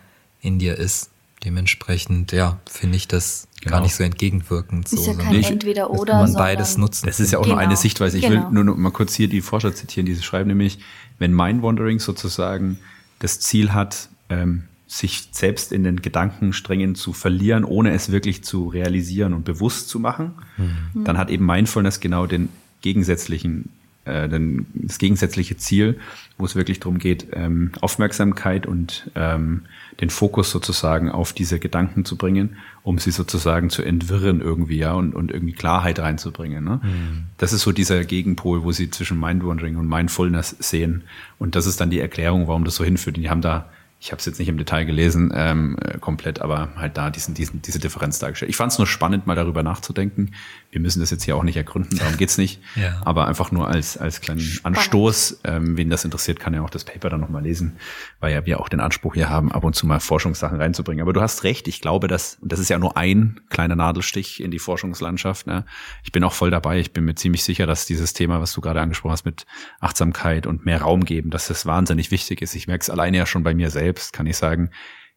in 0.42 0.60
dir 0.60 0.78
ist. 0.78 1.10
Dementsprechend, 1.44 2.32
ja, 2.32 2.60
finde 2.68 2.98
ich 2.98 3.08
das 3.08 3.48
genau. 3.62 3.76
gar 3.76 3.84
nicht 3.84 3.94
so 3.94 4.04
entgegenwirkend. 4.04 4.92
Ist 4.92 5.06
so, 5.06 5.12
ja 5.12 5.18
kein 5.18 5.36
ich, 5.36 5.50
entweder 5.50 5.92
oder. 5.92 6.14
Kann 6.14 6.32
man 6.32 6.34
beides 6.34 6.78
nutzen. 6.78 7.06
Das 7.06 7.20
ist 7.20 7.32
ja 7.32 7.38
auch 7.38 7.44
genau. 7.44 7.56
nur 7.56 7.64
eine 7.64 7.78
Sichtweise. 7.78 8.18
Ich 8.18 8.24
genau. 8.24 8.46
will 8.46 8.52
nur 8.52 8.64
noch 8.64 8.76
mal 8.76 8.92
kurz 8.92 9.14
hier 9.14 9.28
die 9.28 9.42
Forscher 9.42 9.74
zitieren, 9.74 10.08
die 10.08 10.16
sie 10.16 10.24
schreiben, 10.24 10.48
nämlich, 10.48 10.80
wenn 11.20 11.34
Mind-Wandering 11.34 12.00
sozusagen 12.00 12.80
das 13.20 13.40
Ziel 13.40 13.74
hat, 13.74 14.10
ähm, 14.30 14.64
sich 14.88 15.30
selbst 15.32 15.72
in 15.72 15.84
den 15.84 16.02
Gedankensträngen 16.02 16.96
zu 16.96 17.14
verlieren, 17.14 17.66
ohne 17.66 17.92
es 17.92 18.12
wirklich 18.12 18.44
zu 18.44 18.68
realisieren 18.68 19.34
und 19.34 19.44
bewusst 19.44 19.90
zu 19.90 20.00
machen, 20.00 20.34
mhm. 20.58 21.04
dann 21.04 21.18
hat 21.18 21.30
eben 21.30 21.46
Mindfulness 21.46 22.00
genau 22.00 22.26
den 22.26 22.50
gegensätzlichen 22.82 23.70
äh, 24.08 24.30
das 24.74 24.98
gegensätzliche 24.98 25.58
Ziel, 25.58 26.00
wo 26.38 26.46
es 26.46 26.56
wirklich 26.56 26.80
darum 26.80 26.98
geht, 26.98 27.28
ähm, 27.34 27.72
Aufmerksamkeit 27.82 28.66
und 28.66 29.10
ähm, 29.16 29.64
den 30.02 30.10
Fokus 30.10 30.52
sozusagen 30.52 31.10
auf 31.12 31.34
diese 31.34 31.60
Gedanken 31.60 32.06
zu 32.06 32.16
bringen, 32.16 32.58
um 32.84 33.00
sie 33.00 33.12
sozusagen 33.12 33.70
zu 33.70 33.82
entwirren 33.82 34.42
irgendwie, 34.42 34.78
ja, 34.78 34.94
und, 34.94 35.16
und 35.16 35.32
irgendwie 35.32 35.54
Klarheit 35.54 36.00
reinzubringen. 36.00 36.64
Ne? 36.64 36.80
Mhm. 36.84 37.24
Das 37.38 37.54
ist 37.54 37.64
so 37.64 37.72
dieser 37.72 38.04
Gegenpol, 38.06 38.64
wo 38.64 38.72
sie 38.72 38.90
zwischen 38.92 39.20
Mindwandering 39.20 39.78
und 39.78 39.88
Mindfulness 39.88 40.56
sehen. 40.60 41.04
Und 41.40 41.56
das 41.56 41.66
ist 41.66 41.82
dann 41.82 41.90
die 41.90 42.00
Erklärung, 42.00 42.48
warum 42.48 42.64
das 42.64 42.76
so 42.76 42.84
hinführt. 42.84 43.18
Und 43.18 43.24
die 43.24 43.30
haben 43.30 43.42
da 43.42 43.70
ich 44.00 44.12
habe 44.12 44.20
es 44.20 44.26
jetzt 44.26 44.38
nicht 44.38 44.48
im 44.48 44.58
Detail 44.58 44.84
gelesen, 44.84 45.34
ähm, 45.34 45.76
äh, 45.82 45.98
komplett, 45.98 46.40
aber 46.40 46.70
halt 46.76 46.98
da 46.98 47.10
diesen, 47.10 47.34
diesen, 47.34 47.64
diese 47.64 47.80
Differenz 47.80 48.20
dargestellt. 48.20 48.50
Ich 48.50 48.56
fand 48.56 48.72
es 48.72 48.78
nur 48.78 48.86
spannend, 48.86 49.26
mal 49.26 49.36
darüber 49.36 49.64
nachzudenken. 49.64 50.36
Wir 50.70 50.80
müssen 50.80 51.00
das 51.00 51.10
jetzt 51.10 51.24
hier 51.24 51.36
auch 51.36 51.44
nicht 51.44 51.58
ergründen, 51.58 51.98
darum 51.98 52.16
geht's 52.16 52.38
nicht. 52.38 52.62
ja. 52.76 53.02
Aber 53.04 53.28
einfach 53.28 53.52
nur 53.52 53.68
als, 53.68 53.98
als 53.98 54.22
kleinen 54.22 54.40
spannend. 54.40 54.78
Anstoß. 54.78 55.40
Ähm, 55.46 55.78
wen 55.78 55.90
das 55.90 56.06
interessiert, 56.06 56.40
kann 56.40 56.54
ja 56.54 56.62
auch 56.62 56.70
das 56.70 56.84
Paper 56.84 57.10
dann 57.10 57.22
nochmal 57.22 57.42
lesen, 57.42 57.78
weil 58.20 58.34
ja 58.34 58.46
wir 58.46 58.60
auch 58.60 58.70
den 58.70 58.82
Anspruch 58.82 59.16
hier 59.16 59.30
haben, 59.30 59.52
ab 59.52 59.64
und 59.64 59.76
zu 59.76 59.88
mal 59.88 60.00
Forschungssachen 60.00 60.62
reinzubringen. 60.62 61.02
Aber 61.02 61.14
du 61.14 61.22
hast 61.22 61.44
recht, 61.44 61.68
ich 61.68 61.82
glaube, 61.82 62.08
dass, 62.08 62.38
und 62.40 62.52
das 62.52 62.60
ist 62.60 62.70
ja 62.70 62.78
nur 62.78 62.98
ein 62.98 63.40
kleiner 63.50 63.76
Nadelstich 63.76 64.44
in 64.44 64.52
die 64.52 64.60
Forschungslandschaft. 64.60 65.48
Ne? 65.48 65.66
Ich 66.04 66.12
bin 66.12 66.24
auch 66.24 66.34
voll 66.34 66.52
dabei. 66.52 66.80
Ich 66.80 66.94
bin 66.94 67.06
mir 67.06 67.16
ziemlich 67.16 67.44
sicher, 67.44 67.66
dass 67.66 67.88
dieses 67.88 68.14
Thema, 68.14 68.42
was 68.42 68.54
du 68.54 68.62
gerade 68.62 68.80
angesprochen 68.80 69.14
hast 69.14 69.26
mit 69.26 69.48
Achtsamkeit 69.80 70.46
und 70.46 70.66
mehr 70.66 70.82
Raum 70.82 71.04
geben, 71.04 71.32
dass 71.32 71.48
das 71.48 71.66
wahnsinnig 71.66 72.12
wichtig 72.12 72.44
ist. 72.44 72.54
Ich 72.54 72.68
merke 72.68 72.84
es 72.84 72.92
alleine 72.92 73.18
ja 73.18 73.26
schon 73.26 73.42
bei 73.42 73.56
mir 73.56 73.72
selbst 73.72 73.87
selbst 73.88 74.12
kann 74.12 74.28
ich 74.28 74.36
sagen, 74.36 74.70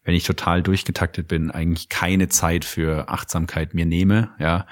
wenn 0.05 0.15
ich 0.15 0.23
total 0.23 0.63
durchgetaktet 0.63 1.27
bin, 1.27 1.51
eigentlich 1.51 1.89
keine 1.89 2.29
Zeit 2.29 2.63
für 2.63 3.09
Achtsamkeit 3.09 3.73
mir 3.73 3.85
nehme, 3.85 4.31
ja, 4.39 4.65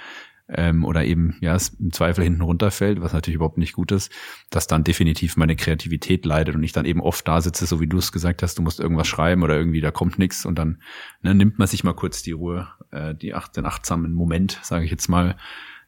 ähm, 0.47 0.85
oder 0.85 1.03
eben 1.03 1.35
ja 1.41 1.53
es 1.53 1.69
im 1.69 1.91
Zweifel 1.91 2.23
hinten 2.23 2.41
runterfällt, 2.41 3.01
was 3.01 3.11
natürlich 3.11 3.35
überhaupt 3.35 3.57
nicht 3.57 3.73
gut 3.73 3.91
ist, 3.91 4.11
dass 4.49 4.67
dann 4.67 4.85
definitiv 4.85 5.35
meine 5.35 5.57
Kreativität 5.57 6.25
leidet 6.25 6.55
und 6.55 6.63
ich 6.63 6.71
dann 6.71 6.85
eben 6.85 7.01
oft 7.01 7.27
da 7.27 7.41
sitze, 7.41 7.65
so 7.65 7.81
wie 7.81 7.87
du 7.87 7.97
es 7.97 8.13
gesagt 8.13 8.41
hast, 8.41 8.57
du 8.57 8.61
musst 8.61 8.79
irgendwas 8.79 9.07
schreiben 9.07 9.43
oder 9.43 9.57
irgendwie 9.57 9.81
da 9.81 9.91
kommt 9.91 10.17
nichts 10.17 10.45
und 10.45 10.57
dann 10.57 10.81
ne, 11.21 11.35
nimmt 11.35 11.59
man 11.59 11.67
sich 11.67 11.83
mal 11.83 11.93
kurz 11.93 12.23
die 12.23 12.31
Ruhe, 12.31 12.69
äh, 12.91 13.13
die 13.13 13.33
acht, 13.33 13.57
den 13.57 13.65
achtsamen 13.65 14.13
Moment, 14.13 14.59
sage 14.63 14.85
ich 14.85 14.91
jetzt 14.91 15.09
mal, 15.09 15.35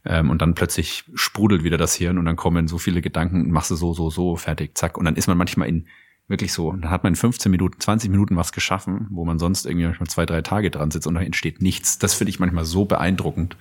ähm, 0.03 0.29
und 0.29 0.41
dann 0.41 0.53
plötzlich 0.53 1.05
sprudelt 1.15 1.63
wieder 1.63 1.77
das 1.77 1.95
Hirn 1.95 2.17
und 2.17 2.25
dann 2.25 2.35
kommen 2.35 2.67
so 2.67 2.77
viele 2.77 3.01
Gedanken 3.01 3.41
und 3.41 3.51
machst 3.51 3.71
du 3.71 3.75
so, 3.75 3.93
so, 3.93 4.09
so, 4.09 4.35
fertig, 4.35 4.77
zack. 4.77 4.97
Und 4.97 5.05
dann 5.05 5.15
ist 5.15 5.27
man 5.27 5.37
manchmal 5.37 5.69
in 5.69 5.87
Wirklich 6.31 6.53
so. 6.53 6.71
Da 6.71 6.89
hat 6.89 7.03
man 7.03 7.11
in 7.11 7.17
15 7.17 7.51
Minuten, 7.51 7.77
20 7.77 8.09
Minuten 8.09 8.37
was 8.37 8.53
geschaffen, 8.53 9.05
wo 9.09 9.25
man 9.25 9.37
sonst 9.37 9.65
irgendwie 9.65 9.85
manchmal 9.85 10.07
zwei, 10.07 10.25
drei 10.25 10.41
Tage 10.41 10.71
dran 10.71 10.89
sitzt 10.89 11.05
und 11.05 11.15
da 11.15 11.21
entsteht 11.21 11.61
nichts. 11.61 11.99
Das 11.99 12.13
finde 12.13 12.29
ich 12.29 12.39
manchmal 12.39 12.63
so 12.63 12.85
beeindruckend, 12.85 13.57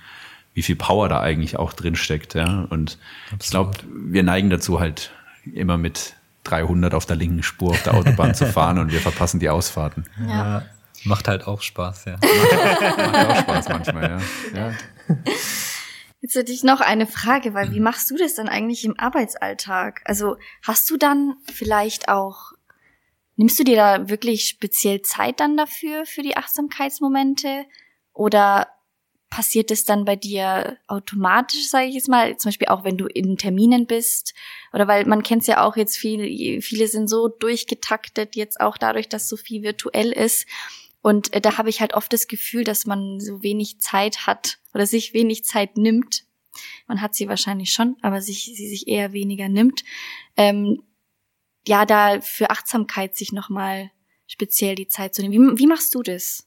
wie 0.54 0.62
viel 0.62 0.76
Power 0.76 1.08
da 1.08 1.20
eigentlich 1.20 1.58
auch 1.58 1.72
drin 1.72 1.96
steckt. 1.96 2.34
Ja? 2.34 2.68
Und 2.70 2.96
Absolut. 3.32 3.42
ich 3.42 3.50
glaube, 3.50 3.78
wir 4.12 4.22
neigen 4.22 4.50
dazu 4.50 4.78
halt 4.78 5.10
immer 5.52 5.78
mit 5.78 6.14
300 6.44 6.94
auf 6.94 7.06
der 7.06 7.16
linken 7.16 7.42
Spur 7.42 7.70
auf 7.70 7.82
der 7.82 7.94
Autobahn 7.94 8.36
zu 8.36 8.46
fahren 8.46 8.78
und 8.78 8.92
wir 8.92 9.00
verpassen 9.00 9.40
die 9.40 9.48
Ausfahrten. 9.48 10.04
Ja. 10.28 10.62
Macht 11.02 11.26
halt 11.26 11.48
auch 11.48 11.62
Spaß, 11.62 12.04
ja. 12.04 12.18
Macht 12.22 13.26
auch 13.26 13.36
Spaß 13.40 13.68
manchmal, 13.68 14.20
ja. 14.54 14.60
ja. 14.60 15.16
Jetzt 16.20 16.36
hätte 16.36 16.52
ich 16.52 16.62
noch 16.62 16.80
eine 16.80 17.08
Frage, 17.08 17.52
weil 17.52 17.72
wie 17.72 17.80
machst 17.80 18.12
du 18.12 18.16
das 18.16 18.36
dann 18.36 18.48
eigentlich 18.48 18.84
im 18.84 18.96
Arbeitsalltag? 18.96 20.02
Also 20.04 20.36
hast 20.62 20.88
du 20.88 20.96
dann 20.98 21.34
vielleicht 21.52 22.08
auch 22.08 22.52
Nimmst 23.40 23.58
du 23.58 23.64
dir 23.64 23.76
da 23.76 24.10
wirklich 24.10 24.44
speziell 24.50 25.00
Zeit 25.00 25.40
dann 25.40 25.56
dafür, 25.56 26.04
für 26.04 26.20
die 26.20 26.36
Achtsamkeitsmomente? 26.36 27.64
Oder 28.12 28.68
passiert 29.30 29.70
es 29.70 29.86
dann 29.86 30.04
bei 30.04 30.14
dir 30.14 30.76
automatisch, 30.88 31.70
sage 31.70 31.86
ich 31.86 31.94
jetzt 31.94 32.10
mal, 32.10 32.36
zum 32.36 32.50
Beispiel 32.50 32.68
auch 32.68 32.84
wenn 32.84 32.98
du 32.98 33.06
in 33.06 33.38
Terminen 33.38 33.86
bist? 33.86 34.34
Oder 34.74 34.86
weil 34.88 35.06
man 35.06 35.22
kennt 35.22 35.40
es 35.40 35.46
ja 35.46 35.64
auch 35.64 35.78
jetzt, 35.78 35.96
viele, 35.96 36.60
viele 36.60 36.86
sind 36.86 37.08
so 37.08 37.28
durchgetaktet, 37.28 38.36
jetzt 38.36 38.60
auch 38.60 38.76
dadurch, 38.76 39.08
dass 39.08 39.26
so 39.26 39.38
viel 39.38 39.62
virtuell 39.62 40.12
ist. 40.12 40.46
Und 41.00 41.32
äh, 41.32 41.40
da 41.40 41.56
habe 41.56 41.70
ich 41.70 41.80
halt 41.80 41.94
oft 41.94 42.12
das 42.12 42.28
Gefühl, 42.28 42.64
dass 42.64 42.84
man 42.84 43.20
so 43.20 43.42
wenig 43.42 43.80
Zeit 43.80 44.26
hat 44.26 44.58
oder 44.74 44.84
sich 44.84 45.14
wenig 45.14 45.46
Zeit 45.46 45.78
nimmt. 45.78 46.26
Man 46.86 47.00
hat 47.00 47.14
sie 47.14 47.26
wahrscheinlich 47.26 47.72
schon, 47.72 47.96
aber 48.02 48.20
sich, 48.20 48.52
sie 48.54 48.68
sich 48.68 48.86
eher 48.86 49.14
weniger 49.14 49.48
nimmt. 49.48 49.82
Ähm, 50.36 50.82
ja, 51.66 51.84
da 51.86 52.20
für 52.20 52.50
Achtsamkeit 52.50 53.16
sich 53.16 53.32
nochmal 53.32 53.90
speziell 54.26 54.74
die 54.74 54.88
Zeit 54.88 55.14
zu 55.14 55.22
nehmen. 55.22 55.56
Wie, 55.56 55.62
wie 55.62 55.66
machst 55.66 55.94
du 55.94 56.02
das? 56.02 56.44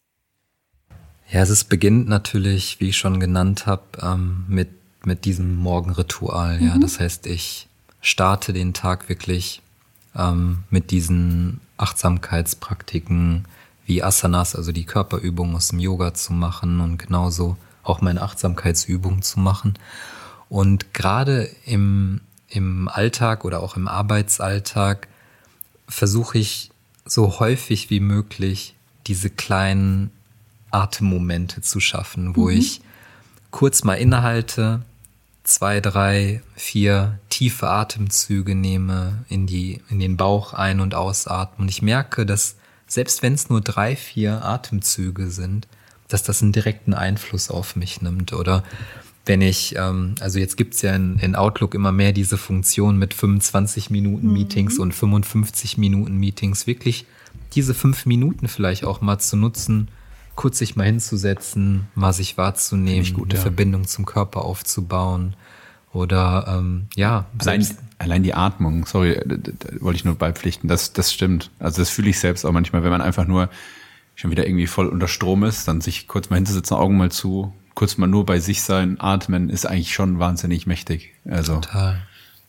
Ja, 1.32 1.42
es 1.42 1.64
beginnt 1.64 2.08
natürlich, 2.08 2.80
wie 2.80 2.90
ich 2.90 2.98
schon 2.98 3.20
genannt 3.20 3.66
habe, 3.66 3.84
ähm, 4.02 4.46
mit, 4.48 4.70
mit 5.06 5.26
diesem 5.26 5.56
Morgenritual. 5.56 6.60
Mhm. 6.60 6.68
Ja, 6.68 6.78
das 6.78 7.00
heißt, 7.00 7.28
ich 7.28 7.68
starte 8.02 8.54
den 8.54 8.74
Tag 8.74 9.10
wirklich 9.10 9.62
ähm, 10.16 10.64
mit 10.70 10.92
diesen 10.92 11.60
Achtsamkeitspraktiken 11.78 13.46
wie 13.86 14.04
Asanas, 14.04 14.56
also 14.56 14.72
die 14.72 14.86
Körperübung 14.86 15.56
aus 15.56 15.70
dem 15.70 15.80
Yoga 15.80 16.14
zu 16.14 16.34
machen 16.34 16.80
und 16.80 16.98
genauso 16.98 17.58
auch 17.84 18.00
meine 18.00 18.22
Achtsamkeitsübung 18.22 19.22
zu 19.22 19.40
machen. 19.40 19.74
Und 20.50 20.94
gerade 20.94 21.50
im 21.66 22.22
im 22.54 22.88
Alltag 22.88 23.46
oder 23.46 23.62
auch 23.62 23.76
im 23.76 23.88
Arbeitsalltag 23.88 25.08
versuche 25.88 26.38
ich 26.38 26.70
so 27.06 27.40
häufig 27.40 27.90
wie 27.90 28.00
möglich 28.00 28.76
diese 29.08 29.30
kleinen 29.30 30.12
Atemmomente 30.72 31.62
zu 31.62 31.80
schaffen, 31.80 32.36
wo 32.36 32.46
mhm. 32.46 32.58
ich 32.58 32.82
kurz 33.52 33.84
mal 33.84 33.96
innehalte, 33.96 34.82
zwei, 35.44 35.82
drei, 35.82 36.42
vier 36.56 37.20
tiefe 37.30 37.70
Atemzüge 37.70 38.56
nehme, 38.56 39.26
in 39.30 39.46
die, 39.46 39.82
in 39.90 40.00
den 40.00 40.16
Bauch 40.16 40.54
ein- 40.54 40.80
und 40.80 40.96
ausatmen. 40.96 41.66
Und 41.66 41.70
ich 41.70 41.82
merke, 41.82 42.26
dass 42.26 42.56
selbst 42.88 43.24
wenn 43.24 43.34
es 43.34 43.50
nur 43.50 43.62
drei, 43.62 43.96
vier 43.96 44.46
Atemzüge 44.46 45.30
sind, 45.30 45.68
dass 46.08 46.24
das 46.24 46.42
einen 46.42 46.52
direkten 46.52 46.94
Einfluss 46.94 47.50
auf 47.50 47.76
mich 47.76 48.02
nimmt. 48.02 48.34
Oder 48.34 48.64
wenn 49.26 49.42
ich, 49.42 49.76
ähm, 49.78 50.16
also 50.20 50.40
jetzt 50.40 50.58
gibt's 50.58 50.82
ja 50.82 50.96
in, 50.96 51.18
in, 51.20 51.36
Outlook 51.36 51.76
immer 51.76 51.92
mehr 51.92 52.12
diese 52.12 52.38
Funktion 52.38 52.98
mit 52.98 53.14
25 53.14 53.90
Minuten 53.90 54.28
mhm. 54.28 54.34
Meetings 54.34 54.80
und 54.80 54.94
55 54.94 55.78
Minuten 55.78 56.18
Meetings, 56.18 56.68
wirklich 56.68 57.06
diese 57.54 57.74
fünf 57.74 58.06
Minuten 58.06 58.48
vielleicht 58.48 58.84
auch 58.84 59.02
mal 59.02 59.20
zu 59.20 59.38
nutzen, 59.38 59.88
kurz 60.36 60.58
sich 60.58 60.76
mal 60.76 60.86
hinzusetzen, 60.86 61.88
mal 61.96 62.12
sich 62.12 62.38
wahrzunehmen, 62.38 63.14
gut, 63.14 63.30
eine 63.30 63.36
ja. 63.36 63.42
Verbindung 63.42 63.88
zum 63.88 64.06
Körper 64.06 64.44
aufzubauen 64.44 65.36
oder 65.94 66.46
ähm, 66.58 66.88
ja. 66.96 67.28
Allein, 67.38 67.66
allein 68.00 68.24
die 68.24 68.34
Atmung, 68.34 68.86
sorry, 68.86 69.22
da, 69.26 69.38
da, 69.38 69.52
da 69.58 69.82
wollte 69.82 69.98
ich 69.98 70.06
nur 70.06 70.16
beipflichten, 70.16 70.68
das, 70.68 70.92
das 70.92 71.14
stimmt. 71.14 71.52
Also 71.60 71.82
das 71.82 71.90
fühle 71.90 72.10
ich 72.10 72.20
selbst 72.20 72.46
auch 72.46 72.52
manchmal, 72.52 72.84
wenn 72.84 72.92
man 72.92 73.02
einfach 73.02 73.28
nur 73.28 73.50
schon 74.16 74.32
wieder 74.32 74.46
irgendwie 74.46 74.68
voll 74.68 74.88
unter 74.88 75.08
Strom 75.08 75.44
ist, 75.44 75.68
dann 75.68 75.82
sich 75.82 76.08
kurz 76.08 76.30
mal 76.30 76.36
hinzusetzen, 76.38 76.78
Augen 76.78 76.98
mal 76.98 77.12
zu, 77.12 77.54
kurz 77.76 77.98
mal 77.98 78.08
nur 78.08 78.26
bei 78.26 78.40
sich 78.40 78.62
sein, 78.64 79.00
atmen, 79.00 79.50
ist 79.50 79.66
eigentlich 79.66 79.94
schon 79.94 80.20
wahnsinnig 80.20 80.68
mächtig. 80.68 81.14
Also, 81.26 81.56
Total. 81.56 82.02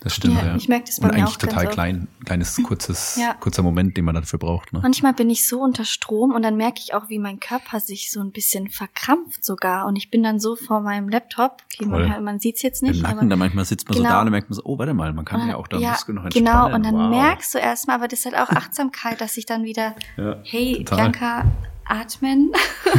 Das 0.05 0.15
stimmt, 0.15 0.35
ja. 0.35 0.49
ja. 0.49 0.57
Ich 0.57 0.69
merke 0.69 0.85
das 0.85 1.01
bei 1.01 1.09
Und 1.09 1.15
mir 1.15 1.23
eigentlich 1.23 1.35
auch 1.35 1.39
total 1.39 1.67
klein, 1.67 2.09
kleines, 2.27 2.57
kurzes, 2.63 3.17
ja. 3.17 3.33
kurzer 3.41 3.63
Moment, 3.63 3.97
den 3.97 4.05
man 4.05 4.15
dafür 4.15 4.39
braucht. 4.39 4.71
Ne? 4.75 4.81
Manchmal 4.83 5.15
bin 5.15 5.31
ich 5.31 5.49
so 5.49 5.61
unter 5.61 5.87
Strom 5.87 6.35
und 6.35 6.43
dann 6.43 6.59
merke 6.59 6.81
ich 6.85 6.93
auch, 6.93 7.09
wie 7.09 7.19
mein 7.19 7.41
Körper 7.41 7.81
sich 7.81 8.11
so 8.13 8.21
ein 8.21 8.31
bisschen 8.31 8.69
verkrampft 8.69 9.43
sogar. 9.43 9.87
Und 9.87 9.97
ich 9.97 10.11
bin 10.11 10.23
dann 10.23 10.39
so 10.39 10.57
vor 10.57 10.83
meinem 10.83 11.09
Laptop. 11.09 11.63
Okay, 11.73 11.87
man, 11.87 12.23
man 12.23 12.39
sieht 12.39 12.57
es 12.57 12.63
jetzt 12.63 12.83
nicht. 12.83 12.97
Im 12.97 13.03
Nacken, 13.03 13.19
aber, 13.21 13.29
da 13.29 13.37
manchmal 13.37 13.65
sitzt 13.65 13.89
man 13.89 13.97
genau. 13.97 14.11
so 14.11 14.15
da 14.15 14.23
und 14.23 14.31
merkt 14.31 14.51
man 14.51 14.57
so, 14.57 14.63
oh, 14.65 14.79
warte 14.79 14.93
mal, 14.93 15.11
man 15.15 15.25
kann 15.25 15.49
ja 15.49 15.57
auch 15.57 15.69
da 15.69 15.79
ja, 15.79 15.93
Muskeln 15.93 16.17
noch 16.17 16.25
entspannen. 16.25 16.53
Genau, 16.53 16.75
und 16.75 16.85
dann 16.85 16.95
wow. 16.97 17.09
merkst 17.09 17.55
du 17.55 17.59
erstmal, 17.59 17.97
aber 17.97 18.07
das 18.07 18.19
ist 18.19 18.27
halt 18.27 18.37
auch 18.37 18.51
Achtsamkeit, 18.55 19.23
dass 19.23 19.39
ich 19.39 19.47
dann 19.47 19.65
wieder, 19.65 19.95
ja, 20.19 20.37
hey, 20.43 20.85
total. 20.85 20.97
Bianca, 20.99 21.45
atmen. 21.87 22.53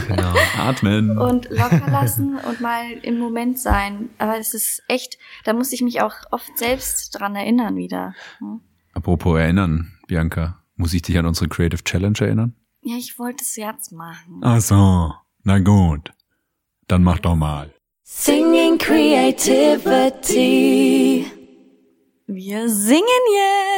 Genau, 0.07 0.33
atmen. 0.57 1.17
und 1.17 1.49
locker 1.49 1.89
lassen 1.89 2.37
und 2.37 2.61
mal 2.61 2.91
im 3.01 3.17
Moment 3.19 3.59
sein. 3.59 4.09
Aber 4.17 4.37
es 4.37 4.53
ist 4.53 4.83
echt, 4.87 5.17
da 5.43 5.53
muss 5.53 5.71
ich 5.71 5.81
mich 5.81 6.01
auch 6.01 6.15
oft 6.31 6.57
selbst 6.57 7.19
dran 7.19 7.35
erinnern 7.35 7.75
wieder. 7.75 8.13
Apropos 8.93 9.39
erinnern, 9.39 9.93
Bianca, 10.07 10.63
muss 10.75 10.93
ich 10.93 11.01
dich 11.01 11.17
an 11.17 11.25
unsere 11.25 11.47
Creative 11.49 11.83
Challenge 11.83 12.19
erinnern? 12.19 12.53
Ja, 12.81 12.95
ich 12.97 13.17
wollte 13.17 13.43
es 13.43 13.55
jetzt 13.55 13.91
machen. 13.91 14.41
Ach 14.41 14.61
so, 14.61 15.13
na 15.43 15.59
gut. 15.59 16.11
Dann 16.87 17.03
mach 17.03 17.19
doch 17.19 17.35
mal. 17.35 17.73
Singing 18.03 18.77
Creativity. 18.77 19.65
Wir 22.27 22.67
singen 22.69 23.03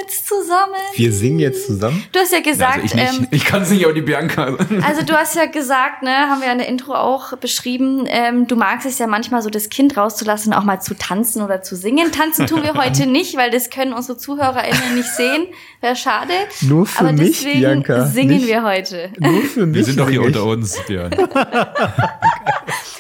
jetzt 0.06 0.26
zusammen. 0.26 0.74
Wir 0.96 1.12
singen 1.12 1.40
jetzt 1.40 1.68
zusammen? 1.68 2.02
Du 2.14 2.20
hast 2.20 2.32
ja 2.32 2.40
gesagt, 2.40 2.76
also 2.82 2.86
ich 2.86 2.94
nicht. 2.96 3.20
ähm, 3.20 3.28
ich 3.32 3.44
kann 3.44 3.66
singen, 3.66 3.84
aber 3.84 3.94
die 3.94 4.02
Bianca. 4.02 4.56
also 4.88 5.02
du 5.06 5.14
hast 5.16 5.36
ja 5.36 5.48
gesagt, 5.48 6.02
ne, 6.02 6.30
haben 6.30 6.40
wir 6.42 6.50
in 6.54 6.58
der 6.60 6.70
Intro 6.70 6.94
auch 6.96 7.36
beschrieben, 7.36 8.06
ähm, 8.08 8.48
du 8.48 8.56
magst 8.56 8.86
es 8.88 9.00
ja 9.00 9.08
manchmal 9.08 9.42
so 9.42 9.50
das 9.50 9.68
Kind 9.68 9.98
rauszulassen, 9.98 10.54
auch 10.54 10.64
mal 10.64 10.80
zu 10.82 10.94
tanzen 10.94 11.42
oder 11.42 11.62
zu 11.62 11.76
singen. 11.76 12.10
Tanzen 12.14 12.48
tun 12.48 12.64
wir 12.64 12.74
heute 12.82 13.06
nicht, 13.06 13.36
weil 13.36 13.52
das 13.52 13.70
können 13.70 13.92
unsere 13.92 14.18
ZuhörerInnen 14.18 14.96
nicht 14.96 15.10
sehen. 15.10 15.48
Wäre 15.82 15.98
schade. 15.98 16.32
Nur 16.62 16.86
für 16.86 17.02
Aber 17.02 17.12
mich, 17.12 17.40
deswegen 17.40 17.60
Bianca, 17.60 18.06
singen 18.06 18.30
nicht- 18.38 18.48
wir 18.48 18.64
heute. 18.64 19.10
Nur 19.20 19.42
für 19.42 19.66
mich. 19.66 19.76
Wir 19.76 19.84
sind 19.84 20.00
doch 20.00 20.10
hier 20.10 20.22
unter 20.22 20.46
uns, 20.46 20.78
Björn. 20.88 21.12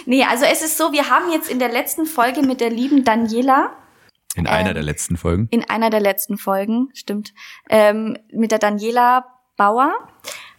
Nee, 0.10 0.24
also 0.24 0.46
es 0.46 0.62
ist 0.62 0.78
so, 0.78 0.94
wir 0.94 1.10
haben 1.10 1.32
jetzt 1.34 1.50
in 1.50 1.60
der 1.60 1.68
letzten 1.70 2.06
Folge 2.06 2.42
mit 2.42 2.62
der 2.62 2.70
lieben 2.70 3.04
Daniela, 3.04 3.72
In 4.38 4.48
einer 4.48 4.74
der 4.74 4.84
letzten 4.84 5.18
Folgen. 5.18 5.48
in 5.52 5.70
einer 5.70 5.90
der 5.90 6.00
letzten 6.00 6.38
Folgen, 6.38 6.90
stimmt, 6.94 7.34
ähm, 7.70 8.18
mit 8.32 8.52
der 8.52 8.60
Daniela 8.60 9.26
Bauer 9.58 9.92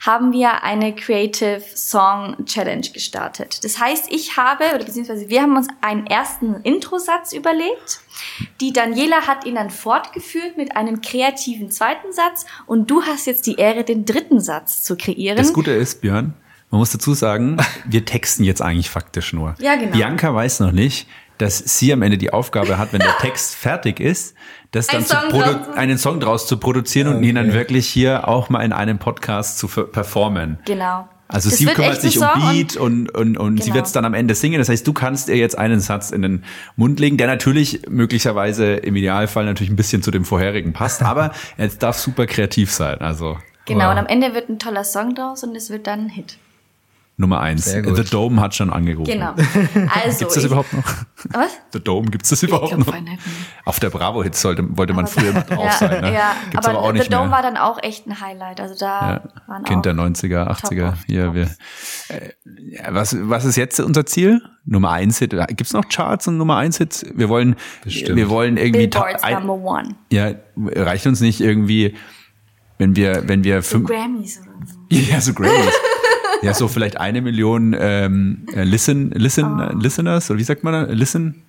haben 0.00 0.32
wir 0.32 0.62
eine 0.62 0.94
Creative 0.94 1.62
Song 1.74 2.36
Challenge 2.44 2.86
gestartet. 2.92 3.64
Das 3.64 3.80
heißt, 3.80 4.12
ich 4.12 4.36
habe, 4.36 4.64
oder 4.74 4.84
beziehungsweise 4.84 5.28
wir 5.28 5.42
haben 5.42 5.56
uns 5.56 5.68
einen 5.80 6.06
ersten 6.06 6.54
Introsatz 6.62 7.32
überlegt. 7.32 8.00
Die 8.60 8.72
Daniela 8.72 9.26
hat 9.26 9.44
ihn 9.44 9.54
dann 9.56 9.70
fortgeführt 9.70 10.56
mit 10.56 10.76
einem 10.76 11.00
kreativen 11.00 11.70
zweiten 11.70 12.12
Satz 12.12 12.46
und 12.66 12.90
du 12.90 13.02
hast 13.02 13.26
jetzt 13.26 13.46
die 13.46 13.56
Ehre, 13.56 13.84
den 13.84 14.04
dritten 14.04 14.40
Satz 14.40 14.82
zu 14.82 14.96
kreieren. 14.96 15.36
Das 15.36 15.52
Gute 15.52 15.72
ist, 15.72 16.00
Björn, 16.00 16.34
man 16.70 16.78
muss 16.80 16.90
dazu 16.90 17.14
sagen, 17.14 17.56
wir 17.86 18.04
texten 18.04 18.44
jetzt 18.44 18.62
eigentlich 18.62 18.90
faktisch 18.90 19.32
nur. 19.32 19.54
Ja, 19.58 19.76
genau. 19.76 19.92
Bianca 19.92 20.34
weiß 20.34 20.60
noch 20.60 20.72
nicht, 20.72 21.08
dass 21.38 21.58
sie 21.58 21.92
am 21.92 22.02
Ende 22.02 22.18
die 22.18 22.32
Aufgabe 22.32 22.78
hat, 22.78 22.92
wenn 22.92 23.00
der 23.00 23.16
Text 23.20 23.54
fertig 23.54 24.00
ist, 24.00 24.34
das 24.72 24.88
Ein 24.88 24.96
dann 24.96 25.06
zu 25.06 25.14
Song 25.16 25.28
draus 25.30 25.76
einen 25.76 25.98
Song 25.98 26.20
draus 26.20 26.46
zu 26.46 26.58
produzieren 26.58 27.08
und 27.08 27.22
ihn 27.22 27.36
dann 27.36 27.52
wirklich 27.52 27.86
hier 27.88 28.28
auch 28.28 28.48
mal 28.50 28.62
in 28.62 28.72
einem 28.72 28.98
Podcast 28.98 29.58
zu 29.58 29.68
performen. 29.68 30.58
Genau. 30.66 31.08
Also 31.30 31.50
Das 31.50 31.58
sie 31.58 31.66
kümmert 31.66 31.96
ein 31.96 32.00
sich 32.00 32.18
um 32.18 32.24
Song 32.26 32.42
und- 32.42 32.52
Beat 32.52 32.76
und, 32.76 33.10
und, 33.14 33.36
und 33.36 33.58
sie 33.58 33.64
Genau. 33.64 33.74
wird 33.76 33.86
es 33.86 33.92
dann 33.92 34.04
am 34.06 34.14
Ende 34.14 34.34
singen. 34.34 34.58
Das 34.58 34.68
heißt, 34.70 34.86
du 34.86 34.92
kannst 34.94 35.28
ihr 35.28 35.36
jetzt 35.36 35.58
einen 35.58 35.78
Satz 35.80 36.10
in 36.10 36.22
den 36.22 36.44
Mund 36.76 36.98
legen, 37.00 37.18
der 37.18 37.26
natürlich 37.26 37.82
möglicherweise 37.88 38.74
im 38.76 38.96
Idealfall 38.96 39.44
natürlich 39.44 39.70
ein 39.70 39.76
bisschen 39.76 40.02
zu 40.02 40.10
dem 40.10 40.24
vorherigen 40.24 40.72
passt, 40.72 41.02
aber 41.02 41.32
es 41.58 41.76
darf 41.78 41.98
super 41.98 42.26
kreativ 42.26 42.72
sein. 42.72 42.98
Also 43.00 43.36
Genau, 43.66 43.84
Wow. 43.84 43.92
und 43.92 43.98
am 43.98 44.06
Ende 44.06 44.32
wird 44.32 44.48
ein 44.48 44.58
toller 44.58 44.84
Song 44.84 45.14
draus 45.14 45.44
und 45.44 45.54
es 45.54 45.68
wird 45.68 45.86
dann 45.86 46.06
ein 46.06 46.08
Hit. 46.08 46.38
Nummer 47.20 47.40
eins. 47.40 47.64
The 47.64 48.04
Dome 48.04 48.40
hat 48.40 48.54
schon 48.54 48.70
angerufen. 48.70 49.10
Genau. 49.10 49.34
Also 49.88 50.20
Gibt's 50.20 50.34
das 50.34 50.36
ich- 50.36 50.44
überhaupt 50.44 50.72
noch? 50.72 50.84
Was? 51.30 51.50
The 51.72 51.80
Dome, 51.80 52.10
gibt's 52.10 52.28
das 52.28 52.44
überhaupt 52.44 52.68
glaub, 52.68 52.78
noch? 52.78 52.86
vorhin 52.86 53.04
nicht 53.04 53.26
mehr. 53.26 53.34
Auf 53.64 53.80
der 53.80 53.90
Bravo 53.90 54.22
Hits 54.22 54.40
sollte, 54.40 54.64
wollte 54.76 54.94
man 54.94 55.08
früher 55.08 55.30
immer 55.30 55.40
drauf 55.42 55.64
ja, 55.64 55.72
sein. 55.72 56.00
Ne? 56.00 56.14
Ja, 56.14 56.36
Gibt's 56.50 56.66
aber, 56.66 56.78
aber, 56.78 56.86
auch 56.88 56.92
nicht 56.92 57.04
The 57.04 57.10
Dome 57.10 57.24
mehr. 57.24 57.32
war 57.32 57.42
dann 57.42 57.56
auch 57.56 57.82
echt 57.82 58.06
ein 58.06 58.20
Highlight. 58.20 58.60
Also 58.60 58.76
da 58.78 58.86
ja. 58.86 59.22
waren 59.48 59.64
Kind 59.64 59.78
auch 59.78 59.82
der 59.82 59.94
90er, 59.94 60.48
80er. 60.48 60.78
Top 60.84 60.92
of 60.92 60.98
Hier, 61.06 61.34
wir, 61.34 61.50
äh, 62.08 62.30
ja, 62.70 62.94
was, 62.94 63.16
was 63.18 63.44
ist 63.44 63.56
jetzt 63.56 63.80
unser 63.80 64.06
Ziel? 64.06 64.40
Nummer 64.64 64.92
eins 64.92 65.18
Hit. 65.18 65.34
Gibt's 65.48 65.72
noch 65.72 65.88
Charts 65.88 66.28
und 66.28 66.36
Nummer 66.36 66.56
eins 66.58 66.78
Hits? 66.78 67.04
Wir 67.14 67.28
wollen, 67.28 67.56
Bestimmt. 67.82 68.16
wir 68.16 68.28
wollen 68.28 68.56
irgendwie, 68.56 68.86
Billboards 68.86 69.24
ein, 69.24 69.44
Number 69.44 69.54
One. 69.54 69.96
ja, 70.12 70.32
reicht 70.56 71.06
uns 71.06 71.20
nicht 71.20 71.40
irgendwie, 71.40 71.96
wenn 72.78 72.94
wir, 72.94 73.24
wenn 73.26 73.42
wir 73.42 73.60
So 73.62 73.78
fünf, 73.78 73.88
Grammys 73.88 74.40
oder 74.40 74.66
so. 74.66 74.76
ja, 74.90 75.20
so 75.20 75.34
Grammys. 75.34 75.74
Ja, 76.42 76.54
so 76.54 76.68
vielleicht 76.68 76.98
eine 76.98 77.20
Million 77.20 77.76
ähm, 77.78 78.46
äh, 78.54 78.64
Listen, 78.64 79.10
Listen, 79.10 79.60
äh, 79.60 79.72
Listeners, 79.74 80.30
oder 80.30 80.38
wie 80.38 80.44
sagt 80.44 80.64
man 80.64 80.72
da? 80.72 80.92
Listen? 80.92 81.42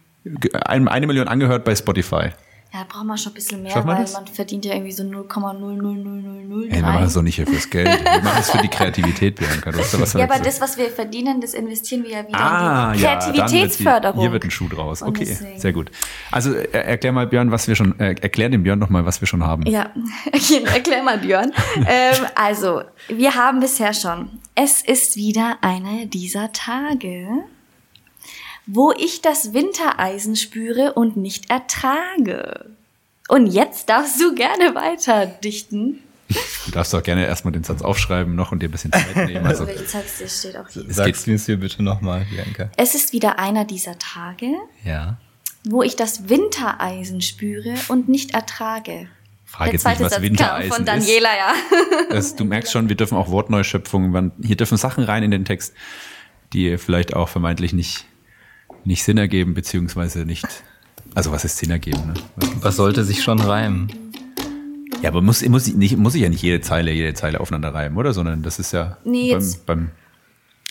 Eine 0.65 1.07
Million 1.07 1.27
angehört 1.27 1.63
bei 1.63 1.75
Spotify. 1.75 2.31
Ja, 2.71 2.81
da 2.81 2.85
braucht 2.87 3.05
man 3.05 3.17
schon 3.17 3.31
ein 3.31 3.35
bisschen 3.35 3.63
mehr, 3.63 3.73
wir 3.73 3.85
weil 3.87 4.01
das? 4.01 4.13
man 4.13 4.27
verdient 4.27 4.63
ja 4.63 4.73
irgendwie 4.73 4.91
so 4.91 5.01
0,00003. 5.01 6.65
Ey, 6.69 6.75
wir 6.75 6.81
machen 6.83 7.01
das 7.01 7.13
doch 7.15 7.21
nicht 7.23 7.35
hier 7.35 7.47
fürs 7.47 7.67
Geld. 7.69 7.87
Wir 7.87 8.21
machen 8.21 8.37
es 8.39 8.51
für 8.51 8.59
die 8.59 8.67
Kreativität, 8.67 9.35
Bianca. 9.37 9.71
Du 9.71 9.79
hast 9.79 9.93
da 9.93 9.99
was 9.99 10.13
ja, 10.13 10.23
aber 10.25 10.37
das, 10.39 10.61
was 10.61 10.77
wir 10.77 10.89
verdienen, 10.91 11.41
das 11.41 11.55
investieren 11.55 12.03
wir 12.03 12.11
ja 12.11 12.27
wieder 12.27 12.39
Ah, 12.39 12.91
in 12.93 12.97
die 12.99 13.03
ja, 13.03 13.15
Kreativitätsförderung. 13.17 14.19
Hier 14.21 14.31
wird 14.31 14.43
ein 14.43 14.51
Schuh 14.51 14.67
draus. 14.67 15.01
Und 15.01 15.09
Okay, 15.09 15.25
deswegen- 15.27 15.59
sehr 15.59 15.73
gut. 15.73 15.89
Also 16.31 16.53
äh, 16.53 16.67
erklär 16.71 17.11
mal 17.11 17.25
Björn, 17.25 17.49
was 17.51 17.67
wir 17.67 17.75
schon, 17.75 17.99
äh, 17.99 18.15
erklär 18.21 18.49
dem 18.49 18.61
Björn 18.61 18.77
noch 18.79 18.89
mal, 18.89 19.03
was 19.05 19.19
wir 19.19 19.27
schon 19.27 19.43
haben. 19.43 19.63
Ja, 19.65 19.89
okay, 20.27 20.63
erklär 20.65 21.01
mal, 21.01 21.17
Björn. 21.17 21.51
ähm, 21.87 22.25
also, 22.35 22.83
wir 23.07 23.33
haben 23.33 23.61
bisher 23.61 23.93
schon. 23.95 24.29
Es 24.53 24.81
ist 24.81 25.15
wieder 25.15 25.57
einer 25.61 26.05
dieser 26.05 26.51
Tage, 26.51 27.27
wo 28.71 28.91
ich 28.91 29.21
das 29.21 29.53
Wintereisen 29.53 30.35
spüre 30.35 30.93
und 30.93 31.17
nicht 31.17 31.49
ertrage. 31.49 32.65
Und 33.27 33.47
jetzt 33.47 33.89
darfst 33.89 34.21
du 34.21 34.35
gerne 34.35 34.75
weiter 34.75 35.25
dichten. 35.25 35.99
Du 36.65 36.71
darfst 36.71 36.93
doch 36.93 37.01
gerne 37.01 37.25
erstmal 37.25 37.51
den 37.51 37.63
Satz 37.63 37.81
aufschreiben 37.81 38.35
noch 38.35 38.51
und 38.51 38.61
dir 38.61 38.67
ein 38.69 38.71
bisschen 38.71 38.91
Zeit 38.91 39.15
nehmen. 39.15 39.45
Also, 39.47 39.65
Welche 39.65 39.87
Text 39.87 40.21
das 40.21 40.39
steht 40.39 40.55
auch 40.57 40.67
hier. 40.69 40.85
Es 40.87 40.97
Sagst 40.97 41.25
du 41.25 41.33
es 41.33 41.47
mir 41.47 41.57
bitte 41.57 41.81
nochmal, 41.81 42.25
Bianca? 42.29 42.69
Es 42.77 42.93
ist 42.93 43.11
wieder 43.11 43.39
einer 43.39 43.65
dieser 43.65 43.97
Tage, 43.97 44.53
Ja. 44.83 45.17
wo 45.63 45.81
ich 45.81 45.95
das 45.95 46.29
Wintereisen 46.29 47.21
spüre 47.21 47.73
und 47.87 48.07
nicht 48.07 48.35
ertrage. 48.35 49.07
frag 49.45 49.65
Der 49.65 49.73
jetzt 49.73 49.85
nicht, 49.85 49.97
zweite 49.97 50.03
was 50.03 50.11
Satz 50.11 50.21
kam 50.21 50.23
Wintereisen 50.23 50.71
von 50.71 50.81
ist. 50.81 50.87
Daniela, 50.87 51.29
ja. 51.35 51.53
Das, 52.11 52.35
du 52.35 52.45
merkst 52.45 52.71
schon, 52.71 52.87
wir 52.87 52.95
dürfen 52.95 53.17
auch 53.17 53.29
Wortneuschöpfungen, 53.29 54.31
hier 54.43 54.57
dürfen 54.57 54.77
Sachen 54.77 55.03
rein 55.03 55.23
in 55.23 55.31
den 55.31 55.45
Text, 55.45 55.73
die 56.53 56.77
vielleicht 56.77 57.15
auch 57.15 57.29
vermeintlich 57.29 57.73
nicht, 57.73 58.05
nicht 58.85 59.03
Sinn 59.03 59.17
ergeben, 59.17 59.53
beziehungsweise 59.53 60.19
nicht, 60.25 60.45
also 61.15 61.31
was 61.31 61.45
ist 61.45 61.57
Sinn 61.57 61.71
ergeben? 61.71 61.99
Ne? 62.07 62.13
Was- 62.37 62.49
Was 62.63 62.75
sollte 62.75 63.03
sich 63.03 63.21
schon 63.23 63.39
reimen? 63.39 63.91
Ja, 65.01 65.09
aber 65.09 65.21
muss, 65.21 65.47
muss, 65.47 65.67
ich 65.67 65.75
nicht, 65.75 65.97
muss 65.97 66.15
ich 66.15 66.21
ja 66.21 66.29
nicht 66.29 66.41
jede 66.41 66.61
Zeile, 66.61 66.91
jede 66.91 67.13
Zeile 67.13 67.39
aufeinander 67.39 67.73
reimen, 67.73 67.97
oder? 67.97 68.11
Sondern 68.13 68.43
das 68.43 68.59
ist 68.59 68.73
ja 68.73 68.97
Nee, 69.05 69.31
beim, 69.31 69.39
jetzt- 69.39 69.65
beim, 69.65 69.89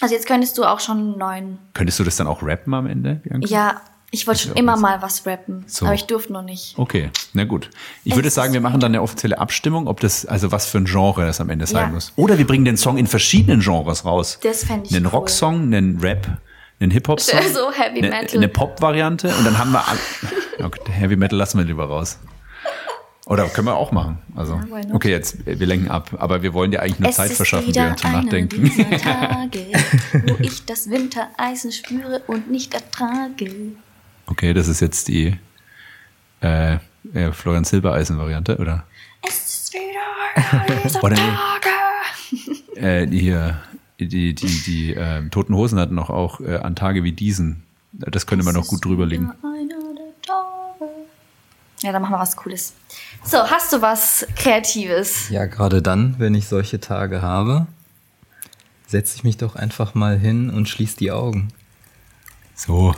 Also 0.00 0.14
jetzt 0.14 0.26
könntest 0.26 0.58
du 0.58 0.64
auch 0.64 0.80
schon 0.80 0.98
einen 0.98 1.18
neuen. 1.18 1.58
könntest 1.72 1.98
du 1.98 2.04
das 2.04 2.16
dann 2.16 2.26
auch 2.26 2.42
rappen 2.42 2.74
am 2.74 2.86
Ende? 2.86 3.16
Bianca? 3.24 3.46
Ja, 3.48 3.80
ich 4.10 4.26
wollte 4.26 4.40
schon 4.48 4.56
immer 4.56 4.74
was. 4.74 4.80
mal 4.80 5.02
was 5.02 5.26
rappen, 5.26 5.64
So. 5.66 5.86
aber 5.86 5.94
ich 5.94 6.04
durfte 6.04 6.32
noch 6.34 6.42
nicht. 6.42 6.74
Okay, 6.78 7.10
na 7.32 7.44
gut. 7.44 7.70
Ich 8.04 8.12
Es 8.12 8.16
würde 8.18 8.28
sagen, 8.30 8.52
wir 8.52 8.60
machen 8.60 8.80
dann 8.80 8.92
eine 8.92 9.00
offizielle 9.02 9.38
Abstimmung, 9.38 9.86
ob 9.86 10.00
das, 10.00 10.26
also 10.26 10.52
was 10.52 10.66
für 10.66 10.78
ein 10.78 10.84
Genre 10.84 11.24
das 11.26 11.40
am 11.40 11.48
Ende 11.48 11.66
sein 11.66 11.86
Ja. 11.88 11.94
muss. 11.94 12.12
Oder 12.16 12.36
wir 12.36 12.46
bringen 12.46 12.64
den 12.66 12.76
Song 12.76 12.98
in 12.98 13.06
verschiedenen 13.06 13.60
Genres 13.60 14.04
raus. 14.04 14.38
Das 14.42 14.64
fänd 14.64 14.86
ich 14.90 14.96
Einen 14.96 15.06
cool. 15.06 15.12
Rocksong, 15.12 15.62
einen 15.74 16.00
Rap, 16.00 16.26
einen 16.80 16.90
Hip-Hop-Song. 16.92 17.40
So 17.52 17.72
Heavy 17.72 17.98
eine, 17.98 18.10
Metal. 18.10 18.36
Eine 18.36 18.48
Pop-Variante 18.48 19.28
und 19.28 19.44
dann 19.44 19.58
haben 19.58 19.72
wir 19.72 19.84
okay, 20.64 20.80
Heavy 20.90 21.16
Metal 21.16 21.38
lassen 21.38 21.58
wir 21.58 21.64
lieber 21.64 21.84
raus. 21.84 22.18
Oder 23.26 23.46
können 23.48 23.66
wir 23.66 23.76
auch 23.76 23.92
machen. 23.92 24.18
Also, 24.34 24.58
okay, 24.92 25.10
jetzt, 25.10 25.44
wir 25.44 25.66
lenken 25.66 25.90
ab, 25.90 26.16
aber 26.18 26.42
wir 26.42 26.54
wollen 26.54 26.70
dir 26.70 26.80
eigentlich 26.80 27.00
nur 27.00 27.10
es 27.10 27.16
Zeit 27.16 27.32
verschaffen, 27.32 27.68
wieder 27.68 27.94
zum 27.94 28.12
Nachdenken. 28.12 28.70
Tage, 29.02 29.66
wo 30.26 30.36
ich 30.40 30.64
das 30.64 30.88
Wintereisen 30.88 31.70
spüre 31.70 32.22
und 32.26 32.50
nicht 32.50 32.72
ertrage. 32.72 33.50
Okay, 34.28 34.54
das 34.54 34.66
ist 34.68 34.80
jetzt 34.80 35.08
die 35.08 35.36
äh, 36.40 36.78
äh, 37.12 37.32
Florian 37.32 37.64
Silbereisen-Variante, 37.64 38.56
oder? 38.56 38.84
Es 39.26 39.64
ist 39.64 39.74
wieder 39.74 40.88
dieser. 40.88 41.00
Tage. 41.00 41.68
Äh, 42.76 43.06
hier, 43.08 43.58
die, 44.00 44.08
die, 44.08 44.34
die, 44.34 44.62
die 44.62 44.94
äh, 44.94 45.28
Toten 45.28 45.54
Hosen 45.54 45.78
hatten 45.78 45.94
noch 45.94 46.10
auch 46.10 46.40
äh, 46.40 46.56
an 46.56 46.76
Tage 46.76 47.04
wie 47.04 47.12
diesen. 47.12 47.64
Das 47.92 48.26
könnte 48.26 48.44
man 48.44 48.54
noch 48.54 48.66
gut 48.66 48.84
drüber 48.84 49.06
liegen. 49.06 49.32
Einer 49.42 49.94
der 49.94 50.22
Tage. 50.22 50.90
Ja, 51.80 51.92
dann 51.92 52.02
machen 52.02 52.12
wir 52.12 52.20
was 52.20 52.36
Cooles. 52.36 52.74
So, 53.24 53.38
hast 53.38 53.72
du 53.72 53.82
was 53.82 54.26
Kreatives? 54.36 55.30
Ja, 55.30 55.46
gerade 55.46 55.82
dann, 55.82 56.16
wenn 56.18 56.34
ich 56.34 56.46
solche 56.46 56.80
Tage 56.80 57.22
habe, 57.22 57.66
setze 58.86 59.16
ich 59.16 59.24
mich 59.24 59.36
doch 59.36 59.56
einfach 59.56 59.94
mal 59.94 60.18
hin 60.18 60.50
und 60.50 60.68
schließe 60.68 60.96
die 60.96 61.10
Augen. 61.10 61.48
So, 62.54 62.94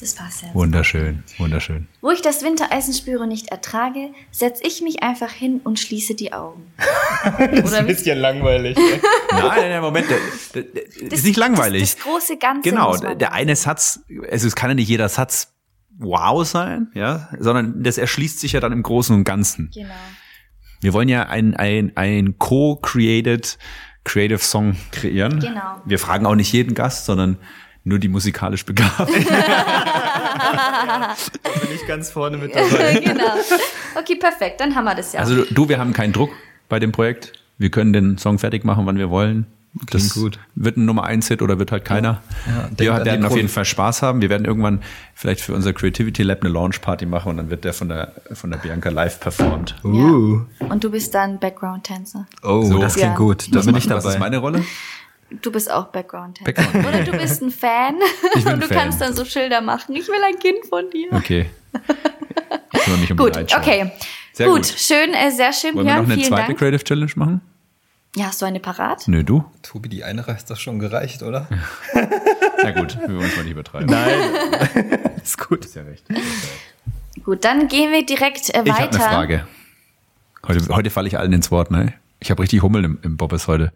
Das 0.00 0.14
passt 0.14 0.42
ja. 0.42 0.48
wunderschön, 0.52 1.24
wunderschön. 1.38 1.88
Wo 2.02 2.10
ich 2.10 2.20
das 2.20 2.42
Wintereisen 2.42 2.92
spüre 2.92 3.22
und 3.22 3.28
nicht 3.28 3.48
ertrage, 3.48 4.10
setze 4.30 4.62
ich 4.66 4.82
mich 4.82 5.02
einfach 5.02 5.30
hin 5.30 5.60
und 5.64 5.78
schließe 5.78 6.14
die 6.14 6.34
Augen. 6.34 6.70
Oder 7.38 7.82
wie? 7.82 7.86
bisschen 7.86 8.18
langweilig. 8.18 8.76
Nein, 9.30 9.42
nein, 9.42 9.70
nein, 9.70 9.80
Moment, 9.82 10.06
der, 10.54 10.62
der 10.62 11.12
ist 11.12 11.24
nicht 11.24 11.36
langweilig. 11.36 11.82
Das, 11.82 11.96
das 11.96 12.04
große 12.04 12.36
Ganze. 12.38 12.70
genau, 12.70 12.96
der 12.96 13.32
eine 13.32 13.56
Satz, 13.56 14.00
also 14.30 14.46
es 14.46 14.54
kann 14.54 14.70
ja 14.70 14.74
nicht 14.74 14.88
jeder 14.88 15.08
Satz 15.08 15.52
wow 15.98 16.46
sein, 16.46 16.88
ja, 16.94 17.28
sondern 17.38 17.82
das 17.82 17.98
erschließt 17.98 18.40
sich 18.40 18.52
ja 18.52 18.60
dann 18.60 18.72
im 18.72 18.82
Großen 18.82 19.14
und 19.14 19.24
Ganzen. 19.24 19.70
Genau. 19.74 19.94
Wir 20.80 20.92
wollen 20.92 21.08
ja 21.08 21.24
ein, 21.24 21.56
ein, 21.56 21.92
ein 21.96 22.38
co-created 22.38 23.58
Creative 24.04 24.38
Song 24.38 24.76
kreieren. 24.92 25.40
Genau. 25.40 25.82
Wir 25.84 25.98
fragen 25.98 26.26
auch 26.26 26.36
nicht 26.36 26.52
jeden 26.52 26.74
Gast, 26.74 27.06
sondern 27.06 27.38
nur 27.86 27.98
die 28.00 28.08
musikalisch 28.08 28.64
Begabten. 28.66 29.06
Bin 29.14 29.26
ich 31.74 31.86
ganz 31.86 32.10
vorne 32.10 32.36
mit 32.36 32.54
dabei. 32.54 33.00
genau. 33.04 33.24
Okay, 33.94 34.16
perfekt. 34.16 34.60
Dann 34.60 34.74
haben 34.74 34.84
wir 34.84 34.94
das 34.94 35.12
ja. 35.12 35.20
Also 35.20 35.44
du, 35.44 35.68
wir 35.68 35.78
haben 35.78 35.92
keinen 35.92 36.12
Druck 36.12 36.30
bei 36.68 36.78
dem 36.80 36.90
Projekt. 36.92 37.32
Wir 37.58 37.70
können 37.70 37.92
den 37.92 38.18
Song 38.18 38.38
fertig 38.38 38.64
machen, 38.64 38.86
wann 38.86 38.98
wir 38.98 39.08
wollen. 39.10 39.46
Das 39.90 40.14
gut. 40.14 40.38
wird 40.54 40.78
ein 40.78 40.86
Nummer 40.86 41.04
1 41.04 41.28
Hit 41.28 41.42
oder 41.42 41.58
wird 41.58 41.70
halt 41.70 41.84
keiner. 41.84 42.22
Ja, 42.46 42.62
denkt 42.62 42.80
wir 42.80 43.04
werden 43.04 43.26
auf 43.26 43.36
jeden 43.36 43.48
Fall 43.50 43.66
Spaß 43.66 44.00
haben. 44.02 44.22
Wir 44.22 44.30
werden 44.30 44.46
irgendwann 44.46 44.80
vielleicht 45.14 45.42
für 45.42 45.52
unser 45.54 45.74
Creativity 45.74 46.22
Lab 46.22 46.40
eine 46.42 46.50
Launch 46.50 46.80
Party 46.80 47.04
machen 47.04 47.28
und 47.30 47.36
dann 47.36 47.50
wird 47.50 47.64
der 47.64 47.74
von 47.74 47.88
der 47.90 48.12
von 48.32 48.50
der 48.50 48.56
Bianca 48.58 48.88
live 48.88 49.20
performt. 49.20 49.74
Uh. 49.84 50.40
Ja. 50.60 50.66
Und 50.68 50.82
du 50.82 50.90
bist 50.90 51.14
dann 51.14 51.38
Background-Tänzer. 51.38 52.26
Oh, 52.42 52.62
So. 52.62 52.78
das 52.78 52.94
klingt 52.94 53.10
Ja. 53.10 53.16
gut. 53.16 53.48
Da 53.52 53.58
Was 53.58 53.66
bin 53.66 53.76
ich 53.76 53.88
Was 53.90 54.04
ist 54.04 54.14
dabei. 54.14 54.18
meine 54.18 54.38
Rolle? 54.38 54.64
Du 55.42 55.50
bist 55.50 55.70
auch 55.70 55.86
Background-Tänzer. 55.86 56.52
Background. 56.52 56.86
Oder 56.86 57.02
du 57.04 57.12
bist 57.12 57.42
ein 57.42 57.50
Fan 57.50 57.96
Ich 58.36 58.44
bin 58.44 58.52
und 58.54 58.62
du 58.62 58.68
Fan. 58.68 58.78
kannst 58.78 59.00
dann 59.00 59.14
so 59.14 59.24
Schilder 59.24 59.60
machen. 59.60 59.94
Ich 59.96 60.06
will 60.06 60.22
ein 60.24 60.38
Kind 60.38 60.64
von 60.68 60.88
dir. 60.90 61.08
Okay. 61.12 61.50
Ich 62.72 62.80
kümmere 62.84 63.00
mich 63.00 63.10
um 63.10 63.16
Gut, 63.16 63.36
okay. 63.36 63.90
Sehr 64.32 64.46
gut. 64.48 64.56
gut. 64.58 64.66
schön, 64.66 65.12
äh, 65.14 65.30
sehr 65.30 65.52
schön, 65.52 65.74
Wollen 65.74 65.86
wir 65.86 65.94
Björn. 65.94 66.06
noch 66.08 66.12
eine 66.14 66.22
zweite 66.22 66.46
Dank. 66.46 66.58
Creative 66.58 66.84
Challenge 66.84 67.10
machen? 67.16 67.40
Ja, 68.14 68.26
hast 68.26 68.40
du 68.40 68.46
eine 68.46 68.60
parat? 68.60 69.08
Nö, 69.08 69.24
du? 69.24 69.44
Tobi, 69.62 69.88
die 69.88 70.04
eine 70.04 70.26
Reise 70.26 70.46
doch 70.48 70.56
schon 70.56 70.78
gereicht, 70.78 71.22
oder? 71.22 71.48
Na 72.62 72.70
gut, 72.70 72.96
wir 72.98 73.08
wollen 73.08 73.20
es 73.28 73.36
mal 73.36 73.42
nicht 73.42 73.52
übertreiben. 73.52 73.86
Nein. 73.88 75.10
ist 75.22 75.38
gut. 75.38 75.64
Ist 75.64 75.74
ja 75.74 75.82
recht. 75.82 76.04
Gut, 77.24 77.44
dann 77.44 77.68
gehen 77.68 77.92
wir 77.92 78.06
direkt 78.06 78.48
äh, 78.54 78.62
Ich 78.64 78.70
habe 78.72 78.84
weiter. 78.84 78.94
eine 78.94 78.98
Frage. 79.14 79.46
Heute, 80.46 80.66
heute 80.74 80.90
falle 80.90 81.08
ich 81.08 81.18
allen 81.18 81.32
ins 81.32 81.50
Wort, 81.50 81.70
ne? 81.70 81.92
Ich 82.20 82.30
habe 82.30 82.40
richtig 82.42 82.62
Hummel 82.62 82.84
im, 82.84 82.98
im 83.02 83.16
Bobbes 83.16 83.48
heute. 83.48 83.72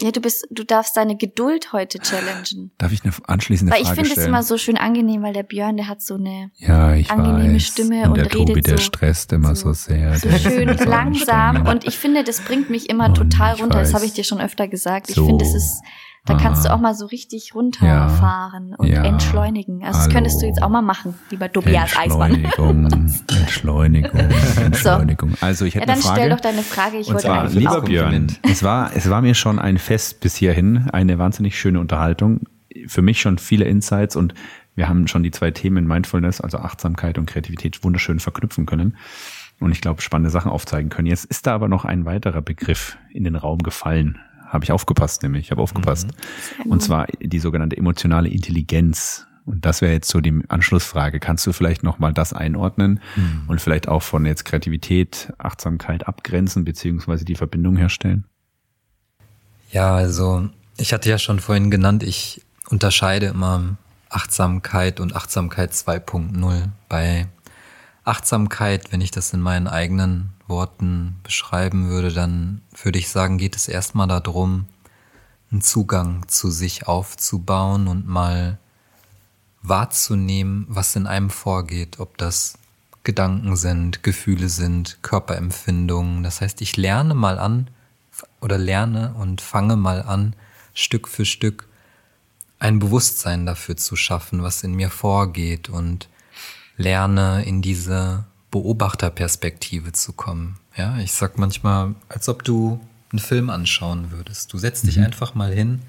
Ja, 0.00 0.10
du 0.10 0.20
bist, 0.20 0.46
du 0.50 0.64
darfst 0.64 0.96
deine 0.96 1.16
Geduld 1.16 1.72
heute 1.74 1.98
challengen. 1.98 2.70
Darf 2.78 2.92
ich 2.92 3.04
eine 3.04 3.12
anschließende 3.26 3.72
Weil 3.74 3.82
ich 3.82 3.88
Frage 3.88 3.96
finde 3.96 4.08
es 4.08 4.14
stellen? 4.14 4.28
immer 4.28 4.42
so 4.42 4.56
schön 4.56 4.78
angenehm, 4.78 5.22
weil 5.22 5.34
der 5.34 5.42
Björn, 5.42 5.76
der 5.76 5.86
hat 5.86 6.00
so 6.00 6.14
eine 6.14 6.50
ja, 6.56 6.94
ich 6.94 7.10
angenehme 7.10 7.54
weiß. 7.54 7.62
Stimme 7.62 8.02
und 8.04 8.08
und 8.12 8.16
der 8.16 8.28
Tobi, 8.30 8.52
redet 8.52 8.66
der 8.68 8.78
so- 8.78 8.84
stresst 8.84 9.32
immer 9.32 9.54
so, 9.54 9.72
sehr. 9.74 10.18
so 10.18 10.28
der 10.28 10.36
ist 10.38 10.42
schön 10.44 10.78
so 10.78 10.84
langsam 10.84 11.66
und 11.66 11.84
ich 11.86 11.98
finde, 11.98 12.24
das 12.24 12.40
bringt 12.40 12.70
mich 12.70 12.88
immer 12.88 13.06
Und 13.08 13.16
total 13.16 13.54
ich 13.56 13.62
runter. 13.62 13.78
Das 13.80 13.88
weiß. 13.88 13.94
habe 13.94 14.06
ich 14.06 14.14
dir 14.14 14.24
schon 14.24 14.40
öfter 14.40 14.66
gesagt. 14.66 15.10
Ich 15.10 15.14
So. 15.16 15.26
finde, 15.26 15.44
es 15.44 15.54
ist, 15.54 15.82
da 16.24 16.34
kannst 16.34 16.64
du 16.64 16.70
Ah. 16.70 16.74
auch 16.74 16.80
mal 16.80 16.94
so 16.94 17.06
richtig 17.06 17.52
runterfahren 17.54 18.74
und 18.76 18.86
Ja. 18.86 19.02
entschleunigen. 19.04 19.82
Also 19.84 19.98
das 19.98 20.02
Hallo. 20.04 20.14
könntest 20.14 20.40
du 20.42 20.46
jetzt 20.46 20.62
auch 20.62 20.68
mal 20.68 20.82
machen, 20.82 21.14
lieber 21.30 21.50
Tobias 21.50 21.96
Eismann. 21.98 22.44
Entschleunigung, 22.44 22.86
Entschleunigung, 23.40 24.20
Entschleunigung. 24.64 25.34
Also 25.40 25.64
ich 25.64 25.74
Ja, 25.74 25.80
hätte 25.80 25.88
dann 25.88 25.94
eine 25.96 26.02
Frage. 26.02 26.20
stell 26.20 26.30
doch 26.30 26.40
deine 26.40 26.62
Frage. 26.62 26.96
Ich 26.98 27.08
Und 27.08 27.14
wollte 27.14 27.26
zwar, 27.26 27.48
Lieber. 27.48 27.80
Björn, 27.82 28.26
es 28.42 28.62
war, 28.62 28.90
es 28.94 29.10
war 29.10 29.20
mir 29.22 29.34
schon 29.34 29.58
ein 29.58 29.78
Fest 29.78 30.20
bis 30.20 30.36
hierhin, 30.36 30.88
eine 30.92 31.18
wahnsinnig 31.18 31.58
schöne 31.58 31.80
Unterhaltung. 31.80 32.40
Für 32.86 33.02
mich 33.02 33.20
schon 33.20 33.38
viele 33.38 33.64
Insights 33.64 34.16
und 34.16 34.34
wir 34.74 34.88
haben 34.88 35.06
schon 35.08 35.22
die 35.22 35.30
zwei 35.30 35.50
Themen 35.50 35.86
Mindfulness, 35.86 36.40
also 36.40 36.58
Achtsamkeit 36.58 37.18
und 37.18 37.26
Kreativität, 37.26 37.84
wunderschön 37.84 38.20
verknüpfen 38.20 38.64
können. 38.64 38.96
Und 39.60 39.70
ich 39.70 39.80
glaube, 39.80 40.00
spannende 40.02 40.30
Sachen 40.30 40.50
aufzeigen 40.50 40.88
können. 40.88 41.06
Jetzt 41.06 41.24
ist 41.26 41.46
da 41.46 41.54
aber 41.54 41.68
noch 41.68 41.84
ein 41.84 42.04
weiterer 42.04 42.40
Begriff 42.42 42.96
in 43.12 43.24
den 43.24 43.36
Raum 43.36 43.58
gefallen. 43.58 44.18
Habe 44.52 44.64
ich 44.64 44.72
aufgepasst, 44.72 45.22
nämlich. 45.22 45.46
Ich 45.46 45.50
habe 45.50 45.62
aufgepasst. 45.62 46.08
Und 46.66 46.82
zwar 46.82 47.06
die 47.06 47.38
sogenannte 47.38 47.78
emotionale 47.78 48.28
Intelligenz. 48.28 49.26
Und 49.46 49.64
das 49.64 49.80
wäre 49.80 49.92
jetzt 49.92 50.10
so 50.10 50.20
die 50.20 50.42
Anschlussfrage. 50.48 51.20
Kannst 51.20 51.46
du 51.46 51.52
vielleicht 51.52 51.82
nochmal 51.82 52.12
das 52.12 52.34
einordnen 52.34 53.00
und 53.48 53.62
vielleicht 53.62 53.88
auch 53.88 54.02
von 54.02 54.26
jetzt 54.26 54.44
Kreativität, 54.44 55.32
Achtsamkeit 55.38 56.06
abgrenzen, 56.06 56.64
beziehungsweise 56.64 57.24
die 57.24 57.34
Verbindung 57.34 57.76
herstellen? 57.76 58.26
Ja, 59.70 59.94
also 59.94 60.50
ich 60.76 60.92
hatte 60.92 61.08
ja 61.08 61.16
schon 61.16 61.40
vorhin 61.40 61.70
genannt, 61.70 62.02
ich 62.02 62.42
unterscheide 62.68 63.26
immer 63.26 63.78
Achtsamkeit 64.10 65.00
und 65.00 65.16
Achtsamkeit 65.16 65.72
2.0. 65.72 66.68
Bei 66.90 67.26
Achtsamkeit, 68.04 68.90
wenn 68.92 69.00
ich 69.00 69.10
das 69.10 69.32
in 69.32 69.40
meinen 69.40 69.68
eigenen 69.68 70.30
Worten 70.48 71.16
beschreiben 71.22 71.88
würde, 71.88 72.12
dann 72.12 72.62
würde 72.82 72.98
ich 72.98 73.08
sagen, 73.08 73.38
geht 73.38 73.56
es 73.56 73.68
erstmal 73.68 74.08
darum, 74.08 74.66
einen 75.50 75.60
Zugang 75.60 76.26
zu 76.28 76.50
sich 76.50 76.88
aufzubauen 76.88 77.86
und 77.86 78.06
mal 78.06 78.58
wahrzunehmen, 79.62 80.66
was 80.68 80.96
in 80.96 81.06
einem 81.06 81.30
vorgeht, 81.30 82.00
ob 82.00 82.18
das 82.18 82.58
Gedanken 83.04 83.56
sind, 83.56 84.02
Gefühle 84.02 84.48
sind, 84.48 84.98
Körperempfindungen. 85.02 86.22
Das 86.22 86.40
heißt, 86.40 86.60
ich 86.60 86.76
lerne 86.76 87.14
mal 87.14 87.38
an 87.38 87.68
oder 88.40 88.58
lerne 88.58 89.14
und 89.14 89.40
fange 89.40 89.76
mal 89.76 90.02
an, 90.02 90.34
Stück 90.74 91.08
für 91.08 91.24
Stück 91.24 91.68
ein 92.58 92.78
Bewusstsein 92.78 93.44
dafür 93.44 93.76
zu 93.76 93.96
schaffen, 93.96 94.42
was 94.42 94.62
in 94.62 94.74
mir 94.74 94.90
vorgeht 94.90 95.68
und 95.68 96.08
lerne 96.82 97.44
in 97.44 97.62
diese 97.62 98.24
Beobachterperspektive 98.50 99.92
zu 99.92 100.12
kommen. 100.12 100.58
Ja, 100.76 100.98
ich 100.98 101.12
sag 101.12 101.38
manchmal, 101.38 101.94
als 102.08 102.28
ob 102.28 102.44
du 102.44 102.80
einen 103.10 103.20
Film 103.20 103.50
anschauen 103.50 104.10
würdest. 104.10 104.52
Du 104.52 104.58
setzt 104.58 104.86
dich 104.86 104.98
einfach 104.98 105.34
mal 105.34 105.52
hin 105.52 105.82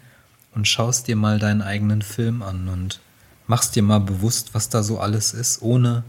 und 0.53 0.67
schaust 0.67 1.07
dir 1.07 1.15
mal 1.15 1.39
deinen 1.39 1.61
eigenen 1.61 2.01
Film 2.01 2.43
an 2.43 2.67
und 2.67 2.99
machst 3.47 3.75
dir 3.75 3.83
mal 3.83 3.99
bewusst, 3.99 4.53
was 4.53 4.69
da 4.69 4.83
so 4.83 4.99
alles 4.99 5.33
ist, 5.33 5.61
ohne 5.61 6.03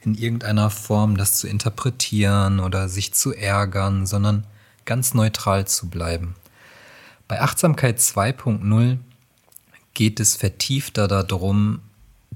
in 0.00 0.14
irgendeiner 0.14 0.70
Form 0.70 1.16
das 1.16 1.34
zu 1.34 1.46
interpretieren 1.46 2.60
oder 2.60 2.88
sich 2.88 3.12
zu 3.12 3.34
ärgern, 3.34 4.06
sondern 4.06 4.46
ganz 4.86 5.12
neutral 5.12 5.66
zu 5.66 5.90
bleiben. 5.90 6.34
Bei 7.28 7.42
Achtsamkeit 7.42 7.98
2.0 7.98 8.98
geht 9.92 10.18
es 10.18 10.36
vertiefter 10.36 11.06
darum, 11.06 11.80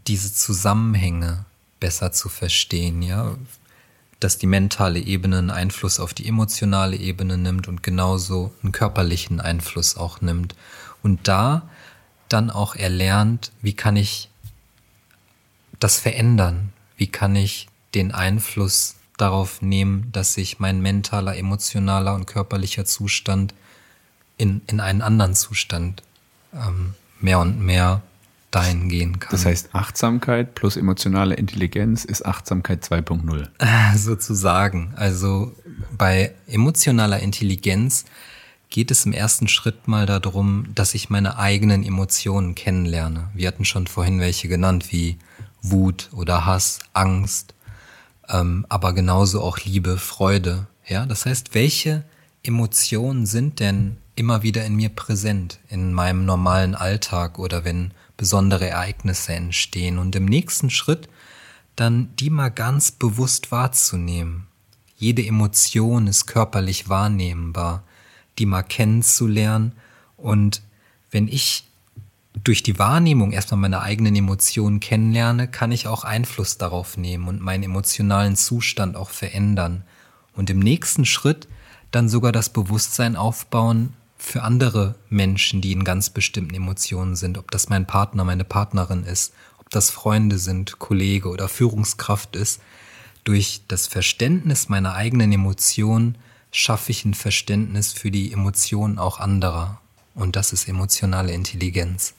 diese 0.06 0.34
Zusammenhänge 0.34 1.46
besser 1.84 2.12
zu 2.12 2.30
verstehen, 2.30 3.02
ja, 3.02 3.36
dass 4.18 4.38
die 4.38 4.46
mentale 4.46 5.00
Ebene 5.00 5.36
einen 5.36 5.50
Einfluss 5.50 6.00
auf 6.00 6.14
die 6.14 6.26
emotionale 6.26 6.96
Ebene 6.96 7.36
nimmt 7.36 7.68
und 7.68 7.82
genauso 7.82 8.54
einen 8.62 8.72
körperlichen 8.72 9.38
Einfluss 9.38 9.98
auch 9.98 10.22
nimmt. 10.22 10.54
Und 11.02 11.28
da 11.28 11.68
dann 12.30 12.48
auch 12.48 12.74
erlernt, 12.74 13.52
wie 13.60 13.74
kann 13.74 13.96
ich 13.96 14.30
das 15.78 15.98
verändern? 15.98 16.72
Wie 16.96 17.08
kann 17.08 17.36
ich 17.36 17.68
den 17.94 18.12
Einfluss 18.12 18.94
darauf 19.18 19.60
nehmen, 19.60 20.10
dass 20.10 20.32
sich 20.32 20.58
mein 20.58 20.80
mentaler, 20.80 21.36
emotionaler 21.36 22.14
und 22.14 22.24
körperlicher 22.24 22.86
Zustand 22.86 23.52
in, 24.38 24.62
in 24.68 24.80
einen 24.80 25.02
anderen 25.02 25.34
Zustand 25.34 26.02
ähm, 26.54 26.94
mehr 27.20 27.40
und 27.40 27.60
mehr 27.60 28.00
dahin 28.54 28.88
gehen 28.88 29.18
kann. 29.18 29.30
Das 29.30 29.46
heißt, 29.46 29.74
Achtsamkeit 29.74 30.54
plus 30.54 30.76
emotionale 30.76 31.34
Intelligenz 31.34 32.04
ist 32.04 32.24
Achtsamkeit 32.24 32.84
2.0. 32.84 33.96
sozusagen. 33.96 34.92
Also 34.96 35.52
bei 35.96 36.34
emotionaler 36.46 37.20
Intelligenz 37.20 38.04
geht 38.70 38.90
es 38.90 39.06
im 39.06 39.12
ersten 39.12 39.48
Schritt 39.48 39.88
mal 39.88 40.06
darum, 40.06 40.66
dass 40.74 40.94
ich 40.94 41.10
meine 41.10 41.38
eigenen 41.38 41.84
Emotionen 41.84 42.54
kennenlerne. 42.54 43.28
Wir 43.34 43.48
hatten 43.48 43.64
schon 43.64 43.86
vorhin 43.86 44.20
welche 44.20 44.48
genannt, 44.48 44.92
wie 44.92 45.18
Wut 45.62 46.10
oder 46.12 46.44
Hass, 46.44 46.80
Angst, 46.92 47.54
ähm, 48.28 48.66
aber 48.68 48.92
genauso 48.92 49.42
auch 49.42 49.58
Liebe, 49.58 49.98
Freude. 49.98 50.66
Ja, 50.86 51.06
das 51.06 51.26
heißt, 51.26 51.54
welche 51.54 52.04
Emotionen 52.42 53.26
sind 53.26 53.60
denn 53.60 53.96
immer 54.16 54.42
wieder 54.42 54.64
in 54.64 54.74
mir 54.74 54.90
präsent 54.90 55.58
in 55.68 55.92
meinem 55.92 56.24
normalen 56.24 56.74
Alltag 56.74 57.38
oder 57.38 57.64
wenn 57.64 57.92
besondere 58.16 58.68
Ereignisse 58.68 59.34
entstehen 59.34 59.98
und 59.98 60.14
im 60.16 60.24
nächsten 60.24 60.70
Schritt 60.70 61.08
dann 61.76 62.14
die 62.16 62.30
mal 62.30 62.50
ganz 62.50 62.92
bewusst 62.92 63.50
wahrzunehmen. 63.50 64.46
Jede 64.96 65.26
Emotion 65.26 66.06
ist 66.06 66.26
körperlich 66.26 66.88
wahrnehmbar, 66.88 67.82
die 68.38 68.46
mal 68.46 68.62
kennenzulernen 68.62 69.72
und 70.16 70.62
wenn 71.10 71.28
ich 71.28 71.64
durch 72.42 72.62
die 72.62 72.78
Wahrnehmung 72.78 73.32
erstmal 73.32 73.60
meine 73.60 73.80
eigenen 73.80 74.16
Emotionen 74.16 74.80
kennenlerne, 74.80 75.46
kann 75.46 75.70
ich 75.70 75.86
auch 75.86 76.02
Einfluss 76.02 76.58
darauf 76.58 76.96
nehmen 76.96 77.28
und 77.28 77.40
meinen 77.40 77.62
emotionalen 77.62 78.34
Zustand 78.34 78.96
auch 78.96 79.10
verändern. 79.10 79.84
Und 80.34 80.50
im 80.50 80.58
nächsten 80.58 81.04
Schritt 81.04 81.46
dann 81.92 82.08
sogar 82.08 82.32
das 82.32 82.48
Bewusstsein 82.48 83.14
aufbauen 83.14 83.94
für 84.16 84.42
andere 84.42 84.94
Menschen, 85.10 85.60
die 85.60 85.72
in 85.72 85.84
ganz 85.84 86.10
bestimmten 86.10 86.54
Emotionen 86.54 87.16
sind, 87.16 87.38
ob 87.38 87.50
das 87.50 87.68
mein 87.68 87.86
Partner, 87.86 88.24
meine 88.24 88.44
Partnerin 88.44 89.04
ist, 89.04 89.34
ob 89.58 89.70
das 89.70 89.90
Freunde 89.90 90.38
sind, 90.38 90.78
Kollege 90.78 91.28
oder 91.28 91.48
Führungskraft 91.48 92.36
ist. 92.36 92.60
Durch 93.24 93.62
das 93.68 93.86
Verständnis 93.86 94.68
meiner 94.68 94.94
eigenen 94.94 95.32
Emotionen 95.32 96.16
schaffe 96.52 96.92
ich 96.92 97.04
ein 97.04 97.14
Verständnis 97.14 97.92
für 97.92 98.10
die 98.10 98.32
Emotionen 98.32 98.98
auch 98.98 99.18
anderer. 99.18 99.80
Und 100.14 100.36
das 100.36 100.52
ist 100.52 100.68
emotionale 100.68 101.32
Intelligenz. 101.32 102.14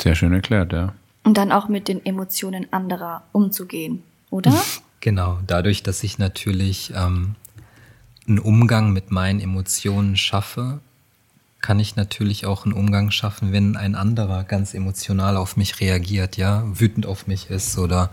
Sehr 0.00 0.14
schön 0.14 0.32
erklärt, 0.32 0.72
ja. 0.72 0.94
Und 1.24 1.36
dann 1.36 1.52
auch 1.52 1.68
mit 1.68 1.88
den 1.88 2.04
Emotionen 2.06 2.72
anderer 2.72 3.22
umzugehen, 3.32 4.02
oder? 4.30 4.54
Genau, 5.02 5.38
dadurch, 5.46 5.82
dass 5.82 6.02
ich 6.02 6.18
natürlich 6.18 6.92
ähm, 6.94 7.34
einen 8.28 8.38
Umgang 8.38 8.92
mit 8.92 9.10
meinen 9.10 9.40
Emotionen 9.40 10.14
schaffe, 10.14 10.80
kann 11.60 11.78
ich 11.78 11.96
natürlich 11.96 12.46
auch 12.46 12.64
einen 12.64 12.72
Umgang 12.72 13.10
schaffen, 13.10 13.52
wenn 13.52 13.76
ein 13.76 13.94
anderer 13.94 14.44
ganz 14.44 14.74
emotional 14.74 15.36
auf 15.36 15.56
mich 15.56 15.80
reagiert, 15.80 16.36
ja, 16.36 16.64
wütend 16.66 17.06
auf 17.06 17.26
mich 17.26 17.50
ist 17.50 17.78
oder 17.78 18.10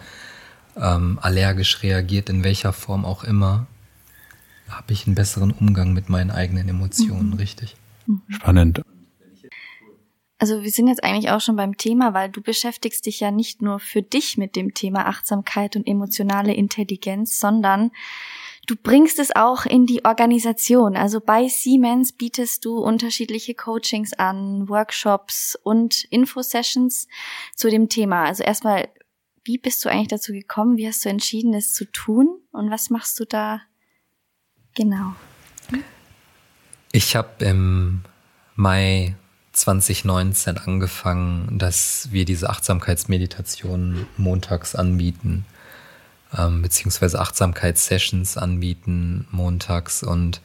ähm, 0.75 1.19
allergisch 1.21 1.83
reagiert, 1.83 2.29
in 2.29 2.43
welcher 2.43 2.73
Form 2.73 3.05
auch 3.05 3.23
immer, 3.23 3.67
habe 4.69 4.93
ich 4.93 5.07
einen 5.07 5.15
besseren 5.15 5.51
Umgang 5.51 5.93
mit 5.93 6.09
meinen 6.09 6.31
eigenen 6.31 6.67
Emotionen, 6.67 7.33
richtig? 7.33 7.75
Spannend. 8.29 8.81
also 10.37 10.63
wir 10.63 10.71
sind 10.71 10.87
jetzt 10.87 11.03
eigentlich 11.03 11.29
auch 11.31 11.41
schon 11.41 11.55
beim 11.55 11.77
Thema, 11.77 12.13
weil 12.13 12.29
du 12.29 12.41
beschäftigst 12.41 13.05
dich 13.05 13.19
ja 13.19 13.31
nicht 13.31 13.61
nur 13.61 13.79
für 13.79 14.01
dich 14.01 14.37
mit 14.37 14.55
dem 14.55 14.73
Thema 14.73 15.07
Achtsamkeit 15.07 15.75
und 15.75 15.87
emotionale 15.87 16.53
Intelligenz, 16.53 17.39
sondern 17.39 17.91
du 18.68 18.76
bringst 18.76 19.18
es 19.18 19.36
auch 19.36 19.65
in 19.65 19.86
die 19.86 20.05
Organisation. 20.05 20.95
Also 20.95 21.20
bei 21.20 21.47
Siemens 21.47 22.11
bietest 22.11 22.63
du 22.65 22.78
unterschiedliche 22.78 23.55
Coachings 23.55 24.13
an, 24.13 24.70
Workshops 24.70 25.57
und 25.63 26.03
Infosessions 26.05 27.07
zu 27.55 27.70
dem 27.70 27.89
Thema. 27.89 28.26
Also 28.26 28.43
erstmal, 28.43 28.89
wie 29.43 29.57
bist 29.57 29.84
du 29.84 29.89
eigentlich 29.89 30.09
dazu 30.09 30.34
gekommen? 30.34 30.78
Wie 30.78 30.88
hast 30.88 31.03
du 31.05 31.09
entschieden, 31.09 31.53
es 31.53 31.74
zu 31.74 31.86
tun? 31.86 32.28
Und 32.51 32.70
was 32.70 32.89
machst 32.89 33.20
du 33.20 33.26
da 33.26 33.61
genau? 34.76 35.15
Ich 36.91 37.15
habe 37.15 37.45
im 37.45 38.01
Mai 38.55 39.15
2019 39.53 40.57
angefangen, 40.57 41.57
dass 41.57 42.09
wir 42.11 42.26
diese 42.26 42.49
Achtsamkeitsmeditation 42.49 44.07
montags 44.18 44.76
anbieten, 44.76 45.45
ähm, 46.38 46.61
beziehungsweise 46.61 47.19
Achtsamkeitssessions 47.19 48.38
anbieten 48.38 49.27
montags. 49.31 50.03
Und 50.03 50.41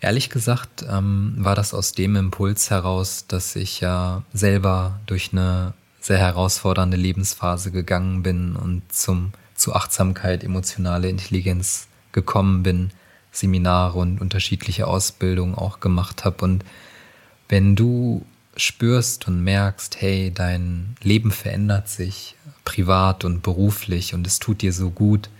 ehrlich 0.00 0.30
gesagt 0.30 0.84
ähm, 0.88 1.34
war 1.38 1.54
das 1.54 1.74
aus 1.74 1.92
dem 1.92 2.16
Impuls 2.16 2.70
heraus, 2.70 3.26
dass 3.26 3.56
ich 3.56 3.80
ja 3.80 4.22
selber 4.32 5.00
durch 5.06 5.30
eine 5.32 5.74
sehr 6.00 6.18
herausfordernde 6.18 6.96
Lebensphase 6.96 7.70
gegangen 7.70 8.22
bin 8.22 8.56
und 8.56 8.82
zum, 8.92 9.32
zu 9.54 9.74
Achtsamkeit, 9.74 10.42
emotionale 10.42 11.08
Intelligenz 11.08 11.86
gekommen 12.10 12.62
bin, 12.62 12.90
Seminare 13.30 13.98
und 13.98 14.20
unterschiedliche 14.20 14.86
Ausbildungen 14.86 15.54
auch 15.54 15.80
gemacht 15.80 16.24
habe. 16.24 16.44
Und 16.44 16.64
wenn 17.48 17.76
du 17.76 18.26
spürst 18.56 19.28
und 19.28 19.42
merkst, 19.42 20.00
hey, 20.00 20.32
dein 20.34 20.96
Leben 21.02 21.30
verändert 21.30 21.88
sich 21.88 22.36
privat 22.64 23.24
und 23.24 23.42
beruflich 23.42 24.14
und 24.14 24.26
es 24.26 24.38
tut 24.38 24.62
dir 24.62 24.72
so 24.72 24.90
gut, 24.90 25.30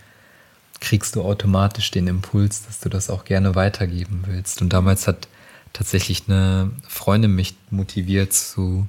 kriegst 0.79 1.15
du 1.15 1.21
automatisch 1.21 1.91
den 1.91 2.07
Impuls, 2.07 2.65
dass 2.65 2.79
du 2.79 2.89
das 2.89 3.09
auch 3.09 3.23
gerne 3.23 3.55
weitergeben 3.55 4.23
willst. 4.27 4.61
Und 4.61 4.73
damals 4.73 5.07
hat 5.07 5.27
tatsächlich 5.71 6.23
eine 6.27 6.71
Freundin 6.87 7.33
mich 7.35 7.55
motiviert 7.69 8.33
zu 8.33 8.85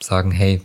sagen, 0.00 0.30
hey, 0.30 0.62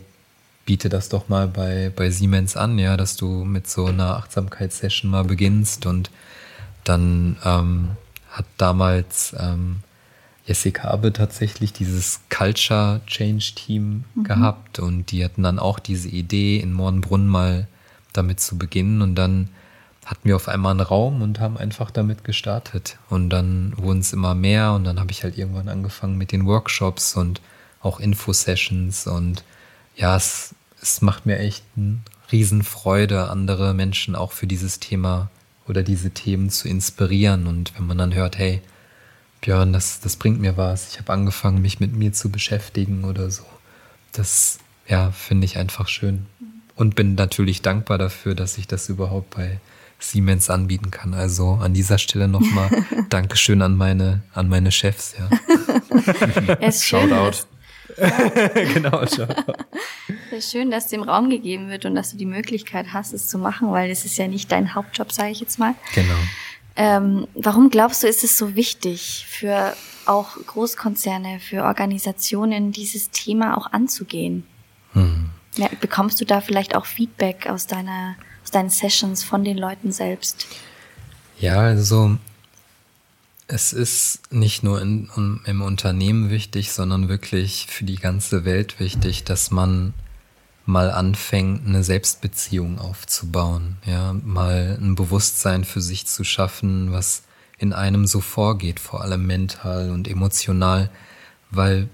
biete 0.64 0.88
das 0.88 1.08
doch 1.08 1.28
mal 1.28 1.48
bei, 1.48 1.90
bei 1.94 2.10
Siemens 2.10 2.56
an, 2.56 2.78
ja, 2.78 2.96
dass 2.96 3.16
du 3.16 3.44
mit 3.44 3.68
so 3.68 3.86
einer 3.86 4.16
Achtsamkeitssession 4.16 5.10
mal 5.10 5.24
beginnst 5.24 5.86
und 5.86 6.10
dann 6.84 7.36
ähm, 7.44 7.96
hat 8.30 8.46
damals 8.56 9.34
ähm, 9.38 9.80
Jessica 10.46 10.88
Abbe 10.88 11.12
tatsächlich 11.12 11.72
dieses 11.72 12.20
Culture 12.28 13.00
Change 13.06 13.52
Team 13.54 14.04
mhm. 14.14 14.24
gehabt 14.24 14.78
und 14.78 15.10
die 15.10 15.24
hatten 15.24 15.42
dann 15.42 15.58
auch 15.58 15.78
diese 15.78 16.08
Idee, 16.08 16.58
in 16.58 16.72
Mornbrunn 16.72 17.28
mal 17.28 17.68
damit 18.12 18.40
zu 18.40 18.58
beginnen 18.58 19.02
und 19.02 19.14
dann 19.14 19.48
hatten 20.04 20.28
wir 20.28 20.36
auf 20.36 20.48
einmal 20.48 20.72
einen 20.72 20.80
Raum 20.80 21.22
und 21.22 21.38
haben 21.38 21.56
einfach 21.56 21.90
damit 21.90 22.24
gestartet 22.24 22.98
und 23.08 23.30
dann 23.30 23.72
wurden 23.76 24.00
es 24.00 24.12
immer 24.12 24.34
mehr 24.34 24.72
und 24.72 24.84
dann 24.84 24.98
habe 24.98 25.12
ich 25.12 25.22
halt 25.22 25.38
irgendwann 25.38 25.68
angefangen 25.68 26.18
mit 26.18 26.32
den 26.32 26.44
Workshops 26.44 27.16
und 27.16 27.40
auch 27.80 28.00
Info-Sessions 28.00 29.06
und 29.06 29.44
ja, 29.94 30.16
es, 30.16 30.54
es 30.80 31.02
macht 31.02 31.24
mir 31.24 31.38
echt 31.38 31.62
eine 31.76 31.98
Riesenfreude, 32.32 33.30
andere 33.30 33.74
Menschen 33.74 34.16
auch 34.16 34.32
für 34.32 34.46
dieses 34.48 34.80
Thema 34.80 35.30
oder 35.68 35.84
diese 35.84 36.10
Themen 36.10 36.50
zu 36.50 36.68
inspirieren 36.68 37.46
und 37.46 37.72
wenn 37.78 37.86
man 37.86 37.98
dann 37.98 38.14
hört, 38.14 38.38
hey, 38.38 38.60
Björn, 39.42 39.72
das, 39.72 40.00
das 40.00 40.16
bringt 40.16 40.40
mir 40.40 40.56
was. 40.56 40.92
Ich 40.92 40.98
habe 40.98 41.12
angefangen, 41.12 41.60
mich 41.60 41.80
mit 41.80 41.94
mir 41.94 42.12
zu 42.12 42.30
beschäftigen 42.30 43.04
oder 43.04 43.30
so. 43.30 43.42
Das, 44.12 44.60
ja, 44.88 45.10
finde 45.10 45.44
ich 45.44 45.58
einfach 45.58 45.88
schön. 45.88 46.26
Und 46.76 46.94
bin 46.94 47.16
natürlich 47.16 47.60
dankbar 47.60 47.98
dafür, 47.98 48.34
dass 48.34 48.56
ich 48.56 48.68
das 48.68 48.88
überhaupt 48.88 49.34
bei 49.34 49.60
Siemens 49.98 50.48
anbieten 50.48 50.92
kann. 50.92 51.12
Also 51.12 51.58
an 51.60 51.74
dieser 51.74 51.98
Stelle 51.98 52.28
nochmal 52.28 52.70
Dankeschön 53.10 53.62
an 53.62 53.76
meine, 53.76 54.22
an 54.32 54.48
meine 54.48 54.70
Chefs, 54.70 55.14
ja. 55.18 55.28
es 56.60 56.84
Shoutout. 56.84 57.46
genau, 58.74 59.06
Shoutout. 59.06 59.54
Es 60.30 60.46
ist 60.46 60.52
schön, 60.52 60.70
dass 60.70 60.86
dem 60.86 61.02
Raum 61.02 61.30
gegeben 61.30 61.68
wird 61.68 61.84
und 61.84 61.96
dass 61.96 62.12
du 62.12 62.16
die 62.16 62.26
Möglichkeit 62.26 62.86
hast, 62.92 63.12
es 63.12 63.28
zu 63.28 63.38
machen, 63.38 63.72
weil 63.72 63.90
es 63.90 64.04
ist 64.04 64.16
ja 64.16 64.28
nicht 64.28 64.52
dein 64.52 64.74
Hauptjob, 64.74 65.12
sage 65.12 65.30
ich 65.30 65.40
jetzt 65.40 65.58
mal. 65.58 65.74
Genau. 65.94 66.14
Ähm, 66.76 67.26
warum 67.34 67.70
glaubst 67.70 68.02
du, 68.02 68.06
ist 68.06 68.24
es 68.24 68.38
so 68.38 68.54
wichtig 68.54 69.26
für 69.28 69.74
auch 70.06 70.36
Großkonzerne, 70.46 71.38
für 71.38 71.64
Organisationen, 71.64 72.72
dieses 72.72 73.10
Thema 73.10 73.56
auch 73.56 73.72
anzugehen? 73.72 74.44
Hm. 74.92 75.30
Ja, 75.56 75.68
bekommst 75.80 76.20
du 76.20 76.24
da 76.24 76.40
vielleicht 76.40 76.74
auch 76.74 76.86
Feedback 76.86 77.46
aus 77.46 77.66
deiner, 77.66 78.16
aus 78.42 78.50
deinen 78.50 78.70
Sessions 78.70 79.22
von 79.22 79.44
den 79.44 79.58
Leuten 79.58 79.92
selbst? 79.92 80.46
Ja, 81.38 81.58
also 81.58 82.16
es 83.48 83.74
ist 83.74 84.32
nicht 84.32 84.62
nur 84.62 84.80
in, 84.80 85.10
im 85.44 85.60
Unternehmen 85.60 86.30
wichtig, 86.30 86.72
sondern 86.72 87.08
wirklich 87.08 87.66
für 87.68 87.84
die 87.84 87.96
ganze 87.96 88.46
Welt 88.46 88.80
wichtig, 88.80 89.24
dass 89.24 89.50
man 89.50 89.92
mal 90.64 90.90
anfängt, 90.90 91.66
eine 91.66 91.82
Selbstbeziehung 91.82 92.78
aufzubauen, 92.78 93.76
ja, 93.84 94.12
mal 94.12 94.78
ein 94.80 94.94
Bewusstsein 94.94 95.64
für 95.64 95.80
sich 95.80 96.06
zu 96.06 96.24
schaffen, 96.24 96.92
was 96.92 97.24
in 97.58 97.72
einem 97.72 98.06
so 98.06 98.20
vorgeht, 98.20 98.80
vor 98.80 99.02
allem 99.02 99.26
mental 99.26 99.90
und 99.90 100.08
emotional, 100.08 100.90
weil 101.50 101.88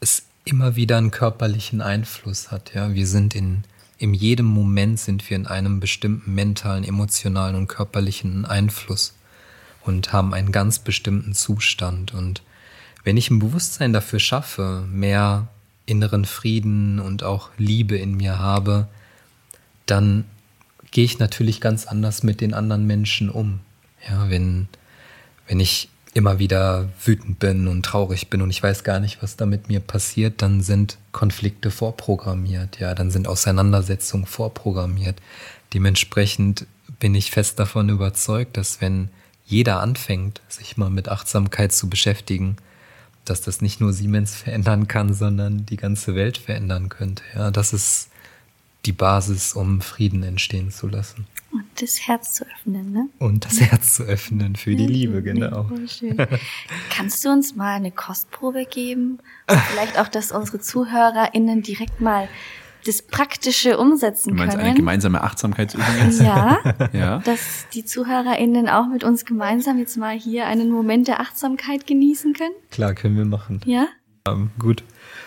es 0.00 0.24
immer 0.44 0.76
wieder 0.76 0.98
einen 0.98 1.10
körperlichen 1.10 1.80
Einfluss 1.80 2.50
hat, 2.50 2.74
ja. 2.74 2.94
Wir 2.94 3.06
sind 3.06 3.34
in, 3.34 3.64
in 3.98 4.14
jedem 4.14 4.46
Moment 4.46 4.98
sind 4.98 5.28
wir 5.28 5.36
in 5.36 5.46
einem 5.46 5.80
bestimmten 5.80 6.34
mentalen, 6.34 6.84
emotionalen 6.84 7.56
und 7.56 7.68
körperlichen 7.68 8.44
Einfluss 8.44 9.14
und 9.84 10.12
haben 10.12 10.34
einen 10.34 10.52
ganz 10.52 10.78
bestimmten 10.78 11.34
Zustand 11.34 12.14
und 12.14 12.42
wenn 13.04 13.16
ich 13.16 13.30
ein 13.30 13.38
Bewusstsein 13.38 13.92
dafür 13.92 14.18
schaffe, 14.18 14.84
mehr 14.90 15.46
inneren 15.86 16.24
Frieden 16.24 17.00
und 17.00 17.22
auch 17.22 17.50
Liebe 17.56 17.96
in 17.96 18.16
mir 18.16 18.38
habe, 18.38 18.88
dann 19.86 20.24
gehe 20.90 21.04
ich 21.04 21.18
natürlich 21.18 21.60
ganz 21.60 21.86
anders 21.86 22.22
mit 22.22 22.40
den 22.40 22.54
anderen 22.54 22.86
Menschen 22.86 23.30
um. 23.30 23.60
Ja, 24.08 24.28
wenn, 24.28 24.68
wenn 25.46 25.60
ich 25.60 25.88
immer 26.14 26.38
wieder 26.38 26.88
wütend 27.04 27.38
bin 27.38 27.68
und 27.68 27.84
traurig 27.84 28.30
bin 28.30 28.40
und 28.40 28.50
ich 28.50 28.62
weiß 28.62 28.84
gar 28.84 29.00
nicht, 29.00 29.22
was 29.22 29.36
da 29.36 29.44
mit 29.44 29.68
mir 29.68 29.80
passiert, 29.80 30.40
dann 30.40 30.62
sind 30.62 30.96
Konflikte 31.12 31.70
vorprogrammiert, 31.70 32.80
ja, 32.80 32.94
dann 32.94 33.10
sind 33.10 33.28
Auseinandersetzungen 33.28 34.26
vorprogrammiert. 34.26 35.20
Dementsprechend 35.74 36.66
bin 36.98 37.14
ich 37.14 37.30
fest 37.30 37.58
davon 37.58 37.90
überzeugt, 37.90 38.56
dass 38.56 38.80
wenn 38.80 39.10
jeder 39.44 39.80
anfängt, 39.80 40.40
sich 40.48 40.76
mal 40.76 40.90
mit 40.90 41.08
Achtsamkeit 41.08 41.72
zu 41.72 41.90
beschäftigen, 41.90 42.56
dass 43.30 43.40
das 43.40 43.60
nicht 43.60 43.80
nur 43.80 43.92
Siemens 43.92 44.34
verändern 44.34 44.88
kann, 44.88 45.12
sondern 45.12 45.66
die 45.66 45.76
ganze 45.76 46.14
Welt 46.14 46.38
verändern 46.38 46.88
könnte. 46.88 47.22
Ja, 47.34 47.50
das 47.50 47.72
ist 47.72 48.08
die 48.86 48.92
Basis, 48.92 49.54
um 49.54 49.80
Frieden 49.80 50.22
entstehen 50.22 50.70
zu 50.70 50.86
lassen. 50.86 51.26
Und 51.52 51.64
das 51.80 52.06
Herz 52.06 52.34
zu 52.34 52.44
öffnen, 52.46 52.92
ne? 52.92 53.08
Und 53.18 53.44
das 53.44 53.60
Herz 53.60 53.94
zu 53.94 54.04
öffnen 54.04 54.56
für 54.56 54.74
die 54.74 54.86
Liebe, 54.86 55.22
genau. 55.22 55.70
Kannst 56.90 57.24
du 57.24 57.30
uns 57.30 57.56
mal 57.56 57.74
eine 57.74 57.90
Kostprobe 57.90 58.64
geben? 58.64 59.18
Und 59.50 59.60
vielleicht 59.70 59.98
auch, 59.98 60.08
dass 60.08 60.32
unsere 60.32 60.60
ZuhörerInnen 60.60 61.62
direkt 61.62 62.00
mal 62.00 62.28
das 62.86 63.02
Praktische 63.02 63.78
umsetzen 63.78 64.30
du 64.30 64.36
meinst 64.36 64.56
können. 64.56 64.68
eine 64.68 64.76
gemeinsame 64.76 65.22
Achtsamkeitsübung 65.22 65.86
jetzt? 66.04 66.20
Ja, 66.20 66.58
ja, 66.92 67.18
dass 67.20 67.66
die 67.74 67.84
ZuhörerInnen 67.84 68.68
auch 68.68 68.86
mit 68.86 69.04
uns 69.04 69.24
gemeinsam 69.24 69.78
jetzt 69.78 69.96
mal 69.96 70.16
hier 70.16 70.46
einen 70.46 70.70
Moment 70.70 71.08
der 71.08 71.20
Achtsamkeit 71.20 71.86
genießen 71.86 72.32
können. 72.34 72.54
Klar, 72.70 72.94
können 72.94 73.16
wir 73.16 73.24
machen. 73.24 73.60
Ja? 73.64 73.88
Ähm, 74.26 74.50
gut, 74.58 74.84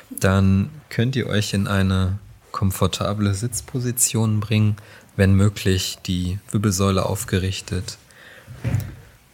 dann 0.09 0.69
könnt 0.89 1.15
ihr 1.15 1.27
euch 1.27 1.53
in 1.53 1.67
eine 1.67 2.19
komfortable 2.51 3.33
Sitzposition 3.33 4.39
bringen, 4.39 4.75
wenn 5.15 5.33
möglich 5.33 5.97
die 6.05 6.39
Wirbelsäule 6.51 7.05
aufgerichtet. 7.05 7.97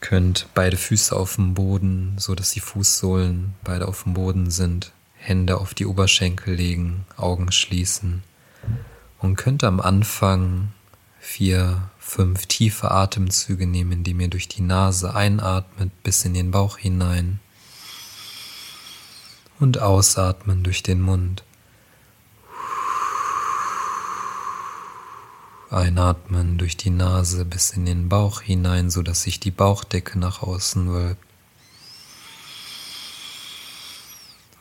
Könnt 0.01 0.47
beide 0.53 0.77
Füße 0.77 1.15
auf 1.15 1.35
dem 1.35 1.53
Boden, 1.53 2.15
so 2.17 2.35
dass 2.35 2.51
die 2.51 2.59
Fußsohlen 2.59 3.53
beide 3.63 3.87
auf 3.87 4.03
dem 4.03 4.13
Boden 4.13 4.51
sind. 4.51 4.91
Hände 5.25 5.57
auf 5.57 5.73
die 5.73 5.87
Oberschenkel 5.87 6.53
legen, 6.53 7.05
Augen 7.17 7.51
schließen 7.51 8.23
und 9.19 9.35
könnt 9.35 9.63
am 9.63 9.79
Anfang 9.79 10.71
vier, 11.19 11.89
fünf 11.97 12.45
tiefe 12.45 12.91
Atemzüge 12.91 13.65
nehmen, 13.65 13.91
indem 13.93 14.19
ihr 14.19 14.27
durch 14.27 14.47
die 14.47 14.61
Nase 14.61 15.15
einatmet 15.15 15.91
bis 16.03 16.23
in 16.25 16.35
den 16.35 16.51
Bauch 16.51 16.77
hinein 16.77 17.39
und 19.59 19.79
ausatmen 19.81 20.63
durch 20.63 20.83
den 20.83 21.01
Mund. 21.01 21.43
Einatmen 25.71 26.59
durch 26.59 26.77
die 26.77 26.91
Nase 26.91 27.43
bis 27.45 27.71
in 27.71 27.85
den 27.85 28.07
Bauch 28.07 28.41
hinein, 28.41 28.91
sodass 28.91 29.23
sich 29.23 29.39
die 29.39 29.51
Bauchdecke 29.51 30.19
nach 30.19 30.43
außen 30.43 30.93
wölbt. 30.93 31.21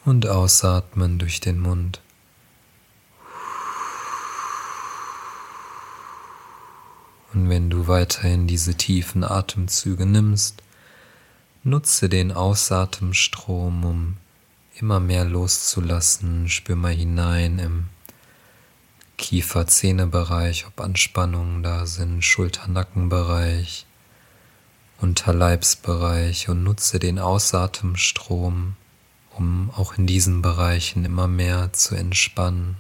Und 0.05 0.27
ausatmen 0.27 1.19
durch 1.19 1.41
den 1.41 1.61
Mund. 1.61 2.01
Und 7.33 7.49
wenn 7.49 7.71
du 7.71 7.89
weiterhin 7.89 8.47
diese 8.47 8.75
tiefen 8.75 9.25
Atemzüge 9.25 10.07
nimmst, 10.07 10.63
nutze 11.65 12.09
den 12.09 12.33
Ausatemstrom, 12.33 13.85
um 13.85 14.17
immer 14.77 15.01
mehr 15.01 15.25
loszulassen. 15.25 16.49
Spür 16.49 16.77
mal 16.77 16.93
hinein 16.93 17.59
im 17.59 17.85
Kiefer-Zähne-Bereich, 19.17 20.67
ob 20.67 20.81
Anspannungen 20.81 21.63
da 21.63 21.87
sind, 21.87 22.23
Schulter-Nacken-Bereich, 22.23 23.87
Unterleibsbereich 25.01 26.49
und 26.49 26.63
nutze 26.63 26.99
den 26.99 27.19
Ausatemstrom, 27.19 28.77
um 29.37 29.71
auch 29.77 29.99
in 29.99 30.07
diesen 30.07 30.43
Bereichen 30.43 31.05
immer 31.05 31.29
mehr 31.29 31.73
zu 31.73 31.95
entspannen. 31.95 32.77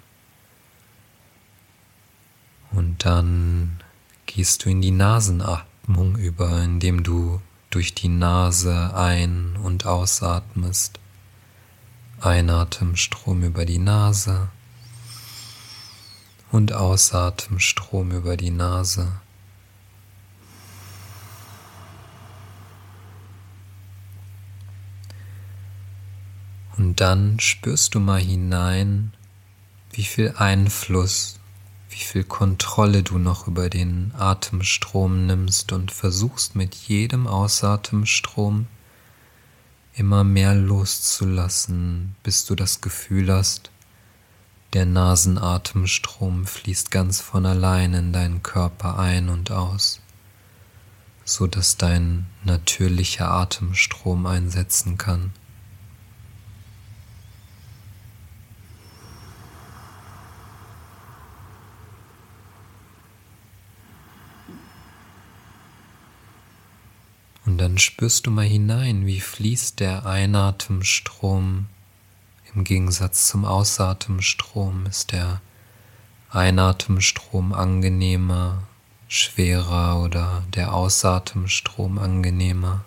Und 2.70 3.04
dann 3.04 3.80
gehst 4.26 4.64
du 4.64 4.70
in 4.70 4.80
die 4.80 4.90
Nasenatmung 4.90 6.16
über, 6.16 6.62
indem 6.62 7.02
du 7.02 7.40
durch 7.70 7.94
die 7.94 8.08
Nase 8.08 8.94
ein- 8.94 9.56
und 9.62 9.86
ausatmest. 9.86 10.98
Einatemstrom 12.20 13.42
über 13.42 13.64
die 13.64 13.78
Nase 13.78 14.48
und 16.50 16.72
Ausatemstrom 16.72 18.12
über 18.12 18.36
die 18.36 18.52
Nase. 18.52 19.20
Und 26.76 27.00
dann 27.00 27.38
spürst 27.38 27.94
du 27.94 28.00
mal 28.00 28.20
hinein, 28.20 29.12
wie 29.92 30.02
viel 30.02 30.34
Einfluss, 30.36 31.38
wie 31.88 32.02
viel 32.02 32.24
Kontrolle 32.24 33.04
du 33.04 33.18
noch 33.18 33.46
über 33.46 33.70
den 33.70 34.12
Atemstrom 34.18 35.26
nimmst 35.26 35.72
und 35.72 35.92
versuchst 35.92 36.56
mit 36.56 36.74
jedem 36.74 37.28
Ausatemstrom 37.28 38.66
immer 39.94 40.24
mehr 40.24 40.54
loszulassen, 40.54 42.16
bis 42.24 42.44
du 42.46 42.56
das 42.56 42.80
Gefühl 42.80 43.32
hast, 43.32 43.70
der 44.72 44.86
Nasenatemstrom 44.86 46.46
fließt 46.46 46.90
ganz 46.90 47.20
von 47.20 47.46
allein 47.46 47.94
in 47.94 48.12
deinen 48.12 48.42
Körper 48.42 48.98
ein 48.98 49.28
und 49.28 49.52
aus, 49.52 50.00
so 51.24 51.46
dass 51.46 51.76
dein 51.76 52.26
natürlicher 52.42 53.30
Atemstrom 53.30 54.26
einsetzen 54.26 54.98
kann. 54.98 55.32
Und 67.74 67.80
spürst 67.80 68.24
du 68.28 68.30
mal 68.30 68.46
hinein, 68.46 69.04
wie 69.04 69.18
fließt 69.18 69.80
der 69.80 70.06
Einatemstrom 70.06 71.66
im 72.54 72.62
Gegensatz 72.62 73.26
zum 73.26 73.44
Ausatemstrom 73.44 74.86
ist 74.86 75.10
der 75.10 75.40
Einatemstrom 76.30 77.52
angenehmer, 77.52 78.62
schwerer 79.08 80.00
oder 80.00 80.44
der 80.54 80.72
Ausatemstrom 80.72 81.98
angenehmer. 81.98 82.84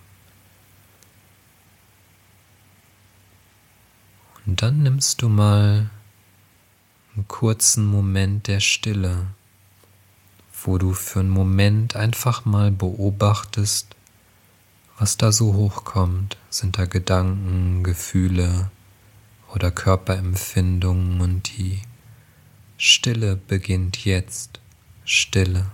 Und 4.45 4.61
dann 4.61 4.83
nimmst 4.83 5.21
du 5.21 5.27
mal 5.27 5.89
einen 7.13 7.27
kurzen 7.27 7.85
Moment 7.85 8.47
der 8.47 8.61
Stille, 8.61 9.27
wo 10.63 10.77
du 10.77 10.93
für 10.93 11.19
einen 11.19 11.29
Moment 11.29 11.97
einfach 11.97 12.45
mal 12.45 12.71
beobachtest, 12.71 13.96
was 14.97 15.17
da 15.17 15.31
so 15.31 15.53
hochkommt. 15.53 16.37
Sind 16.49 16.77
da 16.77 16.85
Gedanken, 16.85 17.83
Gefühle, 17.83 18.69
oder 19.53 19.71
Körperempfindungen 19.71 21.21
und 21.21 21.57
die 21.57 21.79
Stille 22.77 23.35
beginnt 23.35 24.03
jetzt. 24.05 24.59
Stille. 25.05 25.67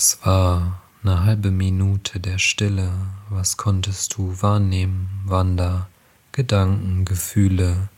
Das 0.00 0.18
war 0.24 0.80
eine 1.02 1.24
halbe 1.24 1.50
Minute 1.50 2.20
der 2.20 2.38
Stille. 2.38 2.90
Was 3.28 3.58
konntest 3.58 4.16
du 4.16 4.34
wahrnehmen? 4.40 5.10
Waren 5.26 5.58
da 5.58 5.90
Gedanken, 6.32 7.04
Gefühle, 7.04 7.90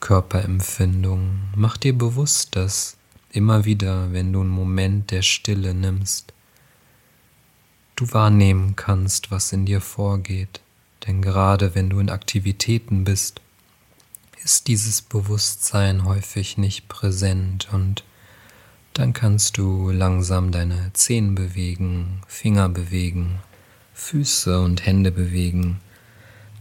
Körperempfindungen? 0.00 1.48
Mach 1.56 1.78
dir 1.78 1.96
bewusst, 1.96 2.56
dass 2.56 2.98
immer 3.30 3.64
wieder, 3.64 4.12
wenn 4.12 4.34
du 4.34 4.42
einen 4.42 4.50
Moment 4.50 5.12
der 5.12 5.22
Stille 5.22 5.72
nimmst, 5.72 6.34
du 7.96 8.12
wahrnehmen 8.12 8.76
kannst, 8.76 9.30
was 9.30 9.50
in 9.50 9.64
dir 9.64 9.80
vorgeht. 9.80 10.60
Denn 11.06 11.22
gerade 11.22 11.74
wenn 11.74 11.88
du 11.88 12.00
in 12.00 12.10
Aktivitäten 12.10 13.04
bist, 13.04 13.40
ist 14.44 14.68
dieses 14.68 15.00
Bewusstsein 15.00 16.04
häufig 16.04 16.58
nicht 16.58 16.88
präsent 16.88 17.70
und 17.72 18.04
dann 18.94 19.12
kannst 19.12 19.58
du 19.58 19.90
langsam 19.90 20.52
deine 20.52 20.92
Zehen 20.92 21.34
bewegen, 21.34 22.22
Finger 22.28 22.68
bewegen, 22.68 23.40
Füße 23.92 24.60
und 24.60 24.86
Hände 24.86 25.10
bewegen, 25.10 25.80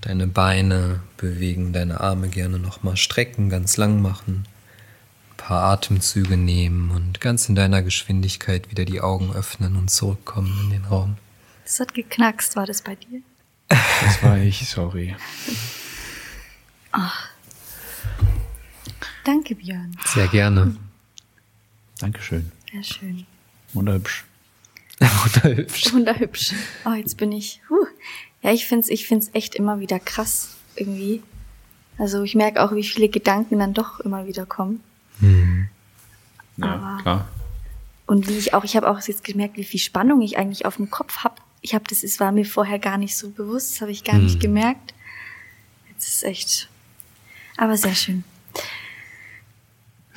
deine 0.02 0.28
Beine 0.28 1.02
bewegen, 1.18 1.74
deine 1.74 2.02
Arme 2.02 2.28
gerne 2.30 2.58
nochmal 2.58 2.98
strecken, 2.98 3.50
ganz 3.50 3.78
lang 3.78 4.02
machen, 4.02 4.46
ein 5.32 5.38
paar 5.38 5.64
Atemzüge 5.72 6.36
nehmen 6.36 6.90
und 6.92 7.22
ganz 7.22 7.48
in 7.50 7.56
deiner 7.56 7.84
Geschwindigkeit 7.84 8.72
wieder 8.72 8.86
die 8.86 9.02
Augen 9.02 9.32
öffnen 9.34 9.76
und 9.76 9.92
zurückkommen 9.92 10.60
in 10.64 10.70
den 10.72 10.86
Raum. 10.86 11.18
Das 11.64 11.80
hat 11.80 11.94
geknackst, 11.94 12.56
war 12.56 12.66
das 12.66 12.82
bei 12.82 12.96
dir? 12.96 13.22
Das 13.70 14.24
war 14.24 14.38
ich, 14.38 14.68
sorry. 14.68 15.16
Ach. 16.92 17.30
Danke, 19.24 19.56
Björn. 19.56 19.96
Sehr 20.06 20.28
gerne. 20.28 20.76
Dankeschön. 22.08 22.52
Sehr 22.70 22.84
schön. 22.84 23.26
Wunderhübsch. 23.72 24.26
Wunderhübsch. 25.00 25.94
Wunderhübsch. 25.94 26.54
Oh, 26.86 26.92
jetzt 26.92 27.16
bin 27.16 27.32
ich. 27.32 27.62
Huh. 27.70 27.86
Ja, 28.42 28.52
ich 28.52 28.66
find's, 28.68 28.90
ich 28.90 29.08
find's 29.08 29.30
echt 29.32 29.56
immer 29.56 29.80
wieder 29.80 30.02
krass 30.02 30.50
irgendwie. 30.76 31.24
Also 31.98 32.24
ich 32.24 32.36
merke 32.36 32.62
auch, 32.62 32.76
wie 32.76 32.84
viele 32.84 33.08
Gedanken 33.08 33.58
dann 33.60 33.74
doch 33.74 34.02
immer 34.02 34.28
wieder 34.28 34.46
kommen. 34.46 34.82
Mhm. 35.22 35.70
Ja, 36.58 36.66
Aber- 36.74 37.02
klar. 37.02 37.28
Und 38.06 38.28
wie 38.28 38.34
ich 38.38 38.54
auch, 38.54 38.66
ich 38.66 38.76
habe 38.76 38.90
auch 38.90 39.00
jetzt 39.00 39.24
gemerkt, 39.24 39.56
wie 39.56 39.64
viel 39.64 39.80
Spannung 39.80 40.22
ich 40.22 40.38
eigentlich 40.38 40.66
auf 40.66 40.76
dem 40.76 40.92
Kopf 40.92 41.20
habe. 41.20 41.36
Ich 41.62 41.74
habe 41.74 41.86
das, 41.88 42.04
es 42.04 42.20
war 42.20 42.34
mir 42.34 42.44
vorher 42.46 42.80
gar 42.80 42.98
nicht 42.98 43.16
so 43.16 43.30
bewusst, 43.30 43.72
das 43.76 43.82
habe 43.82 43.92
ich 43.92 44.04
gar 44.04 44.18
nicht 44.18 44.34
Hm. 44.34 44.40
gemerkt. 44.42 44.94
Jetzt 45.90 46.10
ist 46.10 46.24
echt. 46.24 46.68
Aber 47.56 47.78
sehr 47.78 47.96
schön. 47.96 48.26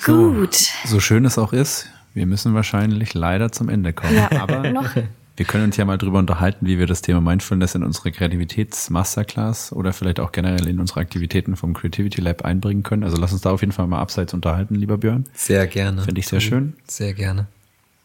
So, 0.06 0.32
Gut. 0.32 0.54
So 0.84 1.00
schön 1.00 1.24
es 1.24 1.36
auch 1.36 1.52
ist, 1.52 1.88
wir 2.14 2.26
müssen 2.26 2.54
wahrscheinlich 2.54 3.12
leider 3.14 3.50
zum 3.50 3.68
Ende 3.68 3.92
kommen. 3.92 4.14
Ja, 4.14 4.30
Aber 4.40 4.70
noch. 4.70 4.88
wir 5.36 5.46
können 5.46 5.64
uns 5.64 5.76
ja 5.76 5.84
mal 5.84 5.98
drüber 5.98 6.20
unterhalten, 6.20 6.66
wie 6.66 6.78
wir 6.78 6.86
das 6.86 7.02
Thema 7.02 7.20
Mindfulness 7.20 7.74
in 7.74 7.82
unsere 7.82 8.12
Kreativitäts-Masterclass 8.12 9.72
oder 9.72 9.92
vielleicht 9.92 10.20
auch 10.20 10.30
generell 10.30 10.68
in 10.68 10.78
unsere 10.78 11.00
Aktivitäten 11.00 11.56
vom 11.56 11.74
Creativity 11.74 12.20
Lab 12.20 12.44
einbringen 12.44 12.84
können. 12.84 13.02
Also 13.02 13.16
lass 13.16 13.32
uns 13.32 13.42
da 13.42 13.50
auf 13.50 13.62
jeden 13.62 13.72
Fall 13.72 13.88
mal 13.88 13.98
abseits 13.98 14.32
unterhalten, 14.32 14.76
lieber 14.76 14.96
Björn. 14.96 15.24
Sehr 15.34 15.66
gerne. 15.66 16.02
Finde 16.02 16.20
ich 16.20 16.28
sehr 16.28 16.40
schön. 16.40 16.74
Sehr 16.86 17.12
gerne. 17.12 17.48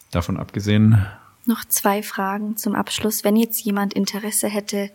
Davon 0.10 0.38
abgesehen, 0.38 1.06
Noch 1.46 1.64
zwei 1.66 2.02
Fragen 2.02 2.58
zum 2.58 2.74
Abschluss. 2.76 3.24
Wenn 3.24 3.36
jetzt 3.36 3.62
jemand 3.64 3.94
Interesse 3.94 4.48
hätte, 4.48 4.90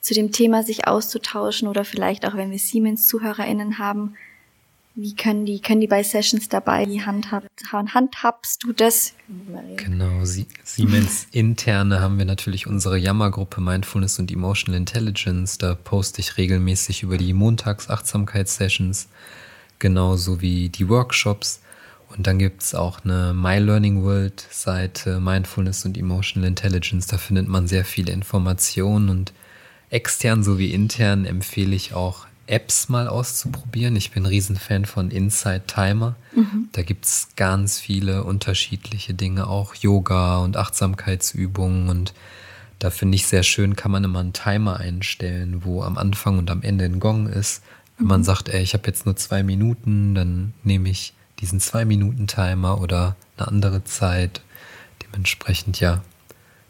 zu 0.00 0.14
dem 0.14 0.32
Thema 0.32 0.62
sich 0.62 0.86
auszutauschen 0.86 1.68
oder 1.68 1.84
vielleicht 1.84 2.24
auch 2.26 2.34
wenn 2.36 2.50
wir 2.50 2.58
Siemens-ZuhörerInnen 2.58 3.78
haben, 3.78 4.14
wie 4.94 5.14
können 5.14 5.46
die, 5.46 5.60
können 5.60 5.80
die 5.80 5.86
bei 5.86 6.02
Sessions 6.02 6.48
dabei? 6.48 6.86
Wie 6.86 7.00
handhab, 7.00 7.44
handhabst 7.72 8.62
du 8.62 8.72
das? 8.72 9.14
Genau, 9.76 10.24
Sie 10.24 10.46
Siemens 10.64 11.26
interne 11.32 12.00
haben 12.00 12.18
wir 12.18 12.26
natürlich 12.26 12.66
unsere 12.66 12.98
Jammergruppe 12.98 13.62
Mindfulness 13.62 14.18
und 14.18 14.30
Emotional 14.30 14.78
Intelligence. 14.78 15.56
Da 15.56 15.74
poste 15.74 16.20
ich 16.20 16.36
regelmäßig 16.36 17.02
über 17.02 17.16
die 17.16 17.32
Montags-Achtsamkeitssessions, 17.32 19.08
genauso 19.78 20.42
wie 20.42 20.68
die 20.68 20.88
Workshops. 20.88 21.62
Und 22.14 22.26
dann 22.26 22.38
gibt's 22.38 22.74
auch 22.74 23.02
eine 23.02 23.32
My 23.32 23.58
Learning 23.58 24.02
World 24.02 24.46
Seite 24.50 25.20
Mindfulness 25.20 25.86
und 25.86 25.96
Emotional 25.96 26.46
Intelligence. 26.46 27.06
Da 27.06 27.16
findet 27.16 27.48
man 27.48 27.66
sehr 27.66 27.86
viele 27.86 28.12
Informationen 28.12 29.08
und 29.08 29.32
extern 29.88 30.42
sowie 30.42 30.72
intern 30.72 31.24
empfehle 31.24 31.74
ich 31.74 31.94
auch 31.94 32.26
Apps 32.46 32.88
mal 32.88 33.08
auszuprobieren. 33.08 33.96
Ich 33.96 34.10
bin 34.10 34.24
ein 34.24 34.26
Riesenfan 34.26 34.84
von 34.84 35.10
Inside 35.10 35.62
Timer. 35.66 36.16
Mhm. 36.34 36.68
Da 36.72 36.82
gibt's 36.82 37.28
ganz 37.36 37.78
viele 37.78 38.24
unterschiedliche 38.24 39.14
Dinge, 39.14 39.46
auch 39.46 39.74
Yoga 39.74 40.38
und 40.38 40.56
Achtsamkeitsübungen. 40.56 41.88
Und 41.88 42.14
da 42.78 42.90
finde 42.90 43.16
ich 43.16 43.26
sehr 43.26 43.42
schön, 43.42 43.76
kann 43.76 43.90
man 43.90 44.04
immer 44.04 44.20
einen 44.20 44.32
Timer 44.32 44.78
einstellen, 44.78 45.64
wo 45.64 45.82
am 45.82 45.98
Anfang 45.98 46.38
und 46.38 46.50
am 46.50 46.62
Ende 46.62 46.84
ein 46.84 47.00
Gong 47.00 47.28
ist. 47.28 47.62
Wenn 47.96 48.04
mhm. 48.04 48.10
man 48.10 48.24
sagt, 48.24 48.48
ey, 48.48 48.62
ich 48.62 48.74
habe 48.74 48.86
jetzt 48.86 49.06
nur 49.06 49.16
zwei 49.16 49.42
Minuten, 49.42 50.14
dann 50.14 50.54
nehme 50.64 50.88
ich 50.88 51.14
diesen 51.40 51.60
Zwei-Minuten-Timer 51.60 52.80
oder 52.80 53.16
eine 53.36 53.48
andere 53.48 53.84
Zeit. 53.84 54.42
Dementsprechend 55.02 55.80
ja, 55.80 56.02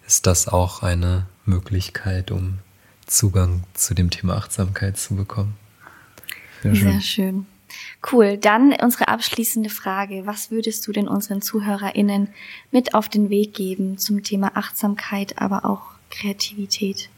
ist 0.06 0.26
das 0.26 0.48
auch 0.48 0.82
eine 0.82 1.26
Möglichkeit, 1.44 2.30
um 2.30 2.58
Zugang 3.06 3.64
zu 3.74 3.94
dem 3.94 4.10
Thema 4.10 4.36
Achtsamkeit 4.36 4.96
zu 4.96 5.14
bekommen. 5.14 5.56
Sehr 6.62 6.74
schön. 6.74 6.92
Sehr 6.92 7.00
schön. 7.00 7.46
Cool. 8.10 8.36
Dann 8.36 8.72
unsere 8.72 9.08
abschließende 9.08 9.70
Frage. 9.70 10.26
Was 10.26 10.50
würdest 10.50 10.86
du 10.86 10.92
denn 10.92 11.08
unseren 11.08 11.42
ZuhörerInnen 11.42 12.28
mit 12.70 12.94
auf 12.94 13.08
den 13.08 13.30
Weg 13.30 13.54
geben 13.54 13.98
zum 13.98 14.22
Thema 14.22 14.56
Achtsamkeit, 14.56 15.38
aber 15.38 15.64
auch 15.64 15.82
Kreativität? 16.10 17.08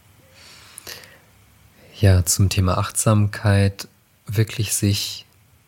Ja, 2.01 2.25
zum 2.25 2.49
Thema 2.49 2.79
Achtsamkeit 2.79 3.89
wirklich 4.27 4.75
sich 4.75 5.27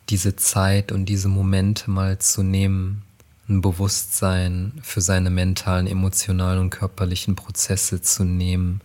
diese 0.09 0.35
Zeit 0.35 0.91
und 0.91 1.05
diese 1.05 1.27
Momente 1.27 1.89
mal 1.89 2.19
zu 2.19 2.43
nehmen, 2.43 3.03
ein 3.49 3.61
Bewusstsein 3.61 4.73
für 4.83 5.01
seine 5.01 5.29
mentalen, 5.29 5.87
emotionalen 5.87 6.59
und 6.59 6.69
körperlichen 6.69 7.35
Prozesse 7.35 8.01
zu 8.01 8.23
nehmen, 8.23 8.81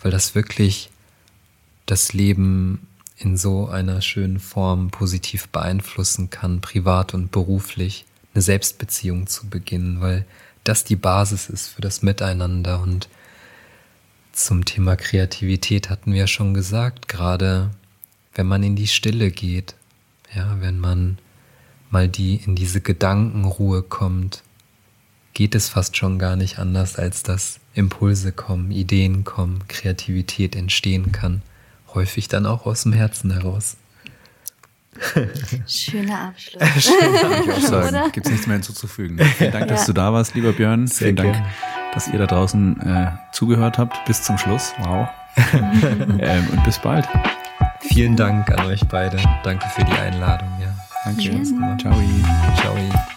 weil 0.00 0.10
das 0.10 0.34
wirklich 0.34 0.90
das 1.86 2.12
Leben 2.12 2.86
in 3.20 3.36
so 3.36 3.68
einer 3.68 4.00
schönen 4.00 4.40
Form 4.40 4.90
positiv 4.90 5.48
beeinflussen 5.48 6.30
kann, 6.30 6.62
privat 6.62 7.12
und 7.12 7.30
beruflich, 7.30 8.06
eine 8.32 8.42
Selbstbeziehung 8.42 9.26
zu 9.26 9.48
beginnen, 9.48 10.00
weil 10.00 10.24
das 10.64 10.84
die 10.84 10.96
Basis 10.96 11.50
ist 11.50 11.68
für 11.68 11.82
das 11.82 12.02
Miteinander. 12.02 12.80
Und 12.80 13.08
zum 14.32 14.64
Thema 14.64 14.96
Kreativität 14.96 15.90
hatten 15.90 16.12
wir 16.12 16.20
ja 16.20 16.26
schon 16.26 16.54
gesagt, 16.54 17.08
gerade 17.08 17.70
wenn 18.34 18.46
man 18.46 18.62
in 18.62 18.74
die 18.74 18.86
Stille 18.86 19.30
geht, 19.30 19.74
ja, 20.34 20.56
wenn 20.60 20.78
man 20.78 21.18
mal 21.90 22.08
die 22.08 22.36
in 22.36 22.54
diese 22.54 22.80
Gedankenruhe 22.80 23.82
kommt, 23.82 24.42
geht 25.34 25.54
es 25.54 25.68
fast 25.68 25.96
schon 25.96 26.18
gar 26.18 26.36
nicht 26.36 26.58
anders, 26.58 26.96
als 26.96 27.22
dass 27.22 27.60
Impulse 27.74 28.32
kommen, 28.32 28.70
Ideen 28.70 29.24
kommen, 29.24 29.66
Kreativität 29.68 30.56
entstehen 30.56 31.12
kann. 31.12 31.42
Häufig 31.94 32.28
dann 32.28 32.46
auch 32.46 32.66
aus 32.66 32.82
dem 32.82 32.92
Herzen 32.92 33.32
heraus. 33.32 33.76
Schöner 35.66 36.28
Abschluss. 36.28 36.62
Schöner 36.84 37.40
ich 37.42 37.52
auch 37.52 37.60
sagen. 37.68 38.12
Gibt 38.12 38.26
es 38.26 38.32
nichts 38.32 38.46
mehr 38.46 38.54
hinzuzufügen. 38.54 39.18
Vielen 39.18 39.52
Dank, 39.52 39.68
dass 39.68 39.82
ja. 39.82 39.86
du 39.86 39.92
da 39.94 40.12
warst, 40.12 40.34
lieber 40.34 40.52
Björn. 40.52 40.86
Sehr 40.86 41.06
Vielen 41.06 41.16
Dank, 41.16 41.36
dass 41.94 42.08
ihr 42.08 42.18
da 42.18 42.26
draußen 42.26 42.80
äh, 42.80 43.12
zugehört 43.32 43.78
habt 43.78 44.04
bis 44.06 44.22
zum 44.22 44.36
Schluss. 44.38 44.72
Wow. 44.80 45.08
ähm, 46.18 46.48
und 46.52 46.64
bis 46.64 46.78
bald. 46.78 47.08
Vielen 47.80 48.16
Dank 48.16 48.50
an 48.50 48.66
euch 48.66 48.86
beide. 48.88 49.16
Danke 49.42 49.66
für 49.70 49.84
die 49.84 49.92
Einladung. 49.92 50.48
Ja. 50.60 50.74
Danke. 51.04 51.42
Ciao. 51.78 51.94
Ciao. 52.56 53.16